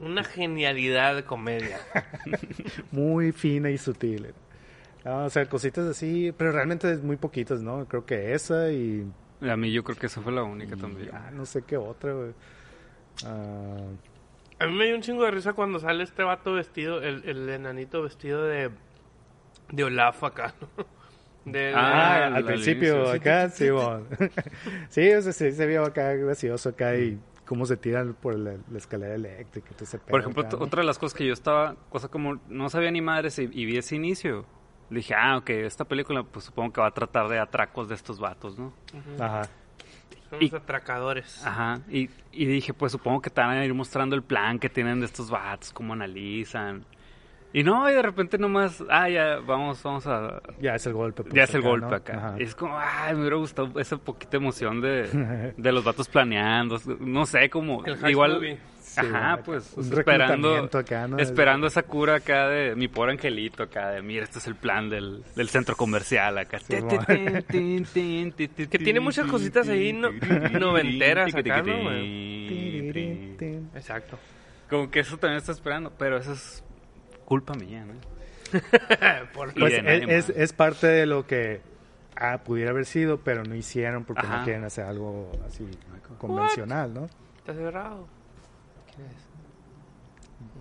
Una 0.00 0.22
genialidad 0.22 1.16
de 1.16 1.24
comedia. 1.24 1.78
Muy 2.90 3.32
fina 3.32 3.70
y 3.70 3.78
sutil. 3.78 4.34
No, 5.02 5.24
o 5.24 5.30
sea, 5.30 5.46
cositas 5.46 5.86
así, 5.86 6.32
pero 6.36 6.52
realmente 6.52 6.90
es 6.90 7.02
muy 7.02 7.16
poquitas, 7.16 7.60
¿no? 7.60 7.86
Creo 7.86 8.06
que 8.06 8.32
esa 8.32 8.72
y, 8.72 9.06
A 9.42 9.54
mí 9.54 9.70
yo 9.70 9.84
creo 9.84 9.98
que 9.98 10.06
esa 10.06 10.22
fue 10.22 10.32
la 10.32 10.42
única 10.42 10.76
y 10.76 10.78
también. 10.78 11.10
ah, 11.12 11.30
no 11.30 11.44
sé 11.44 11.62
qué 11.62 11.76
otra, 11.76 12.14
güey. 12.14 12.32
Ah, 13.26 13.76
A 14.64 14.66
mí 14.68 14.74
me 14.74 14.86
dio 14.86 14.94
un 14.96 15.02
chingo 15.02 15.24
de 15.24 15.30
risa 15.30 15.52
cuando 15.52 15.78
sale 15.78 16.02
este 16.04 16.22
vato 16.22 16.52
vestido, 16.54 17.02
el, 17.02 17.22
el 17.28 17.48
enanito 17.48 18.02
vestido 18.02 18.44
de, 18.44 18.70
de 19.70 19.84
Olaf 19.84 20.24
acá, 20.24 20.54
¿no? 20.60 20.84
De, 21.44 21.58
de- 21.58 21.74
Ah, 21.74 22.24
Ah, 22.24 22.26
al- 22.36 22.44
principio 22.46 23.10
acá, 23.10 23.50
sí, 23.50 23.68
bueno. 23.68 24.06
sí, 24.88 25.12
o 25.12 25.20
sea, 25.20 25.32
sí, 25.34 25.52
se 25.52 25.66
vio 25.66 25.84
acá 25.84 26.14
gracioso 26.14 26.70
acá 26.70 26.96
y 26.96 27.18
cómo 27.44 27.66
se 27.66 27.76
tiran 27.76 28.14
por 28.14 28.38
la, 28.38 28.54
la 28.70 28.78
escalera 28.78 29.14
eléctrica. 29.14 29.68
y 29.70 29.74
todo 29.74 29.84
ese 29.84 29.98
Por 29.98 30.20
ejemplo, 30.20 30.40
acá, 30.40 30.48
t- 30.48 30.56
¿no? 30.56 30.64
otra 30.64 30.80
de 30.80 30.86
las 30.86 30.98
cosas 30.98 31.18
que 31.18 31.26
yo 31.26 31.34
estaba, 31.34 31.76
cosa 31.90 32.08
como 32.08 32.40
no 32.48 32.70
sabía 32.70 32.90
ni 32.90 33.02
madres 33.02 33.38
y, 33.38 33.42
y 33.52 33.66
vi 33.66 33.76
ese 33.76 33.94
inicio. 33.96 34.46
Dije, 34.88 35.14
ah, 35.14 35.36
ok, 35.36 35.50
esta 35.50 35.84
película 35.84 36.22
pues 36.22 36.46
supongo 36.46 36.72
que 36.72 36.80
va 36.80 36.86
a 36.86 36.94
tratar 36.94 37.28
de 37.28 37.38
atracos 37.38 37.90
de 37.90 37.94
estos 37.96 38.18
vatos, 38.20 38.58
¿no? 38.58 38.72
Ajá. 39.20 39.42
Son 40.34 40.42
y- 40.42 40.50
los 40.50 40.62
atracadores. 40.62 41.44
Ajá, 41.46 41.80
y, 41.88 42.10
y 42.32 42.46
dije, 42.46 42.74
pues 42.74 42.92
supongo 42.92 43.20
que 43.22 43.30
te 43.30 43.40
van 43.40 43.50
a 43.56 43.64
ir 43.64 43.74
mostrando 43.74 44.14
el 44.16 44.22
plan 44.22 44.58
que 44.58 44.68
tienen 44.68 45.00
de 45.00 45.06
estos 45.06 45.30
vatos, 45.30 45.72
cómo 45.72 45.92
analizan. 45.92 46.84
Y 47.56 47.62
no, 47.62 47.88
y 47.88 47.94
de 47.94 48.02
repente 48.02 48.36
nomás, 48.36 48.82
ah, 48.90 49.08
ya, 49.08 49.36
vamos, 49.38 49.80
vamos 49.82 50.04
a... 50.08 50.42
Ya 50.60 50.74
es 50.74 50.84
el 50.86 50.92
golpe. 50.92 51.22
pues, 51.22 51.34
Ya 51.34 51.44
es 51.44 51.54
el 51.54 51.60
acá, 51.60 51.68
golpe 51.68 51.86
¿no? 51.88 51.94
acá. 51.94 52.16
Ajá. 52.16 52.34
Y 52.38 52.42
es 52.42 52.54
como, 52.56 52.76
ay, 52.76 53.14
me 53.14 53.20
hubiera 53.20 53.36
gustado 53.36 53.78
esa 53.78 53.96
poquita 53.96 54.36
emoción 54.38 54.80
de, 54.80 55.52
de 55.56 55.72
los 55.72 55.84
vatos 55.84 56.08
planeando. 56.08 56.80
No 56.98 57.24
sé, 57.26 57.48
como, 57.48 57.84
El 57.86 58.10
igual... 58.10 58.34
movie. 58.34 58.58
Ajá, 58.96 59.32
acá, 59.34 59.42
pues 59.44 59.72
un 59.76 59.82
esperando, 59.84 60.34
reclutamiento 60.34 60.78
acá, 60.78 61.08
¿no? 61.08 61.18
esperando 61.18 61.66
esa 61.66 61.82
cura 61.82 62.16
acá 62.16 62.48
de 62.48 62.76
mi 62.76 62.86
pobre 62.86 63.12
angelito 63.12 63.64
acá 63.64 63.90
de 63.90 64.02
mira 64.02 64.22
este 64.22 64.38
es 64.38 64.46
el 64.46 64.54
plan 64.54 64.88
del, 64.88 65.24
del 65.34 65.48
centro 65.48 65.74
comercial 65.74 66.38
acá 66.38 66.60
Sí, 66.60 66.76
Que 68.70 68.78
tiene 68.78 69.00
muchas 69.00 69.26
cositas 69.26 69.68
ahí 69.68 69.92
no- 69.92 70.10
noventeras 70.60 71.34
acá, 71.34 71.62
¿no, 71.62 71.90
Exacto. 73.74 74.16
como 74.70 74.88
que 74.90 75.00
eso 75.00 75.16
también 75.16 75.38
está 75.38 75.50
esperando 75.50 75.90
pero 75.98 76.18
eso 76.18 76.32
es 76.32 76.62
culpa 77.24 77.54
mía 77.54 77.84
¿no? 77.84 77.94
Por- 79.34 79.54
Pues 79.54 79.74
es, 79.84 80.28
es, 80.30 80.52
parte 80.52 80.86
de 80.86 81.06
lo 81.06 81.26
que 81.26 81.60
ah, 82.16 82.38
pudiera 82.44 82.70
haber 82.70 82.86
sido, 82.86 83.18
pero 83.20 83.42
no 83.44 83.54
hicieron 83.54 84.04
porque 84.04 84.26
no 84.26 84.44
quieren 84.44 84.64
hacer 84.64 84.84
algo 84.84 85.32
así 85.46 85.66
convencional, 86.18 86.94
¿no? 86.94 87.08
Está 87.38 87.54
cerrado. 87.54 88.06
¿Quién 88.94 89.06
es? 89.08 89.24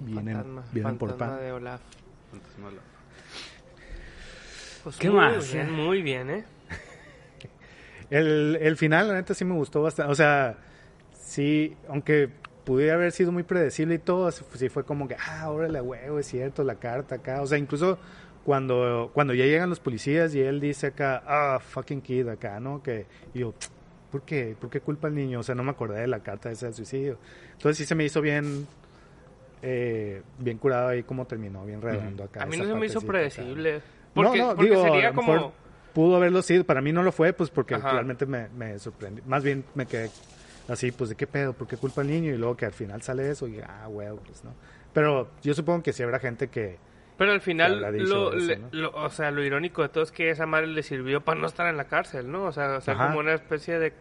Vienen, 0.01 0.35
fantasma, 0.37 0.63
vienen 0.71 0.97
por 0.97 1.09
fantasma 1.09 1.35
pan. 1.35 1.45
de 1.45 1.51
Olaf. 1.51 1.81
Pues 4.83 4.97
¿Qué 4.97 5.09
muy 5.09 5.17
más, 5.17 5.53
Bien, 5.53 5.67
eh? 5.67 5.71
muy 5.71 6.01
bien, 6.01 6.29
¿eh? 6.29 6.45
El, 8.09 8.57
el 8.61 8.75
final, 8.77 9.07
la 9.07 9.13
neta, 9.15 9.33
sí 9.33 9.45
me 9.45 9.53
gustó 9.53 9.81
bastante. 9.81 10.11
O 10.11 10.15
sea, 10.15 10.57
sí, 11.17 11.75
aunque 11.87 12.29
pudiera 12.63 12.95
haber 12.95 13.11
sido 13.11 13.31
muy 13.31 13.43
predecible 13.43 13.95
y 13.95 13.99
todo, 13.99 14.31
sí 14.31 14.69
fue 14.69 14.83
como 14.83 15.07
que, 15.07 15.15
ah, 15.15 15.49
órale, 15.49 15.81
huevo, 15.81 16.19
es 16.19 16.27
cierto, 16.27 16.63
la 16.63 16.75
carta 16.75 17.15
acá. 17.15 17.41
O 17.41 17.47
sea, 17.47 17.57
incluso 17.57 17.97
cuando, 18.43 19.11
cuando 19.13 19.33
ya 19.33 19.45
llegan 19.45 19.69
los 19.69 19.79
policías 19.79 20.33
y 20.35 20.41
él 20.41 20.59
dice 20.59 20.87
acá, 20.87 21.23
ah, 21.25 21.59
fucking 21.59 22.01
kid 22.01 22.27
acá, 22.27 22.59
¿no? 22.59 22.81
Que 22.81 23.05
y 23.33 23.39
yo, 23.39 23.53
¿por 24.11 24.21
qué? 24.23 24.55
¿Por 24.59 24.69
qué 24.69 24.79
culpa 24.81 25.07
al 25.07 25.15
niño? 25.15 25.39
O 25.39 25.43
sea, 25.43 25.55
no 25.55 25.63
me 25.63 25.71
acordé 25.71 26.01
de 26.01 26.07
la 26.07 26.19
carta 26.19 26.51
esa 26.51 26.67
del 26.67 26.75
suicidio. 26.75 27.17
Entonces 27.53 27.77
sí 27.77 27.85
se 27.85 27.95
me 27.95 28.05
hizo 28.05 28.21
bien, 28.21 28.67
eh, 29.61 30.21
bien 30.39 30.57
curado 30.57 30.89
ahí 30.89 31.03
como 31.03 31.25
terminó, 31.25 31.65
bien 31.65 31.81
redondo 31.81 32.23
acá. 32.23 32.43
A 32.43 32.45
mí 32.45 32.57
no 32.57 32.65
se 32.65 32.75
me 32.75 32.85
hizo 32.85 32.99
acá. 32.99 33.07
predecible. 33.07 33.81
Porque, 34.13 34.37
no, 34.37 34.47
no, 34.49 34.55
porque 34.55 34.69
digo, 34.69 34.83
sería 34.83 35.13
como... 35.13 35.53
pudo 35.93 36.15
haberlo 36.15 36.41
sido, 36.41 36.63
para 36.63 36.81
mí 36.81 36.91
no 36.91 37.01
lo 37.01 37.11
fue, 37.11 37.33
pues 37.33 37.49
porque 37.49 37.75
Ajá. 37.75 37.91
realmente 37.91 38.25
me, 38.25 38.47
me 38.49 38.77
sorprendió. 38.77 39.23
Más 39.25 39.43
bien 39.43 39.63
me 39.73 39.85
quedé 39.85 40.09
así, 40.67 40.91
pues 40.91 41.09
de 41.09 41.15
qué 41.15 41.27
pedo, 41.27 41.53
por 41.53 41.67
qué 41.67 41.77
culpa 41.77 42.01
al 42.01 42.07
niño 42.07 42.31
y 42.33 42.37
luego 42.37 42.55
que 42.57 42.65
al 42.65 42.73
final 42.73 43.01
sale 43.01 43.29
eso 43.29 43.47
y 43.47 43.59
ah, 43.61 43.87
huevo, 43.87 44.19
pues 44.25 44.43
no. 44.43 44.53
Pero 44.93 45.29
yo 45.41 45.53
supongo 45.53 45.83
que 45.83 45.91
sí 45.93 46.03
habrá 46.03 46.19
gente 46.19 46.47
que 46.49 46.77
Pero 47.17 47.31
al 47.31 47.41
final, 47.41 47.81
lo, 47.81 48.31
eso, 48.31 48.31
le- 48.33 48.57
¿no? 48.57 48.67
lo- 48.71 48.91
o 48.95 49.09
sea, 49.09 49.31
lo 49.31 49.43
irónico 49.43 49.81
de 49.81 49.89
todo 49.89 50.03
es 50.03 50.11
que 50.11 50.29
esa 50.29 50.45
madre 50.45 50.67
le 50.67 50.83
sirvió 50.83 51.21
para 51.21 51.39
no 51.39 51.47
estar 51.47 51.67
en 51.67 51.77
la 51.77 51.85
cárcel, 51.85 52.31
¿no? 52.31 52.43
O 52.45 52.51
sea, 52.51 52.77
o 52.77 52.81
sea 52.81 52.95
como 52.95 53.19
una 53.19 53.33
especie 53.33 53.79
de, 53.79 53.93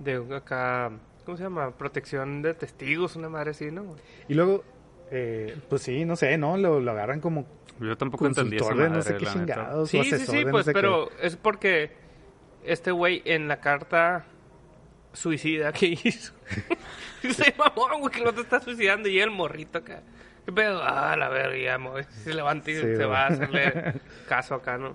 de 0.00 0.36
acá, 0.36 0.90
¿cómo 1.24 1.36
se 1.36 1.44
llama? 1.44 1.70
Protección 1.76 2.42
de 2.42 2.54
testigos, 2.54 3.16
una 3.16 3.28
madre 3.28 3.50
así, 3.52 3.70
¿no? 3.70 3.96
y 4.28 4.34
luego 4.34 4.64
eh, 5.10 5.56
pues 5.68 5.82
sí, 5.82 6.04
no 6.04 6.16
sé, 6.16 6.36
no, 6.36 6.56
lo, 6.56 6.80
lo 6.80 6.90
agarran 6.90 7.20
como 7.20 7.46
yo 7.78 7.96
tampoco 7.96 8.26
entendí 8.26 8.56
esa 8.56 8.74
madre 8.74 8.90
no 8.90 9.02
sé 9.02 9.16
qué 9.18 9.26
chingados, 9.26 9.90
Sí, 9.90 10.02
sí, 10.02 10.18
sí, 10.26 10.44
no 10.44 10.50
pues, 10.50 10.66
qué. 10.66 10.72
pero 10.72 11.10
es 11.22 11.36
porque 11.36 11.92
este 12.64 12.90
güey 12.90 13.22
en 13.24 13.46
la 13.48 13.60
carta 13.60 14.24
suicida 15.16 15.72
que 15.72 15.86
hizo, 16.02 16.32
se 17.22 17.54
mamó, 17.58 17.88
güey, 17.98 18.12
que 18.12 18.20
el 18.20 18.28
otro 18.28 18.42
está 18.42 18.60
suicidando 18.60 19.08
y 19.08 19.18
el 19.20 19.30
morrito 19.30 19.78
acá. 19.78 20.02
¿Qué 20.44 20.52
pedo? 20.52 20.80
Ah, 20.84 21.16
la 21.16 21.28
verga, 21.28 21.56
ya, 21.56 21.78
mo- 21.78 21.94
se 22.02 22.32
levanta 22.34 22.70
y 22.70 22.74
Sí, 22.74 22.80
se 22.82 22.94
güey. 22.94 23.06
va 23.08 23.24
a 23.24 23.26
hacerle 23.28 23.94
caso 24.28 24.54
acá, 24.54 24.78
¿no? 24.78 24.94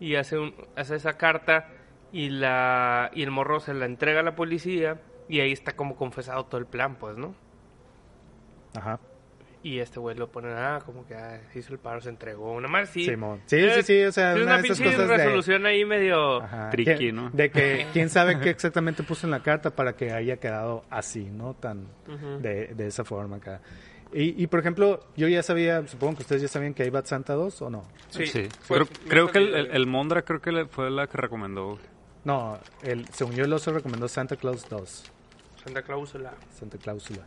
Y 0.00 0.14
hace, 0.14 0.38
un, 0.38 0.54
hace 0.74 0.96
esa 0.96 1.18
carta 1.18 1.68
y, 2.12 2.30
la, 2.30 3.10
y 3.14 3.22
el 3.22 3.30
morro 3.30 3.60
se 3.60 3.74
la 3.74 3.84
entrega 3.86 4.20
a 4.20 4.22
la 4.22 4.34
policía 4.34 5.00
y 5.28 5.40
ahí 5.40 5.52
está 5.52 5.76
como 5.76 5.96
confesado 5.96 6.46
todo 6.46 6.58
el 6.58 6.66
plan, 6.66 6.96
pues, 6.96 7.16
¿no? 7.18 7.34
Ajá. 8.74 9.00
Y 9.66 9.80
este 9.80 9.98
güey 9.98 10.16
lo 10.16 10.28
pone, 10.30 10.52
ah, 10.52 10.80
como 10.86 11.04
que 11.06 11.14
ah, 11.16 11.40
hizo 11.54 11.72
el 11.72 11.80
paro, 11.80 12.00
se 12.00 12.08
entregó. 12.08 12.52
Una 12.52 12.68
más 12.68 12.88
sí. 12.90 13.04
Simón. 13.04 13.40
Sí, 13.46 13.58
sí, 13.76 13.82
sí, 13.82 14.02
o 14.04 14.12
sea, 14.12 14.30
es 14.30 14.36
una 14.36 14.44
una 14.58 14.62
de 14.62 14.68
esas 14.68 15.08
resolución 15.08 15.66
ahí 15.66 15.84
medio... 15.84 16.40
Ajá, 16.42 16.70
Tricky, 16.70 16.94
que- 16.96 17.12
¿no? 17.12 17.30
De 17.30 17.50
que 17.50 17.86
quién 17.92 18.08
sabe 18.08 18.38
qué 18.38 18.50
exactamente 18.50 19.02
puso 19.02 19.26
en 19.26 19.32
la 19.32 19.42
carta 19.42 19.70
para 19.74 19.94
que 19.96 20.12
haya 20.12 20.36
quedado 20.36 20.84
así, 20.88 21.24
¿no? 21.24 21.54
Tan 21.54 21.88
de, 22.42 22.74
de 22.74 22.86
esa 22.86 23.04
forma 23.04 23.36
acá. 23.38 23.60
Y, 24.12 24.40
y, 24.40 24.46
por 24.46 24.60
ejemplo, 24.60 25.00
yo 25.16 25.26
ya 25.26 25.42
sabía, 25.42 25.84
supongo 25.88 26.14
que 26.18 26.22
ustedes 26.22 26.42
ya 26.42 26.48
sabían 26.48 26.72
que 26.72 26.84
hay 26.84 26.90
Bad 26.90 27.06
Santa 27.06 27.34
2 27.34 27.62
o 27.62 27.68
no. 27.70 27.82
Sí. 28.10 28.24
Sí. 28.28 28.48
Creo, 29.08 29.28
que 29.32 29.38
el, 29.38 29.52
el- 29.52 29.70
el 29.72 29.86
Mondra 29.88 30.22
creo 30.22 30.40
que 30.40 30.66
fue 30.66 30.90
la 30.92 31.08
que 31.08 31.18
recomendó. 31.18 31.76
No, 32.24 32.56
el, 32.84 33.04
según 33.08 33.34
yo, 33.34 33.44
el 33.44 33.52
oso 33.52 33.72
recomendó 33.72 34.06
Santa 34.06 34.36
Claus 34.36 34.68
2. 34.68 35.12
Santa 35.64 35.82
Cláusula. 35.82 36.34
Santa 36.56 36.78
Cláusula. 36.78 37.22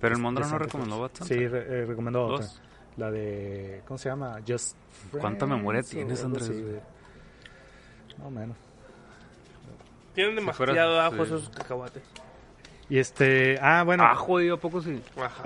Pero 0.00 0.14
el 0.14 0.20
Mondra 0.20 0.44
no 0.44 0.50
Santa 0.50 0.64
recomendó 0.64 0.96
Santa. 1.08 1.24
Sí, 1.24 1.46
re- 1.46 1.82
eh, 1.82 1.84
recomendó 1.86 2.28
Dos. 2.28 2.40
otra. 2.40 2.62
La 2.96 3.10
de. 3.10 3.82
¿Cómo 3.86 3.98
se 3.98 4.08
llama? 4.08 4.38
Just. 4.46 4.76
¿Cuánta 5.18 5.46
memoria 5.46 5.82
Friends 5.82 5.90
tienes, 5.90 6.24
Andrés? 6.24 6.50
Más 8.18 8.26
o 8.26 8.30
menos. 8.30 8.56
Tienen 10.14 10.32
Si 10.32 10.36
demasiado 10.36 10.74
fuera- 10.74 11.06
ajo 11.06 11.16
sí. 11.16 11.22
esos 11.22 11.48
cacahuates. 11.50 12.02
Y 12.88 12.98
este. 12.98 13.58
Ah, 13.60 13.82
bueno. 13.84 14.04
Ah, 14.04 14.14
jodido, 14.14 14.54
¿a 14.56 14.60
poco 14.60 14.80
sí? 14.80 15.02
Ajá. 15.16 15.42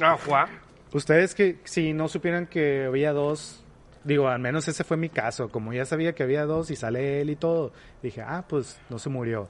Ajá. 0.14 0.48
Ustedes 0.92 1.34
que 1.34 1.58
si 1.64 1.92
no 1.94 2.08
supieran 2.08 2.46
que 2.46 2.84
había 2.84 3.12
dos, 3.14 3.64
digo, 4.04 4.28
al 4.28 4.40
menos 4.40 4.68
ese 4.68 4.84
fue 4.84 4.98
mi 4.98 5.08
caso, 5.08 5.48
como 5.48 5.72
ya 5.72 5.86
sabía 5.86 6.14
que 6.14 6.22
había 6.22 6.44
dos 6.44 6.70
y 6.70 6.76
sale 6.76 7.22
él 7.22 7.30
y 7.30 7.36
todo, 7.36 7.72
dije, 8.02 8.20
ah, 8.20 8.44
pues 8.46 8.78
no 8.90 8.98
se 8.98 9.08
murió. 9.08 9.48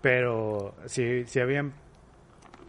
Pero 0.00 0.74
si, 0.86 1.24
si 1.26 1.40
habían, 1.40 1.74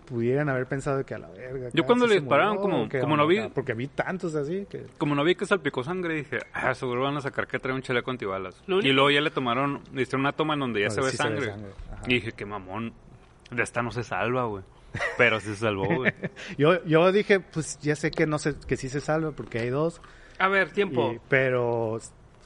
pudieran 0.08 0.50
haber 0.50 0.66
pensado 0.66 1.06
que 1.06 1.14
a 1.14 1.18
la 1.20 1.28
verga. 1.30 1.70
Yo 1.74 1.84
cuando 1.86 2.08
le 2.08 2.16
dispararon, 2.16 2.56
murió, 2.56 2.62
como- 2.64 2.84
¿o 2.86 2.90
qué 2.90 3.00
como 3.00 3.14
onda 3.14 3.24
no 3.24 3.28
vi-? 3.28 3.50
Porque 3.54 3.74
vi 3.74 3.88
tantos 3.88 4.34
así 4.36 4.66
que... 4.70 4.86
Como 4.98 5.14
no 5.16 5.24
vi 5.24 5.36
que 5.36 5.46
salpicó 5.46 5.84
sangre, 5.84 6.16
dije, 6.16 6.40
ah, 6.54 6.74
seguro 6.74 7.02
van 7.04 7.18
a 7.18 7.22
sacar 7.22 7.48
que 7.48 7.60
trae 7.60 7.76
un 7.76 7.82
chaleco 7.82 8.10
antibalas. 8.12 8.64
Lo 8.68 8.80
Y 8.80 8.92
luego 8.94 9.12
ya 9.12 9.22
le 9.22 9.30
tomaron, 9.32 9.82
le 9.94 10.02
hicieron 10.02 10.22
una 10.22 10.32
toma 10.32 10.54
en 10.56 10.62
donde 10.62 10.82
ya 10.82 10.90
se 10.90 11.02
ve 11.02 11.12
sí 11.12 11.18
se 11.18 11.30
ve 11.30 11.42
sangre. 11.46 11.54
Y 12.08 12.16
dije, 12.16 12.32
qué 12.32 12.46
mamón, 12.46 12.94
de 13.52 13.64
esta 13.64 13.82
no 13.84 13.92
se 13.92 14.04
salva, 14.04 14.46
güey. 14.46 14.64
Pero 15.18 15.40
sí 15.40 15.48
se 15.48 15.56
salvó, 15.58 15.86
güey. 15.94 16.14
Yo, 16.58 16.84
yo 16.86 17.12
dije, 17.12 17.40
pues 17.42 17.78
ya 17.82 17.96
sé 17.96 18.10
que 18.10 18.26
no 18.26 18.40
sé, 18.40 18.56
que 18.68 18.78
sí 18.78 18.90
se 18.90 19.02
salva 19.02 19.32
porque 19.32 19.60
hay 19.60 19.70
dos, 19.70 20.02
A 20.40 20.48
ver, 20.48 20.72
tiempo. 20.72 21.14
y- 21.14 21.20
pero... 21.30 22.00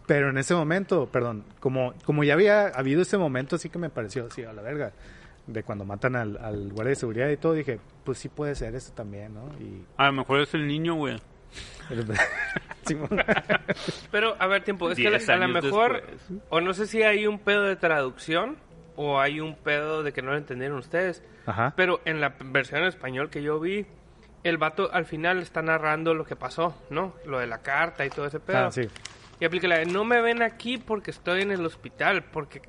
Pero 0.07 0.30
en 0.32 0.38
ese 0.39 0.53
momento, 0.55 1.05
perdón, 1.05 1.45
como, 1.62 1.93
como 2.03 2.24
ya 2.26 2.34
había 2.34 2.68
habido 2.68 3.03
ese 3.03 3.18
momento, 3.18 3.57
sí 3.57 3.70
que 3.70 3.78
me 3.78 3.89
pareció 3.89 4.26
así 4.26 4.43
a 4.43 4.51
la 4.51 4.62
verga. 4.62 4.91
De 5.48 5.64
cuando 5.64 5.86
matan 5.86 6.16
al, 6.16 6.38
al 6.38 6.72
guardia 6.72 6.92
de 6.92 6.96
seguridad 6.96 7.30
y 7.30 7.38
todo, 7.38 7.54
dije, 7.54 7.80
pues 8.04 8.20
sí 8.20 8.30
puede 8.30 8.56
ser 8.56 8.76
eso 8.76 8.94
también, 8.94 9.34
¿no? 9.34 9.48
Y 9.60 9.84
A 9.98 10.08
lo 10.08 10.14
mejor 10.14 10.42
es 10.42 10.54
el 10.54 10.68
niño, 10.68 10.96
güey. 10.96 11.18
Pero, 14.12 14.36
a 14.39 14.48
ver, 14.48 14.64
tiempo. 14.64 14.89
Es 14.89 14.98
que 14.98 15.08
a 15.08 15.36
lo 15.36 15.48
mejor, 15.48 16.04
después. 16.10 16.42
o 16.50 16.62
no 16.62 16.74
sé 16.74 16.88
si 16.88 17.04
hay 17.04 17.28
un 17.28 17.39
pedo 17.39 17.64
de 17.64 17.76
traducción, 17.76 18.58
o 18.96 19.20
hay 19.20 19.39
un 19.39 19.56
pedo 19.56 20.04
de 20.04 20.14
que 20.14 20.22
no 20.22 20.32
lo 20.32 20.38
entendieron 20.38 20.78
ustedes. 20.78 21.24
Ajá. 21.46 21.74
Pero 21.76 22.02
en 22.06 22.22
la 22.22 22.36
versión 22.44 22.82
en 22.82 22.88
español 22.88 23.30
que 23.30 23.44
yo 23.44 23.60
vi, 23.60 23.86
el 24.44 24.58
vato 24.58 24.92
al 24.92 25.06
final 25.06 25.39
está 25.39 25.62
narrando 25.62 26.14
lo 26.14 26.26
que 26.26 26.36
pasó, 26.36 26.76
¿no? 26.89 27.16
Lo 27.26 27.39
de 27.39 27.48
la 27.48 27.60
carta 27.60 28.06
y 28.06 28.10
todo 28.10 28.26
ese 28.26 28.39
pedo. 28.39 28.68
Ah, 28.68 28.72
sí. 28.72 28.88
Y 29.39 29.46
aplica 29.46 29.68
la 29.68 29.80
de, 29.80 29.86
no 29.86 30.06
me 30.06 30.22
ven 30.22 30.44
aquí 30.44 30.78
porque 30.78 31.12
estoy 31.12 31.42
en 31.42 31.52
el 31.52 31.66
hospital, 31.66 32.26
porque 32.26 32.62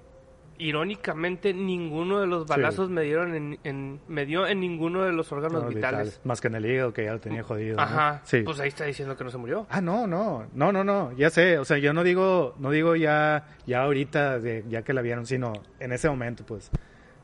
irónicamente 0.58 1.52
ninguno 1.54 2.20
de 2.20 2.26
los 2.26 2.46
balazos 2.46 2.88
me 2.90 3.02
dieron 3.02 3.34
en, 3.34 3.58
en- 3.64 4.00
me 4.08 4.26
dio 4.26 4.46
en 4.46 4.60
ninguno 4.60 5.02
de 5.02 5.12
los 5.12 5.32
órganos 5.32 5.62
No, 5.64 5.68
vitales. 5.68 6.00
vitales. 6.00 6.20
Más 6.24 6.40
que 6.40 6.48
en 6.48 6.54
el 6.54 6.66
hígado, 6.66 6.92
que 6.92 7.04
ya 7.04 7.12
lo 7.12 7.20
tenía 7.20 7.42
jodido. 7.42 7.76
¿no? 7.76 7.82
Ajá. 7.82 8.20
Sí. 8.24 8.42
Pues 8.42 8.60
ahí 8.60 8.68
está 8.68 8.84
diciendo 8.84 9.16
que 9.16 9.24
no 9.24 9.30
se 9.30 9.38
murió. 9.38 9.66
Ah, 9.70 9.80
no, 9.80 10.06
no, 10.06 10.46
no, 10.54 10.72
no, 10.72 10.84
no, 10.84 11.12
ya 11.12 11.30
sé, 11.30 11.58
o 11.58 11.64
sea, 11.64 11.78
yo 11.78 11.92
no 11.92 12.04
digo, 12.04 12.54
no 12.58 12.70
digo 12.70 12.94
ya, 12.96 13.48
ya 13.66 13.82
ahorita, 13.82 14.38
de, 14.38 14.64
ya 14.68 14.82
que 14.82 14.92
la 14.92 15.02
vieron, 15.02 15.26
sino 15.26 15.52
en 15.80 15.92
ese 15.92 16.08
momento, 16.08 16.44
pues, 16.46 16.70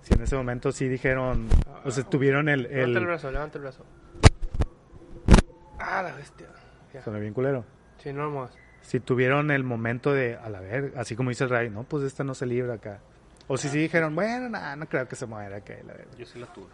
si 0.03 0.15
en 0.15 0.23
ese 0.23 0.37
momento 0.37 0.73
sí 0.73 0.89
dijeron, 0.89 1.47
o 1.85 1.91
sea, 1.91 2.05
tuvieron 2.05 2.49
el, 2.49 2.63
Levanta 2.65 2.99
el 2.99 3.07
brazo, 3.07 3.31
levanta 3.31 3.59
el 3.59 3.63
brazo. 3.63 3.85
Ah, 5.79 6.03
la 6.03 6.15
bestia. 6.15 6.47
Ya. 6.93 7.03
suena 7.03 7.19
bien 7.19 7.35
culero, 7.35 7.65
Sí, 7.99 8.13
no 8.13 8.31
muevas. 8.31 8.57
si 8.81 8.99
tuvieron 9.01 9.51
el 9.51 9.63
momento 9.63 10.13
de, 10.15 10.37
a 10.37 10.49
la 10.49 10.61
ver, 10.61 10.93
así 10.97 11.15
como 11.17 11.29
dice 11.31 11.45
el 11.45 11.51
Ray, 11.51 11.69
no, 11.71 11.83
pues 11.85 12.03
esta 12.05 12.25
no 12.25 12.35
se 12.35 12.47
libra 12.47 12.75
acá, 12.75 13.01
o 13.49 13.57
si 13.57 13.69
sí 13.69 13.79
dijeron, 13.79 14.15
bueno, 14.15 14.49
no, 14.49 14.77
no 14.77 14.87
creo 14.87 15.09
que 15.09 15.17
se 15.17 15.27
muera, 15.27 15.61
que 15.63 15.83
la 15.83 15.95
verga. 15.95 16.13
Yo 16.17 16.25
sí 16.27 16.39
la 16.39 16.47
tuve. 16.47 16.67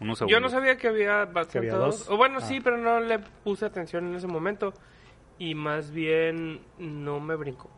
Unos 0.00 0.18
Yo 0.26 0.40
no 0.40 0.48
sabía 0.48 0.76
que 0.78 0.88
había 0.88 1.26
bastante 1.26 1.58
había 1.58 1.74
dos. 1.74 2.08
O 2.08 2.16
bueno, 2.16 2.38
Ah. 2.40 2.44
sí, 2.44 2.60
pero 2.60 2.78
no 2.78 3.00
le 3.00 3.18
puse 3.18 3.66
atención 3.66 4.06
en 4.08 4.14
ese 4.16 4.26
momento. 4.26 4.72
Y 5.38 5.54
más 5.54 5.90
bien 5.90 6.60
no 6.78 7.20
me 7.20 7.34
brincó. 7.36 7.70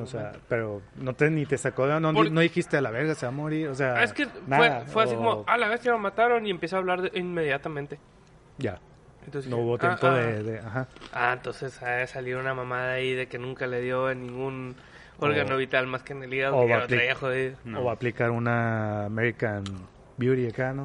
O 0.00 0.06
sea, 0.06 0.20
momento. 0.22 0.40
pero 0.48 0.82
no 0.96 1.14
te 1.14 1.30
ni 1.30 1.44
te 1.46 1.58
sacó 1.58 1.86
de 1.86 2.00
no, 2.00 2.12
Por- 2.12 2.30
no 2.32 2.40
dijiste 2.40 2.76
a 2.78 2.80
la 2.80 2.90
verga 2.90 3.14
se 3.14 3.26
va 3.26 3.30
a 3.30 3.34
morir, 3.36 3.68
o 3.68 3.74
sea, 3.74 4.02
es 4.02 4.12
que 4.14 4.26
nada, 4.46 4.80
fue, 4.80 4.86
fue 4.86 5.02
así 5.04 5.14
como, 5.14 5.44
ah, 5.46 5.58
la 5.58 5.68
bestia 5.68 5.92
lo 5.92 5.98
mataron 5.98 6.46
y 6.46 6.50
empecé 6.50 6.76
a 6.76 6.78
hablar 6.78 7.02
de- 7.02 7.18
inmediatamente. 7.18 7.98
ya, 8.56 8.78
Entonces 9.26 9.50
no 9.50 9.56
dije, 9.58 9.66
hubo 9.68 9.74
ah, 9.74 9.78
tiempo 9.78 10.06
ah. 10.06 10.14
de, 10.14 10.42
de- 10.44 10.58
ajá. 10.60 10.88
Ah, 11.12 11.32
entonces 11.34 11.82
ha 11.82 12.06
salir 12.06 12.36
una 12.36 12.54
mamada 12.54 12.92
ahí 12.94 13.12
de 13.12 13.26
que 13.28 13.38
nunca 13.38 13.66
le 13.66 13.82
dio 13.82 14.10
en 14.10 14.22
ningún 14.22 14.76
órgano 15.18 15.54
O- 15.54 15.58
vital 15.58 15.86
más 15.86 16.02
que 16.02 16.12
en 16.12 16.22
el 16.22 16.32
hígado, 16.34 16.56
o 16.56 16.66
que 16.66 16.72
va 16.72 16.76
lo 16.78 16.82
a 16.82 16.86
apli- 16.86 16.96
traía 16.96 17.14
jodido. 17.14 17.56
No. 17.64 17.80
O 17.80 17.84
va 17.84 17.92
a 17.92 17.94
aplicar 17.94 18.30
una 18.30 19.04
American 19.06 19.64
Beauty 20.16 20.46
acá, 20.48 20.72
¿no? 20.72 20.84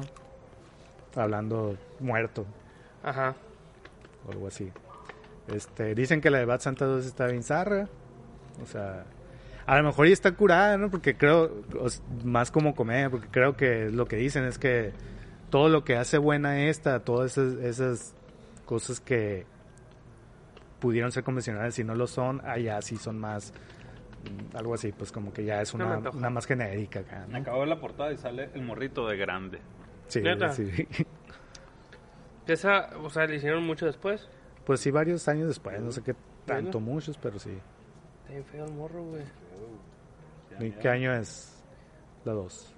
Hablando 1.14 1.76
muerto 2.00 2.46
Ajá. 3.02 3.34
o 4.26 4.32
algo 4.32 4.46
así. 4.48 4.70
Este, 5.48 5.94
dicen 5.94 6.20
que 6.20 6.30
la 6.30 6.38
de 6.38 6.44
Bad 6.46 6.60
Santa 6.60 6.84
2 6.86 7.04
está 7.04 7.26
bien 7.26 7.42
zarra. 7.42 7.88
O 8.62 8.66
sea, 8.66 9.04
a 9.66 9.76
lo 9.76 9.82
mejor 9.84 10.06
ya 10.06 10.12
está 10.12 10.32
curada, 10.32 10.76
¿no? 10.78 10.90
Porque 10.90 11.16
creo, 11.16 11.62
más 12.24 12.50
como 12.50 12.74
comedia, 12.74 13.10
porque 13.10 13.28
creo 13.30 13.56
que 13.56 13.90
lo 13.90 14.06
que 14.06 14.16
dicen 14.16 14.44
es 14.44 14.58
que 14.58 14.92
todo 15.50 15.68
lo 15.68 15.84
que 15.84 15.96
hace 15.96 16.16
buena 16.18 16.64
esta, 16.66 17.00
todas 17.00 17.36
esas, 17.36 17.54
esas 17.62 18.14
cosas 18.64 19.00
que 19.00 19.44
pudieron 20.80 21.12
ser 21.12 21.24
convencionales, 21.24 21.74
si 21.74 21.84
no 21.84 21.94
lo 21.94 22.06
son, 22.06 22.40
allá 22.46 22.80
sí 22.82 22.96
son 22.96 23.18
más, 23.18 23.52
algo 24.54 24.74
así, 24.74 24.92
pues 24.92 25.12
como 25.12 25.32
que 25.32 25.44
ya 25.44 25.60
es 25.60 25.74
una, 25.74 25.98
una 25.98 26.30
más 26.30 26.46
genérica 26.46 27.00
acá, 27.00 27.26
¿no? 27.28 27.38
Acabo 27.38 27.60
de 27.62 27.66
la 27.66 27.80
portada 27.80 28.12
y 28.12 28.16
sale 28.16 28.50
el 28.54 28.62
morrito 28.62 29.06
de 29.06 29.16
grande. 29.16 29.60
Sí, 30.08 30.20
¿Neta? 30.20 30.50
sí. 30.50 30.70
Esa, 32.46 32.90
o 33.02 33.08
sea, 33.08 33.26
le 33.26 33.36
hicieron 33.36 33.64
mucho 33.64 33.86
después. 33.86 34.28
Pues 34.64 34.80
sí, 34.80 34.90
varios 34.90 35.26
años 35.28 35.48
después, 35.48 35.80
no 35.80 35.92
sé 35.92 36.02
qué 36.02 36.14
tanto, 36.44 36.78
Bueno. 36.78 36.94
muchos, 36.94 37.16
pero 37.18 37.38
sí. 37.38 37.50
Está 38.20 38.32
bien 38.32 38.44
feo 38.44 38.64
el 38.64 38.72
morro, 38.72 39.04
güey. 39.04 39.22
¿Y 40.60 40.70
¿Qué 40.72 40.88
año 40.88 41.14
es 41.14 41.62
la 42.24 42.32
2? 42.32 42.74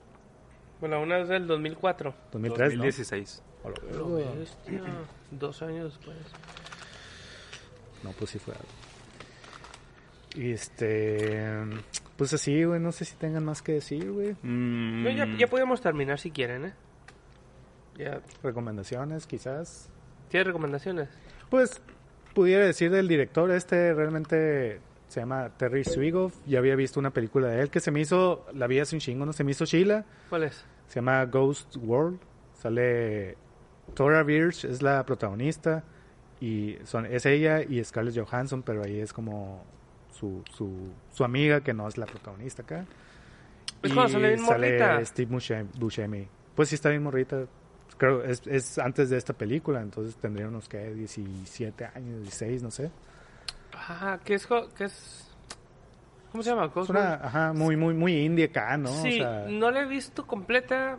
Bueno, 0.81 1.01
una 1.01 1.19
es 1.21 1.29
del 1.29 1.47
2004. 1.47 2.15
2003, 2.33 2.69
2016. 2.77 3.43
¿no? 3.65 3.71
Lo. 3.71 4.21
Dos 5.31 5.63
años 5.63 5.95
después. 5.95 6.17
No, 8.03 8.13
pues 8.13 8.31
sí 8.31 8.39
fue 8.39 8.55
algo. 8.55 8.69
Y 10.35 10.53
este... 10.53 11.63
Pues 12.17 12.33
así, 12.33 12.63
güey, 12.65 12.81
no 12.81 12.93
sé 12.93 13.05
si 13.05 13.17
tengan 13.17 13.45
más 13.45 13.63
que 13.63 13.73
decir, 13.73 14.11
güey. 14.11 14.33
Mm, 14.43 15.03
No, 15.05 15.11
ya, 15.11 15.27
ya 15.37 15.47
podemos 15.49 15.81
terminar 15.81 16.19
si 16.19 16.31
quieren, 16.31 16.67
¿eh? 16.67 16.73
Ya. 17.97 18.21
Recomendaciones, 18.43 19.27
quizás. 19.27 19.91
¿Tienes 20.29 20.47
recomendaciones? 20.47 21.09
Pues 21.51 21.81
pudiera 22.35 22.65
decir 22.67 22.91
del 22.91 23.07
director 23.09 23.51
este, 23.53 23.95
realmente 23.95 24.81
se 25.09 25.21
llama 25.21 25.51
Terry 25.57 25.85
Swigoff. 25.85 26.35
Ya 26.47 26.59
había 26.59 26.75
visto 26.75 26.99
una 26.99 27.11
película 27.13 27.49
de 27.49 27.61
él 27.61 27.71
que 27.71 27.81
se 27.81 27.91
me 27.93 28.01
hizo, 28.01 28.47
la 28.53 28.67
vi 28.67 28.81
hace 28.81 28.97
un 28.97 29.01
chingo, 29.01 29.25
¿no? 29.27 29.33
Se 29.33 29.45
me 29.45 29.53
hizo 29.53 29.65
Sheila. 29.65 30.05
¿Cuál 30.29 30.45
es? 30.45 30.65
Se 30.89 30.97
llama 30.97 31.25
Ghost 31.27 31.77
World. 31.77 32.19
Sale 32.55 33.37
Tora 33.95 34.23
Birch, 34.23 34.65
es 34.65 34.83
la 34.83 35.05
protagonista. 35.05 35.85
Y 36.41 36.77
son, 36.85 37.07
es 37.07 37.27
ella 37.27 37.63
y 37.63 37.83
Scarlett 37.85 38.19
Johansson, 38.19 38.63
pero 38.63 38.83
ahí 38.83 38.99
es 38.99 39.13
como 39.13 39.65
su, 40.15 40.43
su, 40.51 40.93
su 41.13 41.25
amiga 41.25 41.61
que 41.61 41.75
no 41.75 41.89
es 41.89 41.99
la 41.99 42.07
protagonista 42.07 42.63
acá. 42.63 42.87
Es 43.83 43.91
Y 43.91 43.95
sale 43.95 44.29
bien 44.29 44.43
morrita. 44.43 45.05
Steve 45.05 45.31
Buscemi. 45.31 45.69
Buscemi. 45.79 46.29
Pues 46.55 46.69
sí 46.69 46.77
está 46.77 46.89
bien 46.91 47.03
morrita. 47.03 47.45
Creo 47.99 48.25
es, 48.25 48.43
es 48.47 48.79
antes 48.79 49.11
de 49.11 49.19
esta 49.19 49.35
película, 49.35 49.81
entonces 49.81 50.17
tendría 50.17 50.49
unos 50.49 50.69
que 50.69 50.95
17 50.95 51.85
años, 51.95 52.23
16, 52.23 52.63
no 52.63 52.71
sé. 52.71 52.91
Ah, 53.73 54.19
¿qué 54.25 54.35
es? 54.35 54.49
¿Qué 54.77 54.85
es? 54.85 55.31
¿Cómo 56.33 56.43
se 56.43 56.51
llama? 56.51 56.65
Es 56.67 56.75
Ghost 56.75 56.91
una, 56.91 57.15
ajá, 57.15 57.53
muy, 57.53 57.77
muy, 57.77 57.95
muy 57.95 58.17
indie 58.17 58.47
acá, 58.47 58.77
¿no? 58.77 58.89
Sí, 58.89 59.21
O 59.21 59.25
sea, 59.25 59.47
no 59.49 59.71
la 59.71 59.83
he 59.83 59.87
visto 59.87 60.27
completa. 60.27 60.99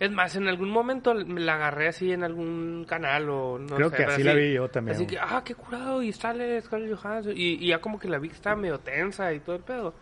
Es 0.00 0.10
más, 0.10 0.34
en 0.36 0.48
algún 0.48 0.70
momento 0.70 1.14
me 1.14 1.40
la 1.40 1.54
agarré 1.54 1.88
así 1.88 2.12
en 2.12 2.24
algún 2.24 2.84
canal 2.88 3.28
o 3.30 3.58
no 3.58 3.76
creo 3.76 3.90
sé, 3.90 3.96
que 3.96 4.02
pero 4.02 4.12
así 4.12 4.22
la 4.24 4.34
vi 4.34 4.52
yo 4.54 4.68
también. 4.68 4.96
Así 4.96 5.06
que, 5.06 5.18
ah, 5.18 5.42
qué 5.44 5.54
curado, 5.54 6.02
y 6.02 6.12
sale 6.12 6.60
Scarlett 6.60 6.96
Johansson. 6.98 7.32
Y, 7.36 7.64
y 7.64 7.68
ya 7.68 7.80
como 7.80 7.98
que 7.98 8.08
la 8.08 8.18
vi 8.18 8.28
que 8.28 8.34
estaba 8.34 8.56
medio 8.56 8.78
tensa 8.80 9.32
y 9.32 9.40
todo 9.40 9.56
el 9.56 9.62
pedo. 9.62 9.94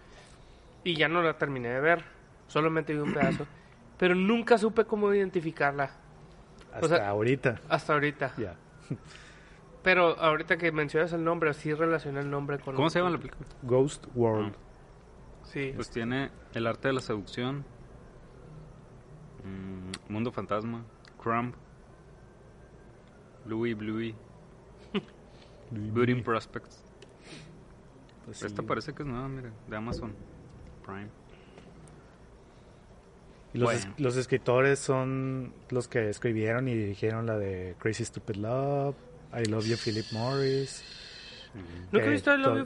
Y 0.84 0.96
ya 0.96 1.08
no 1.08 1.22
la 1.22 1.36
terminé 1.36 1.68
de 1.68 1.80
ver. 1.80 2.04
Solamente 2.48 2.92
vi 2.94 3.00
un 3.00 3.12
pedazo. 3.14 3.46
Pero 3.98 4.14
nunca 4.14 4.56
supe 4.58 4.84
cómo 4.84 5.12
identificarla. 5.14 5.90
hasta 6.72 6.86
o 6.86 6.88
sea- 6.88 7.08
ahorita. 7.08 7.60
Hasta 7.68 7.92
ahorita. 7.92 8.32
Ya. 8.38 8.56
Pero 9.82 10.16
ahorita 10.18 10.56
que 10.56 10.70
mencionas 10.72 11.12
el 11.12 11.24
nombre, 11.24 11.52
sí 11.54 11.74
relacioné 11.74 12.20
el 12.20 12.30
nombre 12.30 12.58
con... 12.58 12.74
¿Cómo 12.76 12.88
se 12.88 13.00
llama 13.00 13.10
la 13.10 13.18
película? 13.18 13.46
Ghost 13.62 14.06
World. 14.14 14.54
Sí. 15.44 15.72
Pues 15.74 15.90
tiene 15.90 16.30
El 16.54 16.66
arte 16.68 16.88
de 16.88 16.94
la 16.94 17.00
seducción, 17.00 17.64
mm, 19.44 20.12
Mundo 20.12 20.30
fantasma, 20.32 20.84
Crumb, 21.22 21.54
Bluey, 23.46 23.74
Bluey. 23.74 24.14
Building 25.70 26.22
Prospects. 26.22 26.82
Pues 28.26 28.36
sí. 28.38 28.46
Esta 28.46 28.62
parece 28.62 28.92
que 28.92 29.02
es 29.02 29.08
nueva, 29.08 29.26
mira, 29.28 29.50
de 29.68 29.76
Amazon 29.76 30.14
Prime. 30.84 31.08
Y 33.54 33.58
los, 33.58 33.70
Bueno. 33.72 33.94
es- 33.96 34.00
los 34.00 34.16
escritores 34.16 34.78
son 34.78 35.52
los 35.70 35.88
que 35.88 36.08
escribieron 36.08 36.68
y 36.68 36.74
dirigieron 36.74 37.26
la 37.26 37.38
de 37.38 37.74
Crazy 37.78 38.04
Stupid 38.04 38.36
Love, 38.36 38.94
I 39.34 39.44
Love 39.46 39.64
You, 39.66 39.76
Philip 39.82 40.06
Morris. 40.12 40.84
Nunca 41.92 42.06
he 42.06 42.10
visto 42.10 42.32
el 42.32 42.40
Love 42.42 42.58
You 42.58 42.64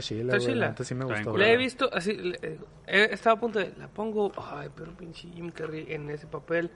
chila, 0.00 0.34
Está 0.34 0.36
güey, 0.38 0.48
chila. 0.54 0.64
la 0.66 0.68
neta 0.70 0.84
sí 0.84 0.94
me 0.94 1.04
gustó. 1.04 1.36
La 1.36 1.48
he 1.48 1.56
visto 1.56 1.90
así, 1.92 2.12
le- 2.12 2.38
eh, 2.42 2.58
he 2.86 3.04
estado 3.14 3.36
a 3.36 3.40
punto 3.40 3.58
de, 3.58 3.72
la 3.76 3.88
pongo, 3.88 4.30
ay, 4.36 4.68
pero 4.76 4.92
pinche 4.96 5.28
Jim 5.28 5.50
Carrey 5.50 5.86
en 5.92 6.08
ese 6.10 6.26
papel, 6.26 6.70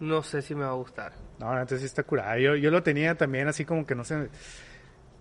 no 0.00 0.22
sé 0.22 0.42
si 0.42 0.54
me 0.54 0.64
va 0.64 0.70
a 0.70 0.74
gustar. 0.74 1.12
No, 1.38 1.52
la 1.54 1.60
neta 1.60 1.76
sí 1.78 1.84
está 1.86 2.02
curada. 2.02 2.38
Yo, 2.38 2.54
yo 2.56 2.70
lo 2.70 2.82
tenía 2.82 3.14
también 3.16 3.48
así 3.48 3.64
como 3.64 3.86
que 3.86 3.94
no 3.94 4.04
sé. 4.04 4.28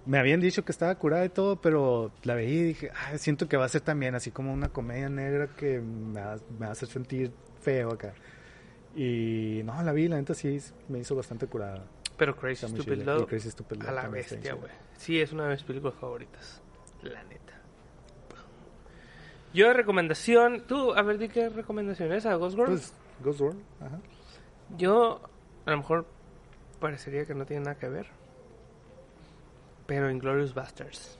Me 0.06 0.18
habían 0.20 0.42
dicho 0.42 0.66
que 0.66 0.74
estaba 0.74 0.94
curada 0.96 1.24
y 1.24 1.30
todo, 1.30 1.62
pero 1.62 2.12
la 2.24 2.36
veía 2.36 2.60
y 2.60 2.64
dije, 2.64 2.92
"Ay, 2.94 3.18
siento 3.20 3.48
que 3.48 3.56
va 3.56 3.64
a 3.64 3.70
ser 3.70 3.80
también 3.82 4.16
así 4.16 4.32
como 4.32 4.52
una 4.52 4.68
comedia 4.68 5.08
negra 5.08 5.48
que 5.56 5.80
me 5.80 6.20
va, 6.20 6.36
me 6.60 6.66
va 6.66 6.68
a 6.68 6.72
hacer 6.72 6.90
sentir 6.90 7.32
feo 7.62 7.94
acá. 7.94 8.14
Y 8.96 9.62
no, 9.64 9.82
la 9.82 9.94
vi, 9.94 10.08
la 10.10 10.18
neta 10.18 10.34
sí 10.34 10.60
me 10.90 11.00
hizo 11.00 11.16
bastante 11.16 11.48
curada. 11.48 11.86
Pero 12.18 12.36
Crazy 12.36 12.68
Stupid 12.68 13.04
Love, 13.04 13.28
Crazy 13.28 13.52
Stupid 13.52 13.78
Love 13.78 13.90
a 13.90 13.92
la 13.92 14.08
bestia, 14.08 14.54
güey. 14.54 14.72
Sí, 14.98 15.20
es 15.20 15.32
una 15.32 15.46
de 15.46 15.52
mis 15.52 15.64
películas 15.64 15.96
favoritas, 15.96 16.62
la 17.02 17.24
neta. 17.24 17.54
Yo 19.54 19.68
de 19.68 19.74
recomendación, 19.74 20.64
tú, 20.68 20.94
a 20.94 21.02
ver, 21.02 21.18
di 21.18 21.30
qué 21.30 21.50
recomendación 21.50 22.12
es 22.12 22.26
a 22.26 22.36
Ghost 22.36 22.56
Girl. 22.56 22.68
Pues, 22.70 22.94
Ghost 23.24 23.42
World, 23.42 23.62
ajá. 23.82 24.00
Yo, 24.78 25.22
a 25.66 25.72
lo 25.72 25.78
mejor 25.78 26.06
parecería 26.80 27.26
que 27.26 27.36
no 27.36 27.46
tiene 27.46 27.66
nada 27.66 27.78
que 27.78 27.88
ver. 27.88 28.08
Pero 29.86 30.10
Inglorious 30.10 30.54
Bastards. 30.54 31.20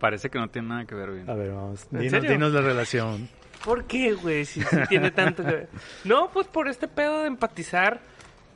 Parece 0.00 0.28
que 0.30 0.38
no 0.38 0.48
tiene 0.48 0.68
nada 0.68 0.84
que 0.84 0.94
ver 0.94 1.10
bien. 1.10 1.30
A 1.30 1.34
ver, 1.34 1.52
vamos. 1.52 1.86
Dinos 1.90 2.52
la 2.52 2.60
relación. 2.60 3.28
¿Por 3.64 3.84
qué, 3.84 4.14
güey? 4.14 4.44
Si, 4.44 4.62
si 4.62 4.76
tiene 4.88 5.10
tanto 5.10 5.44
que 5.44 5.50
ver. 5.50 5.68
No, 6.04 6.30
pues 6.30 6.46
por 6.46 6.68
este 6.68 6.88
pedo 6.88 7.20
de 7.20 7.26
empatizar 7.26 8.00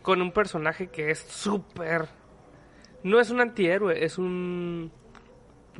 con 0.02 0.22
un 0.22 0.32
personaje 0.32 0.88
que 0.88 1.10
es 1.10 1.18
súper... 1.20 2.08
No 3.02 3.18
es 3.20 3.30
un 3.30 3.40
antihéroe, 3.40 4.04
es 4.04 4.18
un 4.18 4.90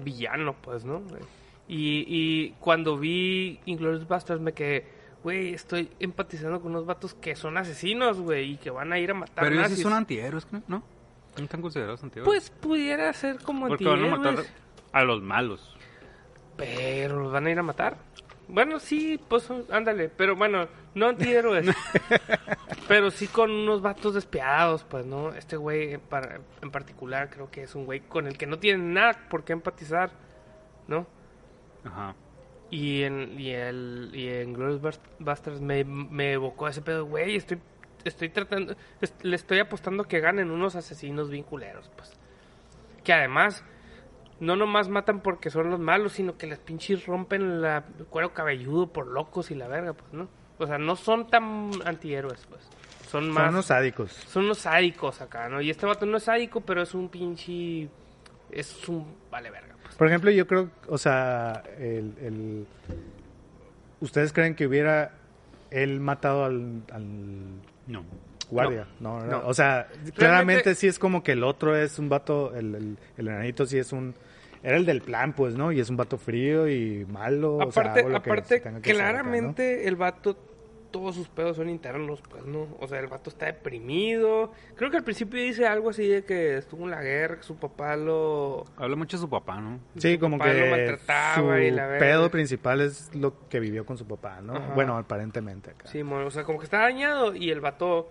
villano, 0.03 0.55
pues, 0.63 0.85
¿no? 0.85 1.03
Y, 1.69 2.05
y 2.09 2.51
cuando 2.61 2.97
vi 2.99 3.61
Inglourious 3.67 4.09
Basterds 4.09 4.41
me 4.41 4.53
quedé, 4.55 4.87
güey, 5.23 5.53
estoy 5.53 5.91
empatizando 6.01 6.61
con 6.61 6.71
unos 6.73 6.87
vatos 6.87 7.15
que 7.15 7.37
son 7.37 7.59
asesinos, 7.59 8.19
güey, 8.21 8.53
y 8.53 8.57
que 8.57 8.71
van 8.71 8.93
a 8.93 8.99
ir 8.99 9.11
a 9.11 9.15
matar 9.15 9.45
Pero 9.45 9.57
ellos 9.57 9.71
nazis. 9.71 9.83
son 9.83 9.93
antihéroes, 9.93 10.51
¿no? 10.53 10.63
¿no? 10.67 10.83
¿No 11.37 11.45
están 11.45 11.61
considerados 11.63 12.03
antihéroes? 12.03 12.27
Pues 12.27 12.51
pudiera 12.51 13.13
ser 13.13 13.39
como 13.43 13.69
Porque 13.69 13.85
van 13.85 14.03
a 14.05 14.15
antihéroes. 14.15 14.37
matar 14.39 14.55
a 14.93 15.05
los 15.05 15.23
malos. 15.23 15.77
Pero 16.57 17.21
los 17.23 17.33
van 17.33 17.47
a 17.47 17.51
ir 17.51 17.59
a 17.59 17.63
matar. 17.63 17.99
Bueno, 18.49 18.81
sí, 18.81 19.21
pues 19.29 19.49
ándale, 19.71 20.09
pero 20.09 20.35
bueno, 20.37 20.67
no 20.95 21.07
antihéroes. 21.09 21.75
pero 22.89 23.11
sí 23.11 23.27
con 23.29 23.51
unos 23.51 23.83
vatos 23.83 24.15
despiadados, 24.15 24.85
pues, 24.85 25.07
¿no? 25.07 25.31
Este 25.35 25.57
güey 25.57 25.95
en, 25.95 26.01
par- 26.01 26.41
en 26.63 26.71
particular 26.71 27.31
creo 27.31 27.51
que 27.51 27.63
es 27.63 27.75
un 27.75 27.85
güey 27.87 28.01
con 28.01 28.27
el 28.27 28.37
que 28.37 28.47
no 28.47 28.59
tiene 28.59 28.83
nada 28.83 29.17
por 29.29 29.45
qué 29.45 29.53
empatizar, 29.53 30.11
¿no? 30.89 31.07
Ajá. 31.85 32.15
Y 32.71 33.03
en, 33.03 33.39
y 33.39 33.51
el, 33.51 34.11
y 34.13 34.29
en 34.29 34.53
Glorious 34.53 34.99
Bastards 35.19 35.61
me, 35.61 35.85
me 35.85 36.33
evocó 36.33 36.69
ese 36.69 36.83
pedo, 36.83 37.05
güey, 37.05 37.35
estoy, 37.37 37.61
estoy 38.05 38.29
tratando, 38.29 38.77
le 39.23 39.37
estoy 39.37 39.59
apostando 39.59 40.05
que 40.05 40.21
ganen 40.21 40.51
unos 40.51 40.77
asesinos 40.77 41.31
bien 41.31 41.43
culeros, 41.45 41.91
pues. 41.97 42.13
Que 43.03 43.13
además, 43.13 43.65
no 44.39 44.57
nomás 44.57 44.89
matan 44.89 45.21
porque 45.21 45.51
son 45.51 45.71
los 45.71 45.81
malos, 45.81 46.13
sino 46.13 46.37
que 46.37 46.47
les 46.47 46.59
pinches 46.61 47.07
rompen 47.07 47.61
la, 47.61 47.85
el 47.99 48.05
cuero 48.07 48.35
cabelludo 48.35 48.87
por 48.93 49.07
locos 49.09 49.51
y 49.51 49.55
la 49.55 49.67
verga, 49.67 49.93
pues, 49.95 50.13
¿no? 50.13 50.29
O 50.61 50.67
sea, 50.67 50.79
no 50.79 50.95
son 50.97 51.27
tan 51.29 51.71
antihéroes, 51.85 52.47
pues. 52.49 52.63
Son 53.11 53.29
más... 53.31 53.45
Son 53.47 53.55
unos 53.55 53.67
sádicos. 53.67 54.13
Son 54.13 54.45
unos 54.45 54.59
sádicos 54.59 55.21
acá, 55.21 55.49
¿no? 55.49 55.61
Y 55.61 55.71
este 55.71 55.85
vato 55.87 56.07
no 56.07 56.19
es 56.19 56.23
sádico, 56.25 56.61
pero 56.61 56.83
es 56.83 56.95
un 56.95 57.09
pinche... 57.09 57.89
Es 58.51 58.89
un... 58.89 59.05
Vale 59.31 59.51
verga, 59.51 59.75
pues. 59.83 59.95
Por 59.97 60.07
ejemplo, 60.07 60.31
yo 60.31 60.47
creo, 60.47 60.71
o 60.89 60.99
sea, 60.99 61.63
el, 61.79 62.15
el- 62.21 62.67
¿ustedes 64.01 64.33
creen 64.33 64.55
que 64.55 64.67
hubiera 64.67 65.13
él 65.71 66.01
matado 66.01 66.45
al, 66.45 66.83
al 66.93 67.05
No. 67.87 68.05
guardia? 68.51 68.87
No, 69.01 69.21
no, 69.21 69.27
No. 69.27 69.43
O 69.47 69.55
sea, 69.55 69.89
claramente 70.15 70.75
sí 70.75 70.87
es 70.87 70.99
como 70.99 71.23
que 71.23 71.33
el 71.33 71.43
otro 71.45 71.77
es 71.77 71.99
un 71.99 72.09
vato, 72.09 72.55
el, 72.55 72.75
el, 72.75 72.99
el 73.17 73.29
enanito 73.29 73.67
sí 73.67 73.79
es 73.79 73.93
un... 73.93 74.15
Era 74.63 74.77
el 74.77 74.85
del 74.85 75.01
plan, 75.01 75.33
pues, 75.33 75.55
¿no? 75.55 75.73
Y 75.73 75.81
es 75.81 75.89
un 75.89 75.97
vato 75.97 76.19
frío 76.19 76.69
y 76.69 77.07
malo. 77.07 77.57
o 77.57 77.73
sea, 77.73 77.83
Aparte, 77.83 78.07
que 78.07 78.15
aparte 78.15 78.61
claramente 78.83 79.89
el 79.89 79.97
vato, 79.97 80.37
todos 80.91 81.15
sus 81.15 81.29
pedos 81.29 81.57
son 81.57 81.69
internos, 81.71 82.21
pues, 82.29 82.45
¿no? 82.45 82.67
O 82.81 82.89
sea, 82.89 82.99
el 83.01 83.07
vato 83.07 83.31
está 83.31 83.47
deprimido. 83.47 84.53
Creo 84.77 84.91
que 84.91 84.97
al 84.97 85.05
principio 85.05 85.41
dice 85.43 85.67
algo 85.67 85.91
así 85.91 86.07
de 86.07 86.25
que 86.25 86.57
estuvo 86.59 86.85
en 86.85 86.91
la 86.91 87.03
guerra, 87.03 87.37
que 87.37 87.43
su 87.43 87.57
papá 87.57 87.97
lo... 87.97 88.65
Habla 88.77 88.97
mucho 88.97 89.17
de 89.17 89.21
su 89.23 89.29
papá, 89.31 89.61
¿no? 89.61 89.79
Sí, 89.97 90.15
su 90.15 90.21
como 90.21 90.39
papá 90.39 90.53
lo 90.53 90.65
que 90.65 90.71
maltrataba 90.71 91.35
su 91.57 91.63
y 91.63 91.71
la 91.71 91.99
pedo 91.99 92.31
principal 92.31 92.81
es 92.81 93.15
lo 93.15 93.49
que 93.49 93.61
vivió 93.61 93.87
con 93.87 93.97
su 93.97 94.07
papá, 94.07 94.41
¿no? 94.41 94.55
Ajá. 94.57 94.75
Bueno, 94.75 94.97
aparentemente 94.99 95.71
acá. 95.71 95.87
Sí, 95.89 96.03
mo- 96.03 96.25
o 96.27 96.31
sea, 96.31 96.45
como 96.45 96.59
que 96.59 96.65
está 96.65 96.79
dañado 96.79 97.35
y 97.35 97.51
el 97.51 97.61
vato 97.61 98.11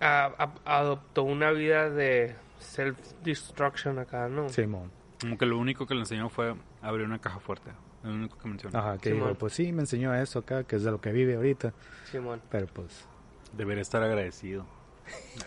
a- 0.00 0.32
a- 0.64 0.78
adoptó 0.78 1.22
una 1.24 1.50
vida 1.50 1.90
de 1.90 2.34
self-destruction 2.58 3.98
acá, 3.98 4.28
¿no? 4.28 4.48
Simón. 4.48 4.90
Como 5.20 5.36
que 5.36 5.46
lo 5.46 5.58
único 5.58 5.86
que 5.86 5.94
le 5.94 6.00
enseñó 6.00 6.30
fue 6.30 6.54
abrir 6.80 7.06
una 7.06 7.18
caja 7.20 7.40
fuerte. 7.40 7.70
Es 8.02 8.08
lo 8.08 8.14
único 8.14 8.38
que 8.38 8.48
menciona. 8.48 8.78
Ajá, 8.78 8.98
que 8.98 9.10
Simón. 9.10 9.28
dijo, 9.28 9.38
pues 9.38 9.52
sí, 9.52 9.72
me 9.72 9.82
enseñó 9.82 10.14
eso 10.14 10.38
acá, 10.38 10.64
que 10.64 10.76
es 10.76 10.82
de 10.84 10.90
lo 10.90 11.00
que 11.00 11.12
vive 11.12 11.34
ahorita. 11.34 11.72
Simón. 12.10 12.40
Pero 12.50 12.66
pues... 12.66 13.06
Debería 13.52 13.82
estar 13.82 14.02
agradecido. 14.02 14.66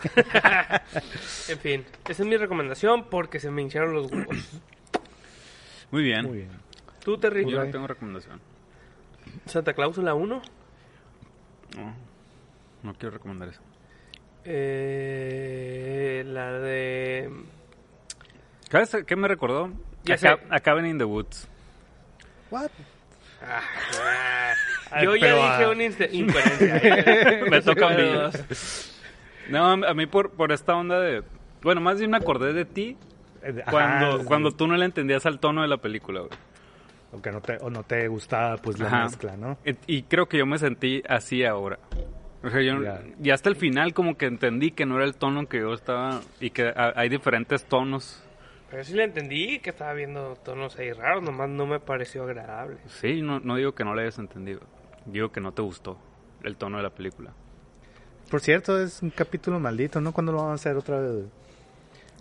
En 1.47 1.57
fin, 1.59 1.85
esa 2.09 2.23
es 2.23 2.27
mi 2.27 2.35
recomendación 2.37 3.05
porque 3.09 3.39
se 3.39 3.49
me 3.49 3.61
hincharon 3.61 3.93
los 3.93 4.11
huevos. 4.11 4.35
Muy 5.91 6.03
bien. 6.03 6.25
Muy 6.25 6.37
bien. 6.37 6.49
¿Tú, 7.03 7.17
Terry? 7.17 7.49
Yo 7.49 7.63
no 7.63 7.71
tengo 7.71 7.87
recomendación. 7.87 8.41
Santa 9.45 9.73
Cláusula 9.73 10.13
1. 10.13 10.41
No, 11.77 11.95
no 12.83 12.93
quiero 12.95 13.11
recomendar 13.11 13.49
eso. 13.49 13.61
Eh, 14.45 16.23
la 16.27 16.51
de... 16.59 17.31
¿Sabes 18.69 19.05
qué 19.05 19.15
me 19.15 19.27
recordó? 19.27 19.71
Ya 20.03 20.15
a, 20.15 20.17
sé. 20.17 20.87
In 20.87 20.97
the 20.97 21.05
Woods. 21.05 21.47
What? 22.53 22.69
Ah, 23.41 24.53
Ay, 24.91 25.05
yo 25.05 25.15
ya 25.15 25.21
pero, 25.21 25.35
dije 25.37 25.63
ah. 25.63 25.69
una 25.69 25.83
incoherencia. 26.15 27.41
Me 27.49 27.61
toca 27.63 27.87
a 27.87 27.89
mí. 27.97 28.03
No, 29.49 29.65
a 29.87 29.93
mí 29.95 30.05
por, 30.05 30.29
por 30.31 30.51
esta 30.51 30.75
onda 30.75 30.99
de... 30.99 31.23
Bueno, 31.63 31.81
más 31.81 31.97
bien 31.97 32.11
me 32.11 32.17
acordé 32.17 32.53
de 32.53 32.65
ti 32.65 32.95
Eh, 33.41 33.55
ajá, 33.61 33.71
cuando, 33.71 34.19
sí. 34.19 34.25
cuando 34.25 34.51
tú 34.51 34.67
no 34.67 34.77
le 34.77 34.85
entendías 34.85 35.25
al 35.25 35.39
tono 35.39 35.63
de 35.63 35.67
la 35.67 35.77
película, 35.77 36.19
güey. 36.21 36.31
O 37.11 37.21
que 37.21 37.31
no 37.31 37.41
te, 37.41 37.57
o 37.59 37.69
no 37.71 37.81
te 37.83 38.07
gustaba, 38.07 38.57
pues, 38.57 38.77
la 38.79 38.87
Ajá. 38.87 39.03
mezcla, 39.05 39.35
¿no? 39.35 39.57
Y, 39.65 39.97
y 39.97 40.03
creo 40.03 40.27
que 40.27 40.37
yo 40.37 40.45
me 40.45 40.57
sentí 40.59 41.01
así 41.09 41.43
ahora. 41.43 41.79
O 42.43 42.49
sea, 42.49 42.61
yo, 42.61 42.81
Ya. 42.83 43.01
y 43.21 43.31
hasta 43.31 43.49
el 43.49 43.55
final 43.55 43.93
como 43.93 44.15
que 44.17 44.25
entendí 44.27 44.71
que 44.71 44.85
no 44.85 44.95
era 44.97 45.05
el 45.05 45.15
tono 45.15 45.47
que 45.47 45.59
yo 45.59 45.73
estaba... 45.73 46.21
Y 46.39 46.51
que 46.51 46.67
a- 46.67 46.93
hay 46.95 47.09
diferentes 47.09 47.65
tonos. 47.65 48.23
Pero 48.73 48.83
sí 48.85 48.95
le 48.95 49.03
entendí 49.03 49.59
que 49.59 49.69
estaba 49.69 49.93
viendo 49.93 50.33
tonos 50.43 50.79
ahí 50.79 50.91
raros, 50.93 51.21
nomás 51.21 51.47
no 51.47 51.67
me 51.67 51.79
pareció 51.79 52.23
agradable. 52.23 52.77
Sí, 52.87 53.21
no, 53.21 53.39
no 53.39 53.55
digo 53.55 53.75
que 53.75 53.83
no 53.83 53.93
le 53.93 54.01
hayas 54.01 54.17
entendido. 54.17 54.61
Digo 55.05 55.31
que 55.31 55.39
no 55.39 55.51
te 55.51 55.61
gustó 55.61 55.99
el 56.43 56.55
tono 56.57 56.77
de 56.77 56.83
la 56.83 56.89
película. 56.89 57.33
Por 58.31 58.41
cierto, 58.41 58.81
es 58.81 59.03
un 59.03 59.11
capítulo 59.11 59.59
maldito, 59.59 60.01
¿no? 60.01 60.11
¿Cuándo 60.11 60.31
lo 60.31 60.39
vamos 60.39 60.53
a 60.53 60.55
hacer 60.55 60.75
otra 60.75 60.99
vez? 60.99 61.25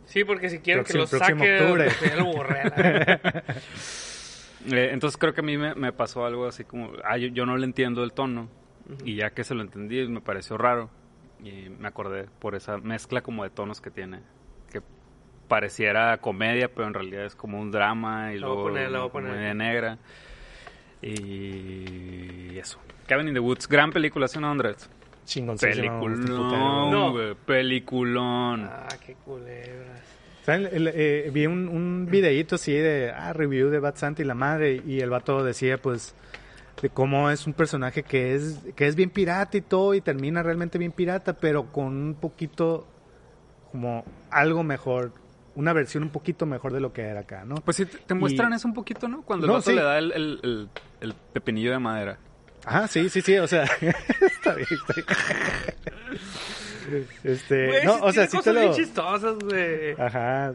Sí, 0.05 0.25
porque 0.25 0.51
si 0.51 0.59
quieren 0.59 0.85
que 0.85 0.93
Próximo- 0.93 1.19
lo 1.19 1.25
saque, 1.27 1.63
octubre. 1.63 1.89
ya 2.07 2.17
lo 2.17 2.25
borré. 2.27 2.63
Eh, 4.71 4.91
entonces 4.93 5.17
creo 5.19 5.33
que 5.33 5.41
a 5.41 5.45
mí 5.45 5.57
me, 5.57 5.75
me 5.75 5.93
pasó 5.93 6.25
algo 6.27 6.47
así 6.47 6.65
como, 6.65 6.93
ah, 7.03 7.17
yo, 7.17 7.29
yo 7.29 7.47
no 7.47 7.57
le 7.57 7.65
entiendo 7.65 8.05
el 8.05 8.13
tono. 8.13 8.49
Y 9.07 9.17
ya 9.17 9.31
que 9.31 9.43
se 9.43 9.55
lo 9.55 9.63
entendí, 9.63 10.07
me 10.07 10.21
pareció 10.21 10.59
raro. 10.59 10.91
Y 11.43 11.71
me 11.71 11.89
acordé 11.89 12.29
por 12.39 12.55
esa 12.55 12.77
mezcla 12.77 13.23
como 13.23 13.43
de 13.43 13.49
tonos 13.51 13.81
que 13.81 13.91
tiene. 13.91 14.21
Pareciera 15.53 16.17
comedia, 16.17 16.69
pero 16.75 16.89
en 16.89 16.95
realidad 16.95 17.27
es 17.27 17.37
como 17.37 17.61
un 17.61 17.71
drama 17.71 18.33
y 18.33 18.39
La 18.39 18.47
voy 18.47 18.53
a 18.53 18.57
luego 18.57 18.69
poner, 18.71 18.91
la 18.91 18.99
voy 19.01 19.01
a 19.01 19.05
una 19.05 19.13
poner. 19.13 19.31
comedia 19.33 19.53
negra. 19.55 19.99
Y 21.03 22.59
eso. 22.59 22.79
Cabin 23.07 23.29
in 23.29 23.35
the 23.35 23.41
Woods, 23.41 23.69
gran 23.69 23.91
película, 23.93 24.29
¿sí 24.29 24.39
no, 24.39 24.51
Andrés? 24.51 24.89
Este 25.27 25.43
putero. 25.43 26.01
Peliculón, 26.01 26.91
No. 26.91 27.13
güey, 27.13 27.35
peliculón. 27.47 28.65
ah, 28.65 28.89
qué 29.05 29.15
culebras. 29.15 30.01
¿Saben? 30.45 30.71
El- 30.73 30.89
eh, 30.95 31.31
vi 31.35 31.47
un, 31.47 31.69
un 31.69 32.09
videíto 32.11 32.55
así 32.55 32.73
de 32.73 33.13
ah, 33.15 33.35
review 33.35 33.69
de 33.69 33.79
Bad 33.79 33.97
Santa 33.97 34.23
y 34.23 34.25
la 34.25 34.35
madre 34.35 34.81
y 34.87 35.01
el 35.01 35.11
vato 35.11 35.45
decía 35.45 35.77
pues 35.77 36.15
de 36.81 36.89
cómo 36.89 37.31
es 37.31 37.47
un 37.47 37.53
personaje 37.53 38.03
que 38.03 38.35
es 38.35 38.61
que 38.75 38.87
es 38.87 38.97
bien 38.97 39.11
pirata 39.11 39.59
y 39.59 39.61
todo 39.61 39.93
y 39.93 40.01
termina 40.01 40.43
realmente 40.43 40.79
bien 40.79 40.93
pirata, 40.93 41.35
pero 41.35 41.67
con 41.71 41.89
un 41.89 42.15
poquito 42.15 42.89
como 43.71 44.05
algo 44.31 44.65
mejor, 44.65 45.13
una 45.55 45.73
versión 45.73 46.03
un 46.03 46.11
poquito 46.11 46.47
mejor 46.47 46.73
de 46.73 46.81
lo 46.81 46.93
que 46.93 47.03
era 47.03 47.21
acá, 47.21 47.45
¿no? 47.45 47.57
Pues 47.57 47.77
sí, 47.77 47.85
te 47.85 48.15
muestran 48.15 48.53
eso 48.53 48.67
un 48.69 48.75
poquito, 48.75 49.09
¿no? 49.09 49.23
Cuando 49.23 49.47
No, 49.47 49.55
el 49.55 49.59
vato 49.59 49.71
sí. 49.71 49.77
le 49.77 49.83
da 49.83 49.99
el, 49.99 50.13
el, 50.13 50.41
el- 50.43 50.69
el 51.01 51.15
pepinillo 51.33 51.73
de 51.73 51.79
madera. 51.79 52.19
Ah, 52.65 52.87
sí, 52.87 53.09
sí, 53.09 53.21
sí, 53.21 53.37
o 53.39 53.47
sea, 53.49 53.65
está 53.81 54.55
bien, 54.55 54.67
está 54.71 54.95
bien. 54.95 55.07
Este, 57.25 57.67
Güey, 57.69 57.85
no, 57.87 57.95
sí 57.95 58.01
o 58.03 58.13
sea, 58.13 58.25
sí 58.27 58.31
te 58.33 58.37
cosas 58.39 58.55
lo... 58.55 58.61
bien 58.61 58.73
chistosas, 58.75 59.35
güey. 59.39 59.93
Ajá. 59.99 60.55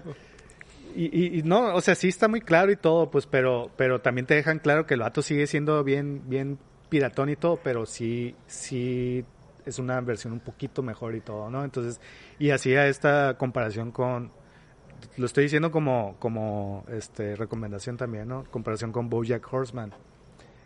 Y, 0.95 1.05
y- 1.05 1.39
y 1.39 1.43
no, 1.43 1.73
o 1.75 1.81
sea, 1.81 1.95
sí 1.95 2.07
está 2.09 2.27
muy 2.27 2.41
claro 2.41 2.71
y 2.71 2.75
todo, 2.75 3.09
pues, 3.09 3.25
pero, 3.27 3.71
pero 3.77 4.01
también 4.01 4.25
te 4.25 4.33
dejan 4.35 4.59
claro 4.59 4.85
que 4.85 4.95
el 4.95 5.01
vato 5.01 5.21
sigue 5.21 5.47
siendo 5.47 5.83
bien, 5.83 6.23
bien 6.27 6.57
piratón 6.89 7.29
y 7.29 7.35
todo, 7.35 7.59
pero 7.63 7.85
sí, 7.85 8.35
sí 8.47 9.23
es 9.65 9.79
una 9.79 9.99
versión 10.01 10.33
un 10.33 10.39
poquito 10.39 10.81
mejor 10.81 11.15
y 11.15 11.21
todo, 11.21 11.49
¿no? 11.49 11.63
Entonces, 11.63 11.99
y 12.39 12.49
hacía 12.51 12.87
esta 12.87 13.35
comparación 13.37 13.91
con, 13.91 14.31
lo 15.17 15.25
estoy 15.25 15.43
diciendo 15.45 15.71
como, 15.71 16.15
como, 16.19 16.83
este, 16.89 17.35
recomendación 17.35 17.97
también, 17.97 18.27
¿no? 18.27 18.43
Comparación 18.51 18.91
con 18.91 19.09
BoJack 19.09 19.51
Horseman, 19.53 19.91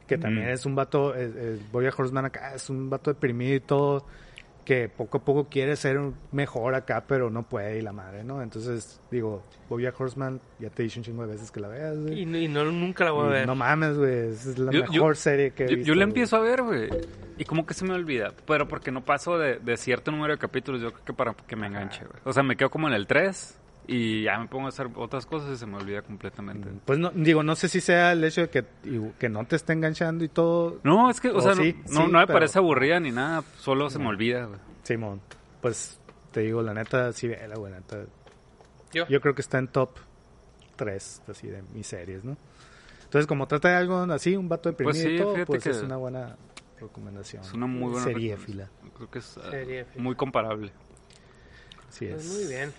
que 0.08 0.18
también 0.18 0.48
Mm. 0.48 0.52
es 0.52 0.66
un 0.66 0.76
vato, 0.76 1.16
eh, 1.16 1.32
eh, 1.36 1.60
BoJack 1.72 1.98
Horseman 2.00 2.26
acá 2.26 2.54
es 2.56 2.70
un 2.70 2.90
vato 2.90 3.12
deprimido 3.14 3.56
y 3.56 3.60
todo, 3.62 4.06
que 4.66 4.88
poco 4.90 5.18
a 5.18 5.22
poco 5.26 5.46
quiere 5.50 5.76
ser 5.76 5.98
un- 5.98 6.16
mejor 6.32 6.76
acá, 6.76 7.04
pero 7.08 7.32
no 7.32 7.42
puede 7.44 7.80
y 7.80 7.82
la 7.82 7.92
madre, 7.94 8.24
¿no? 8.24 8.44
Entonces, 8.44 9.02
digo, 9.10 9.42
BoJack 9.70 10.00
Horseman, 10.00 10.40
ya 10.60 10.70
te 10.70 10.82
he 10.82 10.86
dicho 10.86 11.00
un 11.00 11.04
chingo 11.04 11.26
de 11.26 11.34
veces 11.34 11.50
que 11.50 11.60
la 11.60 11.68
veas, 11.68 11.98
güey. 11.98 12.22
Y, 12.22 12.26
no- 12.28 12.38
y 12.38 12.48
no, 12.48 12.64
nunca 12.66 13.04
la 13.04 13.12
voy 13.12 13.26
a 13.26 13.30
Y 13.30 13.32
ver. 13.34 13.48
No 13.48 13.56
mames, 13.56 13.98
güey, 13.98 14.30
esa 14.30 14.52
es 14.52 14.60
la 14.60 14.72
Yo- 14.72 14.82
mejor 14.82 14.94
yo- 14.96 15.16
serie 15.16 15.52
que 15.52 15.66
he 15.66 15.68
Yo, 15.68 15.76
visto. 15.78 15.88
yo 15.88 15.96
la 15.96 16.06
güey. 16.06 16.10
empiezo 16.10 16.36
a 16.38 16.42
ver, 16.42 16.62
güey. 16.62 16.90
Y 17.40 17.46
como 17.46 17.66
que 17.66 17.74
se 17.74 17.86
me 17.86 17.96
olvida. 17.96 18.34
Pero 18.46 18.68
porque 18.68 18.92
no 18.92 19.04
paso 19.04 19.40
de, 19.40 19.58
de 19.58 19.78
cierto 19.78 20.12
número 20.12 20.34
de 20.34 20.38
capítulos, 20.40 20.80
yo 20.80 20.92
creo 20.94 21.06
que 21.06 21.14
para 21.14 21.34
que 21.34 21.56
me 21.56 21.66
enganche, 21.66 22.06
güey. 22.06 22.20
O 22.24 22.32
sea, 22.32 22.44
me 22.44 22.56
quedo 22.56 22.70
como 22.70 22.88
en 22.88 22.94
el 22.94 23.08
3 23.08 23.58
y 23.88 24.24
ya 24.24 24.38
me 24.40 24.48
pongo 24.48 24.68
a 24.68 24.70
hacer 24.70 24.88
otras 24.96 25.26
cosas 25.26 25.52
y 25.52 25.58
se 25.58 25.66
me 25.66 25.78
olvida 25.78 26.02
completamente. 26.02 26.70
Pues 26.86 27.00
no, 27.00 27.12
digo, 27.14 27.44
no 27.44 27.56
sé 27.56 27.68
si 27.68 27.82
sea 27.82 28.12
el 28.14 28.24
hecho 28.24 28.42
de 28.42 28.50
que, 28.50 28.66
que 29.20 29.30
no 29.30 29.46
te 29.46 29.56
esté 29.56 29.74
enganchando 29.74 30.24
y 30.24 30.30
todo. 30.30 30.80
No, 30.84 31.10
es 31.10 31.20
que, 31.20 31.30
o 31.30 31.42
sea, 31.42 31.56
sí, 31.56 31.74
no, 31.74 31.94
no, 32.02 32.06
sí, 32.06 32.12
no 32.12 32.20
me 32.20 32.26
pero- 32.28 32.40
parece 32.40 32.60
aburrida 32.60 33.00
ni 33.00 33.12
nada. 33.12 33.44
Solo 33.58 33.90
se 33.90 34.00
me 34.00 34.08
olvida, 34.08 34.46
güey. 34.46 34.60
Simón, 34.84 35.22
pues 35.62 36.00
te 36.32 36.42
digo, 36.42 36.62
la 36.62 36.74
neta, 36.74 37.12
sí, 37.12 37.28
vela, 37.28 37.56
güey, 37.56 37.74
neta. 37.74 38.04
Yo. 38.94 39.08
Yo 39.08 39.20
creo 39.22 39.34
que 39.36 39.42
está 39.42 39.58
en 39.58 39.68
top 39.68 39.92
3, 40.76 41.24
así, 41.28 41.48
de 41.48 41.62
mis 41.74 41.88
series, 41.88 42.24
¿no? 42.24 42.38
Entonces, 43.04 43.28
como 43.28 43.46
trata 43.48 43.70
de 43.70 43.76
algo 43.76 43.98
así, 44.12 44.36
un 44.38 44.48
vato 44.48 44.70
deprimido 44.70 44.94
Pues 44.94 45.04
sí, 45.04 45.16
y 45.16 45.18
todo, 45.18 45.46
pues 45.46 45.64
que 45.64 45.70
es 45.72 45.82
una 45.82 45.98
buena 45.98 46.38
recomendación. 46.80 47.44
Es 47.44 47.54
una 47.54 47.68
muy 47.68 47.90
buena 47.92 48.06
Serie. 48.06 48.38
Creo 48.96 49.10
que 49.12 49.20
es 49.20 49.26
Seriéfila. 49.50 50.02
muy 50.04 50.16
comparable. 50.16 50.72
Sí 51.90 52.08
Pues 52.08 52.26
es. 52.26 52.32
muy 52.34 52.48
bien. 52.54 52.74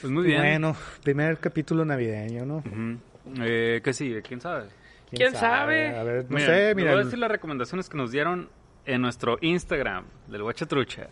Pues 0.00 0.12
muy 0.12 0.24
bien. 0.24 0.40
Bueno, 0.40 0.76
primer 1.02 1.38
capítulo 1.38 1.84
navideño, 1.84 2.44
¿no? 2.44 2.56
Ujú. 2.58 2.98
eh, 3.42 3.80
¿Qué 3.82 3.92
sigue? 3.92 4.22
¿Quién 4.22 4.40
sabe? 4.40 4.68
¿Quién 5.10 5.32
sabe? 5.34 5.96
A 5.96 6.02
ver, 6.02 6.24
no 6.28 6.36
Miren, 6.38 6.46
sé, 6.46 6.74
mira. 6.74 6.92
voy 6.92 7.00
a 7.00 7.04
decir 7.04 7.18
las 7.18 7.30
recomendaciones 7.30 7.88
que 7.88 7.96
nos 7.96 8.10
dieron 8.10 8.48
en 8.84 9.00
nuestro 9.00 9.38
Instagram 9.40 10.04
del 10.28 10.42
Guacha 10.42 10.66
Trucha. 10.66 11.08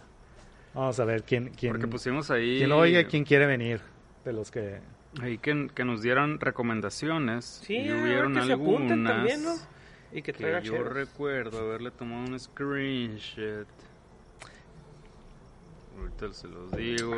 Vamos 0.74 0.98
a 0.98 1.04
ver 1.04 1.22
quién, 1.22 1.50
quién, 1.50 1.72
Porque 1.72 1.86
pusimos 1.86 2.30
ahí... 2.30 2.58
quién 2.58 2.72
oye, 2.72 3.06
quién 3.06 3.24
quiere 3.24 3.46
venir. 3.46 3.80
De 4.24 4.32
los 4.32 4.50
que. 4.50 4.80
Ahí 5.20 5.36
que, 5.38 5.68
que 5.74 5.84
nos 5.84 6.00
dieron 6.02 6.40
recomendaciones. 6.40 7.60
Sí, 7.64 7.76
y 7.76 7.92
hubieron 7.92 8.34
que 8.34 8.42
se 8.42 8.52
algunas 8.52 8.88
también, 9.12 9.44
¿no? 9.44 9.54
Y 10.10 10.22
que 10.22 10.32
que 10.32 10.60
yo 10.62 10.82
recuerdo 10.84 11.60
haberle 11.60 11.90
tomado 11.90 12.22
un 12.24 12.38
screenshot. 12.38 13.66
Ahorita 15.98 16.32
se 16.32 16.48
los 16.48 16.70
digo. 16.72 17.14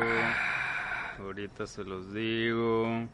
Ahorita 1.19 1.65
se 1.67 1.83
los 1.83 2.13
digo. 2.13 3.07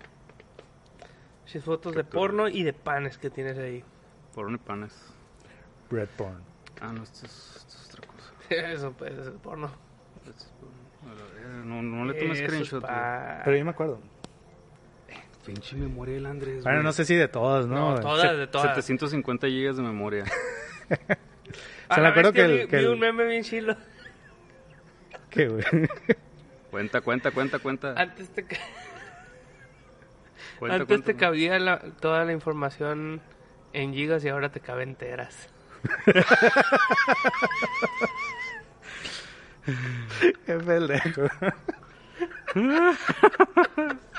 Sí, 1.46 1.60
fotos 1.60 1.94
de 1.96 2.04
porno 2.04 2.48
y 2.48 2.64
de 2.64 2.74
panes 2.74 3.18
que 3.18 3.30
tienes 3.30 3.58
ahí. 3.58 3.84
Por 4.34 4.46
un 4.48 4.58
panes. 4.58 5.14
Red 5.90 6.08
Porn. 6.18 6.42
Ah, 6.80 6.92
no, 6.94 7.04
esto 7.04 7.26
es, 7.26 7.56
esto 7.58 7.76
es 7.78 7.90
otra 7.94 8.08
cosa. 8.08 8.34
Eso 8.72 8.94
pues 8.94 9.12
es 9.14 9.28
el 9.28 9.34
porno. 9.34 9.70
No, 11.66 11.82
no 11.82 12.06
le 12.06 12.14
tomé 12.14 12.32
Eso 12.32 12.44
es 12.44 12.48
screenshot. 12.50 12.82
pa- 12.82 13.42
Pero 13.44 13.58
yo 13.58 13.66
me 13.66 13.72
acuerdo. 13.72 14.00
Pinche 15.46 15.76
memoria 15.76 16.16
del 16.16 16.26
Andrés. 16.28 16.64
Bueno, 16.64 16.78
güey. 16.78 16.84
no 16.86 16.92
sé 16.94 17.04
si 17.04 17.16
de 17.16 17.28
todas, 17.28 17.66
¿no? 17.68 17.96
No, 17.96 18.00
todas, 18.00 18.38
de 18.38 18.48
todas. 18.48 18.76
750 18.76 19.48
gigas 19.48 19.76
de 19.78 19.84
memoria. 19.84 20.24
A 21.90 22.00
me 22.00 22.08
acuerdo 22.08 22.32
que 22.32 22.42
el- 22.46 22.60
vi, 22.62 22.68
que 22.68 22.78
vi 22.78 22.84
el- 22.84 22.90
un 22.92 23.00
meme 23.00 23.26
bien 23.26 23.44
chilo. 23.44 23.76
¿Qué, 25.30 25.48
güey? 25.48 25.64
Cuenta, 26.72 27.02
cuenta, 27.02 27.32
cuenta, 27.32 27.60
cuenta. 27.60 27.94
Antes 27.98 28.30
te, 28.30 28.46
Cuenta, 30.58 30.76
antes 30.76 30.88
cuenta, 30.88 31.06
te 31.06 31.16
cabía 31.18 31.60
la- 31.60 31.80
toda 32.00 32.24
la 32.26 32.32
información 32.32 33.22
en 33.74 33.94
gigas 33.94 34.24
y 34.26 34.30
ahora 34.30 34.50
te 34.50 34.60
cabe 34.62 34.82
enteras. 34.84 35.50
Qué 40.46 40.54
pendejo. 40.56 41.24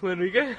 Bueno, 0.00 0.24
¿y 0.24 0.30
qué? 0.30 0.54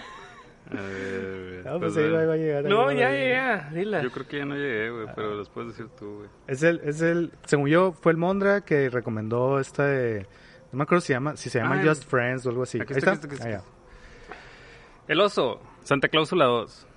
A 0.72 0.82
ver, 0.82 1.64
No, 1.66 1.80
pues 1.80 1.94
pues, 1.94 1.98
ahí 1.98 2.06
a 2.06 2.12
va, 2.12 2.18
ver. 2.20 2.30
va 2.30 2.34
a 2.34 2.38
llegar. 2.38 2.66
ahí 2.66 2.72
No, 2.72 2.86
va, 2.86 2.94
ya, 2.94 3.08
a 3.08 3.12
llegar. 3.12 3.60
ya, 3.60 3.70
ya. 3.70 3.76
Dila. 3.76 4.02
Yo 4.04 4.12
creo 4.12 4.28
que 4.28 4.38
ya 4.38 4.46
no 4.46 4.56
llegué, 4.56 4.90
güey, 4.92 5.08
pero 5.16 5.36
los 5.36 5.50
puedes 5.50 5.70
decir 5.72 5.88
tú, 5.98 6.18
güey. 6.18 6.30
Es 6.48 6.64
el, 6.64 6.82
es 6.84 7.02
el, 7.02 7.32
según 7.46 7.70
yo, 7.70 7.92
fue 7.94 8.12
el 8.12 8.18
Mondra 8.18 8.62
que 8.62 8.90
recomendó 8.90 9.60
esta 9.60 9.86
de, 9.86 10.28
no 10.72 10.78
me 10.78 10.84
acuerdo 10.84 11.02
si, 11.02 11.14
llama, 11.14 11.36
si 11.38 11.50
se 11.50 11.60
llama 11.60 11.80
Ah, 11.82 11.86
Just 11.86 12.06
Friends 12.10 12.46
o 12.46 12.50
algo 12.50 12.64
así. 12.64 12.80
aquí 12.80 12.94
Ahí 12.94 13.00
está, 13.00 13.14
está. 13.14 13.28
aquí 13.28 13.36
está, 13.36 13.48
aquí 13.48 13.56
Ah, 13.56 13.60
está. 13.60 15.12
El 15.12 15.22
oso, 15.22 15.60
Santa 15.84 16.08
Cláusula 16.08 16.46
2. 16.46 16.88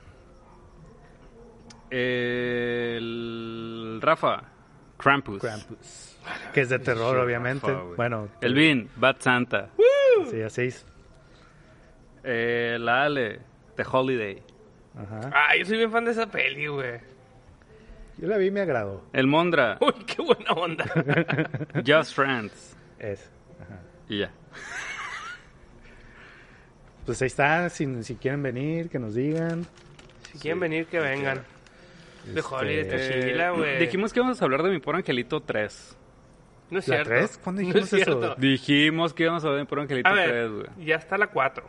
El 1.90 3.98
Rafa, 4.02 4.42
Krampus. 4.98 5.40
Krampus. 5.40 6.18
Que 6.52 6.60
es 6.60 6.68
de 6.68 6.78
terror, 6.78 7.14
Rafa, 7.14 7.24
obviamente. 7.24 7.72
güey. 7.72 7.96
bueno, 7.96 8.28
El 8.40 8.54
Vin, 8.54 8.90
Bad 8.96 9.16
Santa. 9.20 9.70
sí, 10.30 10.42
así 10.42 10.62
es. 10.62 10.86
Eh, 12.24 12.76
la 12.80 13.04
Ale, 13.04 13.40
The 13.76 13.84
Holiday. 13.90 14.42
Ajá. 14.96 15.30
Ah, 15.34 15.56
yo 15.56 15.64
soy 15.64 15.78
bien 15.78 15.90
fan 15.90 16.04
de 16.04 16.10
esa 16.12 16.26
peli, 16.30 16.66
güey. 16.66 17.00
Yo 18.18 18.28
la 18.28 18.36
vi 18.36 18.46
y 18.46 18.50
me 18.50 18.60
agradó. 18.60 19.04
El 19.12 19.26
Mondra, 19.26 19.78
Uy, 19.80 19.92
qué 20.06 20.20
buena 20.22 20.52
onda. 20.52 20.84
Just 21.86 22.14
Friends. 22.14 22.76
Es. 22.98 23.30
Ajá. 23.60 23.80
Y 24.08 24.18
ya. 24.18 24.30
Pues 27.06 27.20
ahí 27.22 27.26
está, 27.26 27.68
si, 27.68 28.02
si 28.04 28.14
quieren 28.16 28.42
venir, 28.42 28.88
que 28.88 28.98
nos 28.98 29.14
digan. 29.14 29.66
Si 30.30 30.38
quieren 30.38 30.60
venir, 30.60 30.86
que 30.86 31.00
vengan. 31.00 31.42
De 32.24 32.38
Este, 32.40 32.54
Holiday, 32.54 32.78
está 32.80 32.96
Eh, 32.96 33.30
chila, 33.32 33.50
güey. 33.50 33.78
dijimos 33.80 34.12
que 34.12 34.20
íbamos 34.20 34.40
a 34.40 34.44
hablar 34.44 34.62
de 34.62 34.70
mi 34.70 34.78
pobre 34.78 34.98
angelito 34.98 35.40
3. 35.40 35.96
No 36.70 36.78
es 36.78 36.86
¿La 36.88 36.94
cierto. 36.96 37.10
tres? 37.10 37.40
¿Cuándo 37.42 37.60
No 37.60 37.66
dijimos 37.66 37.92
es 37.92 38.02
eso? 38.02 38.18
cierto. 38.20 38.34
Dijimos 38.40 39.12
que 39.14 39.24
íbamos 39.24 39.44
a 39.44 39.50
ver 39.50 39.58
mi 39.60 39.66
pobre 39.66 39.82
angelito 39.82 40.08
A 40.08 40.12
3, 40.12 40.26
ver, 40.30 40.50
güey. 40.50 40.86
ya 40.86 40.94
está 40.96 41.18
la 41.18 41.26
4. 41.26 41.64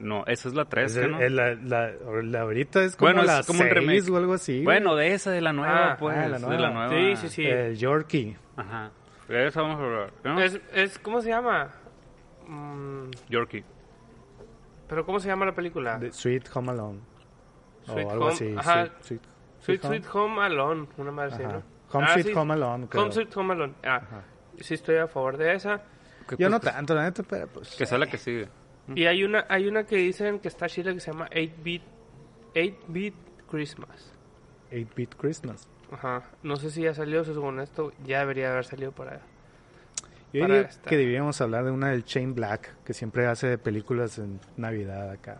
No, 0.00 0.24
esa 0.26 0.48
es 0.48 0.54
la 0.54 0.64
3, 0.64 0.96
Es 0.96 1.08
¿no? 1.08 1.20
el- 1.20 1.36
la, 1.36 1.54
la- 1.54 1.92
la 2.22 2.40
ahorita 2.40 2.82
es 2.82 2.96
como 2.96 3.08
Bueno, 3.12 3.20
es 3.20 3.26
la 3.26 3.42
como 3.44 3.60
un 3.60 3.66
seis 3.68 3.74
remake. 3.74 4.10
o 4.10 4.16
algo 4.16 4.32
así. 4.34 4.64
Bueno, 4.64 4.96
de 4.96 5.12
esa, 5.12 5.30
de 5.30 5.40
la 5.42 5.52
nueva, 5.52 5.92
Ah, 5.92 5.96
pues. 5.98 6.16
ah, 6.16 6.26
la 6.28 6.38
De 6.38 6.46
nueva. 6.46 6.60
la 6.62 6.70
nueva. 6.70 6.88
Sí, 6.90 7.16
sí, 7.16 7.28
sí. 7.28 7.44
El 7.46 7.76
Yorkie. 7.76 8.36
Ajá. 8.56 8.90
De 9.28 9.46
esa 9.46 9.62
vamos 9.62 9.78
a 9.78 9.84
hablar. 9.84 10.12
¿no? 10.24 10.40
Es, 10.40 10.58
es, 10.74 10.98
¿Cómo 10.98 11.20
se 11.20 11.28
llama? 11.28 11.70
Mm, 12.48 13.10
Yorkie. 13.28 13.62
¿Pero 14.88 15.04
cómo 15.06 15.20
se 15.20 15.28
llama 15.28 15.46
la 15.46 15.54
película? 15.54 15.98
de 15.98 16.10
Sweet 16.12 16.48
Home 16.54 16.72
Alone. 16.72 17.00
Sweet 17.84 18.06
o 18.06 18.10
algo 18.10 18.24
Home- 18.26 18.32
así. 18.34 18.54
ajá. 18.56 18.86
Sweet, 18.86 18.92
Sweet, 19.02 19.20
Sweet 19.60 19.82
Sweet 19.82 20.06
Home 20.14 20.42
Alone, 20.42 20.88
una 20.96 21.12
madre 21.12 21.34
así, 21.34 21.42
Ajá. 21.44 21.52
¿no? 21.52 21.62
Home 21.92 22.06
Ah, 22.08 22.12
Sweet 22.14 22.26
sí. 22.26 22.32
Home 22.34 22.54
Alone. 22.54 22.86
creo. 22.88 23.02
Home 23.02 23.12
Sweet 23.12 23.36
Home 23.36 23.52
Alone. 23.54 23.74
Ah, 23.84 24.00
sí 24.58 24.74
estoy 24.74 24.96
a 24.96 25.06
favor 25.06 25.36
de 25.36 25.54
esa. 25.54 25.76
Yo 26.30 26.36
pues, 26.36 26.50
no 26.50 26.60
tanto, 26.60 26.94
la 26.94 27.02
neta, 27.04 27.22
pero 27.22 27.46
pues. 27.48 27.74
Que 27.76 27.86
sea 27.86 27.98
la 27.98 28.06
que 28.06 28.16
sigue. 28.18 28.48
Y 28.94 29.06
hay 29.06 29.22
una 29.24 29.46
hay 29.48 29.68
una 29.68 29.84
que 29.84 29.96
dicen 29.96 30.40
que 30.40 30.48
está 30.48 30.68
chida 30.68 30.92
que 30.92 31.00
se 31.00 31.12
llama 31.12 31.28
8-Bit 31.30 31.82
8-Bit 32.54 33.14
Christmas. 33.48 34.12
8-Bit 34.72 35.14
Christmas. 35.16 35.68
Ajá. 35.92 36.22
No 36.42 36.56
sé 36.56 36.70
si 36.70 36.82
ya 36.82 36.94
salió, 36.94 37.24
según 37.24 37.60
esto, 37.60 37.92
ya 38.04 38.20
debería 38.20 38.52
haber 38.52 38.64
salido 38.64 38.92
para... 38.92 39.20
Yo 40.32 40.42
Para 40.42 40.54
diría 40.54 40.68
esta. 40.70 40.88
que 40.88 40.96
deberíamos 40.96 41.40
hablar 41.40 41.64
de 41.64 41.72
una 41.72 41.90
del 41.90 42.04
Shane 42.04 42.32
Black, 42.34 42.76
que 42.84 42.94
siempre 42.94 43.26
hace 43.26 43.58
películas 43.58 44.18
en 44.18 44.38
Navidad 44.56 45.10
acá. 45.10 45.38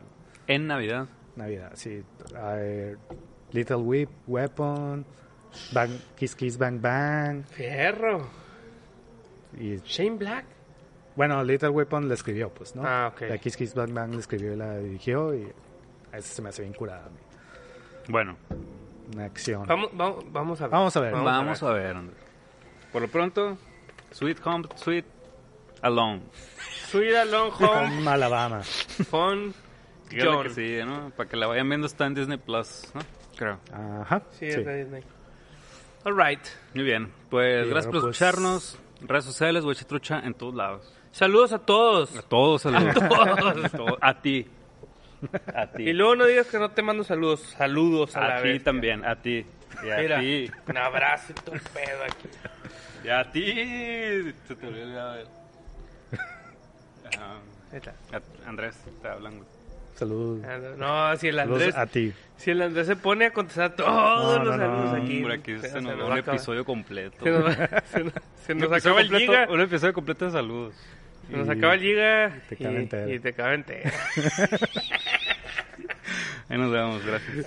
En 0.48 0.66
Navidad. 0.66 1.06
Navidad, 1.36 1.70
sí. 1.74 2.02
Little 3.52 3.76
Whip, 3.76 4.10
Weapon, 4.26 5.04
Bang, 5.72 5.90
Kiss 6.16 6.34
Kiss 6.34 6.58
Bang 6.58 6.80
Bang. 6.80 7.44
Fierro. 7.46 8.28
Y, 9.58 9.76
Shane 9.84 10.16
Black. 10.18 10.44
Bueno, 11.20 11.44
Little 11.44 11.68
Weapon 11.68 12.08
la 12.08 12.14
escribió, 12.14 12.48
pues, 12.48 12.74
¿no? 12.74 12.82
Ah, 12.82 13.12
ok. 13.12 13.28
La 13.28 13.36
Kiss 13.36 13.54
Kiss 13.54 13.74
Bang 13.74 13.92
Bang 13.92 14.14
la 14.14 14.20
escribió 14.20 14.54
y 14.54 14.56
la 14.56 14.78
dirigió. 14.78 15.34
Y 15.34 15.52
Esa 16.14 16.22
se 16.22 16.40
me 16.40 16.48
hace 16.48 16.62
bien 16.62 16.72
curada 16.72 17.04
a 17.04 17.10
mí. 17.10 17.18
Bueno, 18.08 18.38
Una 19.14 19.26
acción. 19.26 19.66
Vamos, 19.66 19.90
vamos, 19.92 20.24
vamos 20.32 20.60
a 20.62 20.64
ver. 20.64 20.70
Vamos 20.70 20.96
a 20.96 21.00
ver. 21.00 21.12
vamos, 21.12 21.62
a 21.62 21.72
ver. 21.74 21.94
Andrés. 21.94 22.18
Por 22.90 23.02
lo 23.02 23.08
pronto, 23.08 23.58
Sweet 24.12 24.38
Home, 24.46 24.66
Sweet 24.76 25.04
Alone. 25.82 26.22
Sweet 26.88 27.14
Alone 27.16 27.52
Home 27.58 27.96
Con 27.98 28.08
Alabama. 28.08 28.62
Dígale 30.08 30.30
John. 30.32 30.42
que 30.44 30.50
sí, 30.50 30.78
¿no? 30.86 31.10
Para 31.10 31.28
que 31.28 31.36
la 31.36 31.48
vayan 31.48 31.68
viendo 31.68 31.86
está 31.86 32.06
en 32.06 32.14
Disney 32.14 32.38
Plus, 32.38 32.90
¿no? 32.94 33.02
Creo. 33.36 33.58
Ajá. 33.74 34.22
Sí, 34.30 34.46
es 34.46 34.64
de 34.64 34.84
Disney. 34.84 35.02
All 36.04 36.16
right. 36.16 36.40
Muy 36.74 36.84
bien. 36.84 37.12
Pues 37.28 37.66
Y 37.66 37.68
gracias 37.68 37.92
por 37.92 38.00
pues- 38.00 38.16
escucharnos. 38.16 38.78
Redes 39.02 39.24
sociales, 39.26 39.64
Trucha 39.86 40.20
en 40.20 40.32
todos 40.32 40.54
lados. 40.54 40.94
Saludos 41.12 41.52
a 41.52 41.58
todos. 41.58 42.16
A 42.16 42.22
todos, 42.22 42.62
saludos. 42.62 42.96
A 42.96 43.68
todos. 43.70 43.98
A 44.00 44.20
ti. 44.20 44.46
A 45.54 45.66
ti. 45.66 45.82
Y 45.88 45.92
luego 45.92 46.16
no 46.16 46.24
digas 46.26 46.46
que 46.46 46.58
no 46.58 46.70
te 46.70 46.82
mando 46.82 47.04
saludos. 47.04 47.40
Saludos 47.56 48.16
a, 48.16 48.24
a 48.24 48.28
la 48.28 48.42
ti 48.42 48.48
bestia. 48.48 48.64
también, 48.64 49.04
a 49.04 49.16
ti. 49.16 49.44
Y 49.84 49.90
a 49.90 49.96
Mira, 49.98 50.20
ti. 50.20 50.50
un 50.68 50.76
abrazo 50.76 51.32
y 51.32 51.34
todo 51.34 51.54
el 51.54 51.60
pedo 51.60 52.04
aquí. 52.04 52.28
Y 53.04 53.08
a 53.08 53.30
ti. 53.30 54.32
Se 54.46 54.54
te 54.56 54.66
olvidó 54.66 55.00
a 55.00 55.14
ver. 55.16 55.26
Ah, 57.18 57.38
Ahí 57.72 57.78
está. 57.78 57.90
a- 58.12 58.48
Andrés, 58.48 58.76
te 59.02 59.08
hablan. 59.08 59.36
güey. 59.38 59.48
Saludos. 59.94 60.40
No, 60.78 61.16
si 61.16 61.28
el 61.28 61.36
Saludos 61.36 61.58
Andrés, 61.62 61.76
a 61.76 61.86
ti. 61.86 62.12
si 62.38 62.50
el 62.52 62.62
Andrés 62.62 62.86
se 62.86 62.96
pone 62.96 63.26
a 63.26 63.32
contestar 63.32 63.76
todos 63.76 63.90
No, 63.90 64.44
los 64.44 64.56
no, 64.56 64.56
no. 64.56 64.76
saludos 64.88 65.02
aquí. 65.02 65.18
Hombre, 65.18 65.34
aquí 65.34 65.58
se- 65.58 65.80
nos 65.82 65.92
va 65.92 66.04
un 66.06 66.12
acabar. 66.12 66.18
episodio 66.36 66.64
completo. 66.64 67.16
Se 67.22 67.30
nos, 67.30 67.54
se 67.92 68.04
nos- 68.04 68.12
se 68.46 68.52
Un 68.54 68.58
nos 68.60 68.70
episodio 68.72 68.76
acaba 68.76 69.00
el 69.02 69.10
giga. 69.16 69.46
Un 69.50 69.60
episodio 69.60 69.92
completo 69.92 70.24
de 70.24 70.30
saludos. 70.30 70.74
Se 71.30 71.36
nos 71.36 71.48
acaba 71.48 71.74
el 71.74 71.80
giga. 71.80 72.32
te 72.48 72.56
cabe 72.56 72.74
y, 72.74 72.76
entero. 72.78 73.14
y 73.14 73.20
te 73.20 73.32
cabe 73.32 73.54
entero. 73.54 73.90
Ahí 76.48 76.58
nos 76.58 76.72
vemos, 76.72 77.04
gracias. 77.06 77.46